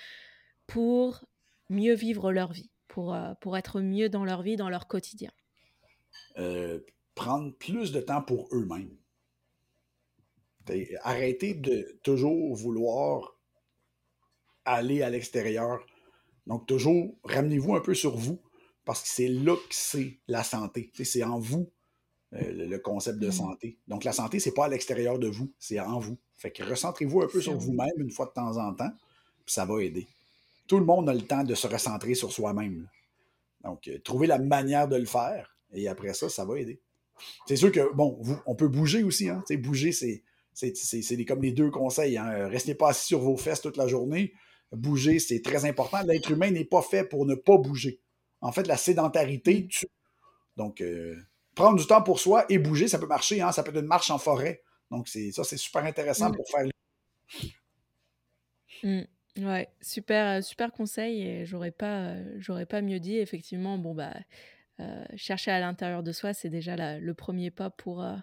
[0.66, 1.24] pour
[1.70, 5.30] mieux vivre leur vie pour, pour être mieux dans leur vie dans leur quotidien?
[7.14, 8.96] Prendre plus de temps pour eux-mêmes.
[11.02, 13.37] Arrêter de toujours vouloir
[14.74, 15.84] aller à l'extérieur.
[16.46, 18.40] Donc, toujours, ramenez-vous un peu sur vous,
[18.84, 20.90] parce que c'est là que c'est la santé.
[20.94, 21.70] C'est en vous
[22.34, 23.32] euh, le, concept de mmh.
[23.32, 23.78] santé.
[23.86, 26.16] Donc, la santé, c'est pas à l'extérieur de vous, c'est en vous.
[26.36, 28.90] Fait que recentrez-vous un peu sur vous-même une fois de temps en temps,
[29.44, 30.06] puis ça va aider.
[30.66, 32.88] Tout le monde a le temps de se recentrer sur soi-même.
[33.64, 36.80] Donc, euh, trouvez la manière de le faire, et après ça, ça va aider.
[37.46, 39.28] C'est sûr que, bon, vous, on peut bouger aussi.
[39.28, 39.42] Hein?
[39.58, 40.22] Bouger, c'est,
[40.54, 42.16] c'est, comme les deux conseils.
[42.16, 42.48] Hein?
[42.48, 44.32] Restez pas assis sur vos fesses toute la journée
[44.72, 46.02] bouger, c'est très important.
[46.02, 48.00] L'être humain n'est pas fait pour ne pas bouger.
[48.40, 49.68] En fait, la sédentarité mm.
[49.68, 49.88] tue.
[50.56, 51.16] Donc, euh,
[51.54, 53.40] prendre du temps pour soi et bouger, ça peut marcher.
[53.40, 53.52] Hein?
[53.52, 54.62] Ça peut être une marche en forêt.
[54.90, 56.36] Donc, c'est ça, c'est super intéressant mm.
[56.36, 56.66] pour faire.
[58.82, 59.02] Mmh.
[59.38, 63.18] Ouais, super, super conseil et j'aurais pas, j'aurais pas mieux dit.
[63.18, 64.14] Effectivement, bon bah,
[64.80, 68.16] euh, chercher à l'intérieur de soi, c'est déjà le premier pas pour, euh,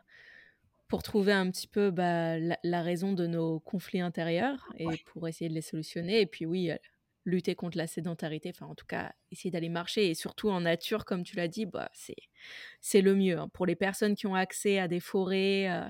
[0.88, 5.50] pour trouver un petit peu bah, la, raison de nos conflits intérieurs et pour essayer
[5.50, 6.22] de les solutionner.
[6.22, 6.78] Et puis oui, euh,
[7.26, 11.06] lutter contre la sédentarité, enfin en tout cas essayer d'aller marcher et surtout en nature,
[11.06, 13.40] comme tu l'as dit, bah, c'est, le mieux.
[13.40, 13.50] Hein.
[13.50, 15.88] Pour les personnes qui ont accès à des forêts, euh,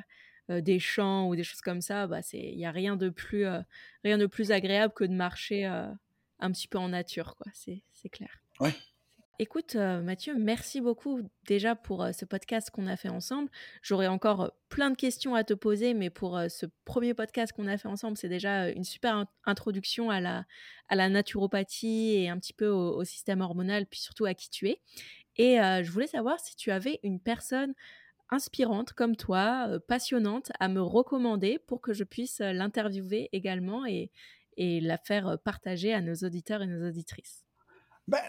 [0.52, 3.46] euh, des champs ou des choses comme ça, bah, il n'y a rien de, plus,
[4.04, 7.52] rien de plus agréable que de marcher un petit peu en nature, quoi.
[7.54, 8.42] C'est clair.
[8.62, 8.74] Ouais.
[9.38, 13.50] Écoute, euh, Mathieu, merci beaucoup déjà pour euh, ce podcast qu'on a fait ensemble.
[13.82, 17.68] J'aurais encore euh, plein de questions à te poser, mais pour ce premier podcast qu'on
[17.68, 22.68] a fait ensemble, c'est déjà une super introduction à la, naturopathie et un petit peu
[22.68, 24.80] au, système hormonal, puis surtout à qui tu es.
[25.36, 27.74] Et je voulais savoir si tu avais une personne
[28.30, 34.12] inspirante comme toi, passionnante, à me recommander pour que je puisse l'interviewer également et,
[34.58, 37.46] la faire partager à nos auditeurs et nos auditrices.
[38.08, 38.22] Ben,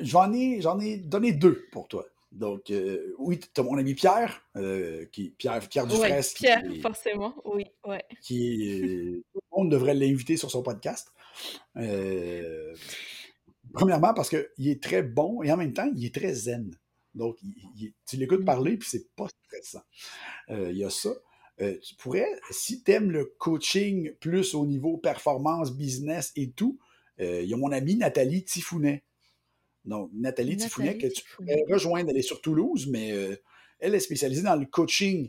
[0.00, 2.06] j'en ai, j'en ai donné deux pour toi.
[2.32, 6.22] Donc, euh, oui, tu as mon ami Pierre, euh, qui, Pierre, Pierre Dufresne.
[6.34, 8.04] Pierre, forcément, oui, ouais.
[8.20, 11.08] Qui, tout le monde devrait l'inviter sur son podcast.
[13.72, 16.76] premièrement, parce qu'il est très bon et en même temps, il est très zen.
[17.14, 17.38] Donc,
[18.06, 18.46] tu l'écoutes mm.
[18.46, 19.84] parler, puis c'est pas stressant.
[20.50, 21.14] Il y a ça.
[21.58, 26.78] tu pourrais, si tu aimes le coaching plus au niveau performance, business et tout,
[27.18, 29.05] il y a mon amie Nathalie Tifounet
[29.86, 33.36] donc, Nathalie, Tifounet, que tu pourrais rejoindre, elle est sur Toulouse, mais euh,
[33.78, 35.28] elle est spécialisée dans le coaching.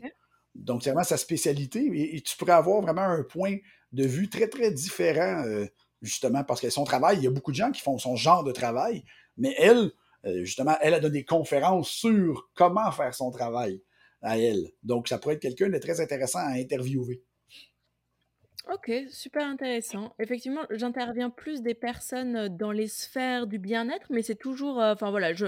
[0.54, 1.88] Donc, c'est vraiment sa spécialité.
[1.94, 3.56] Et, tu pourrais avoir vraiment un point
[3.92, 5.66] de vue très, très différent, euh,
[6.02, 8.42] justement, parce que son travail, il y a beaucoup de gens qui font son genre
[8.42, 9.04] de travail,
[9.36, 9.92] mais elle,
[10.26, 13.80] euh, justement, elle a donné des conférences sur comment faire son travail
[14.22, 14.72] à elle.
[14.82, 17.22] Donc, ça pourrait être quelqu'un de très intéressant à interviewer.
[18.72, 20.14] Ok, super intéressant.
[20.18, 25.32] Effectivement, j'interviens plus des personnes dans les sphères du bien-être, mais c'est toujours, enfin voilà,
[25.32, 25.46] je,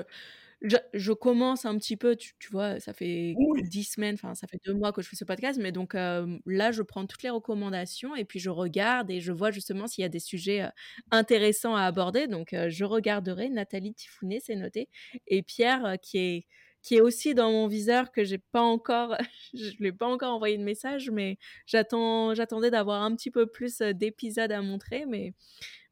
[0.62, 3.34] je, commence un petit peu, tu, vois, ça fait
[3.64, 6.72] dix semaines, enfin ça fait deux mois que je fais ce podcast, mais donc là,
[6.72, 10.06] je prends toutes les recommandations et puis je regarde et je vois justement s'il y
[10.06, 10.66] a des sujets
[11.10, 12.26] intéressants à aborder.
[12.26, 13.50] Donc je regarderai.
[13.50, 14.88] Nathalie Tifounet, c'est noté,
[15.26, 16.46] et Pierre qui est
[16.82, 19.16] qui est aussi dans mon viseur que j'ai pas encore,
[19.54, 23.46] je lui ai pas encore envoyé de message, mais j'attends, j'attendais d'avoir un petit peu
[23.46, 25.34] plus d'épisodes à montrer, mais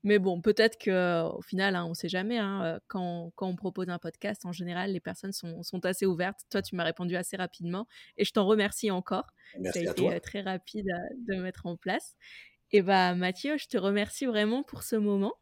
[0.05, 2.39] mais bon, peut-être qu'au final, hein, on ne sait jamais.
[2.39, 6.41] Hein, euh, quand, on propose un podcast, en général, les personnes sont, assez ouvertes.
[6.51, 7.87] Toi, tu m'as répondu assez rapidement
[8.17, 9.27] et je t'en remercie encore.
[9.59, 10.87] Merci Ça a été euh, très rapide
[11.27, 12.15] de mettre en place.
[12.71, 15.35] Et bah, Mathieu, je te remercie vraiment pour ce moment.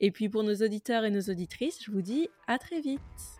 [0.00, 3.39] Et puis pour nos auditeurs et nos auditrices, je vous dis à très vite.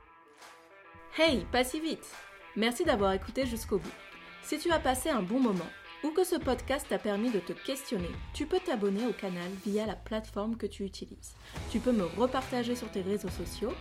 [1.19, 2.07] Hey, pas si vite
[2.55, 3.91] Merci d'avoir écouté jusqu'au bout.
[4.45, 5.67] Si tu as passé un bon moment,
[6.05, 9.87] ou que ce podcast t'a permis de te questionner, tu peux t'abonner au canal via
[9.87, 11.35] la plateforme que tu utilises.
[11.73, 13.73] Tu peux me repartager sur tes réseaux sociaux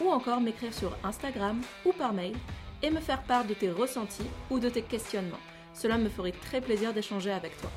[0.00, 2.34] ou encore m'écrire sur Instagram ou par mail
[2.82, 5.36] et me faire part de tes ressentis ou de tes questionnements.
[5.74, 7.70] Cela me ferait très plaisir d'échanger avec toi.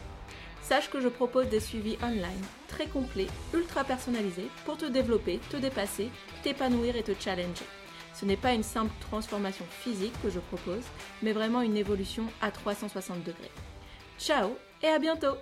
[0.61, 5.57] Sache que je propose des suivis online très complets, ultra personnalisés pour te développer, te
[5.57, 6.09] dépasser,
[6.43, 7.65] t'épanouir et te challenger.
[8.21, 10.83] Ce n'est pas une simple transformation physique que je propose,
[11.23, 13.51] mais vraiment une évolution à 360 degrés.
[14.19, 14.51] Ciao
[14.83, 15.37] et à bientôt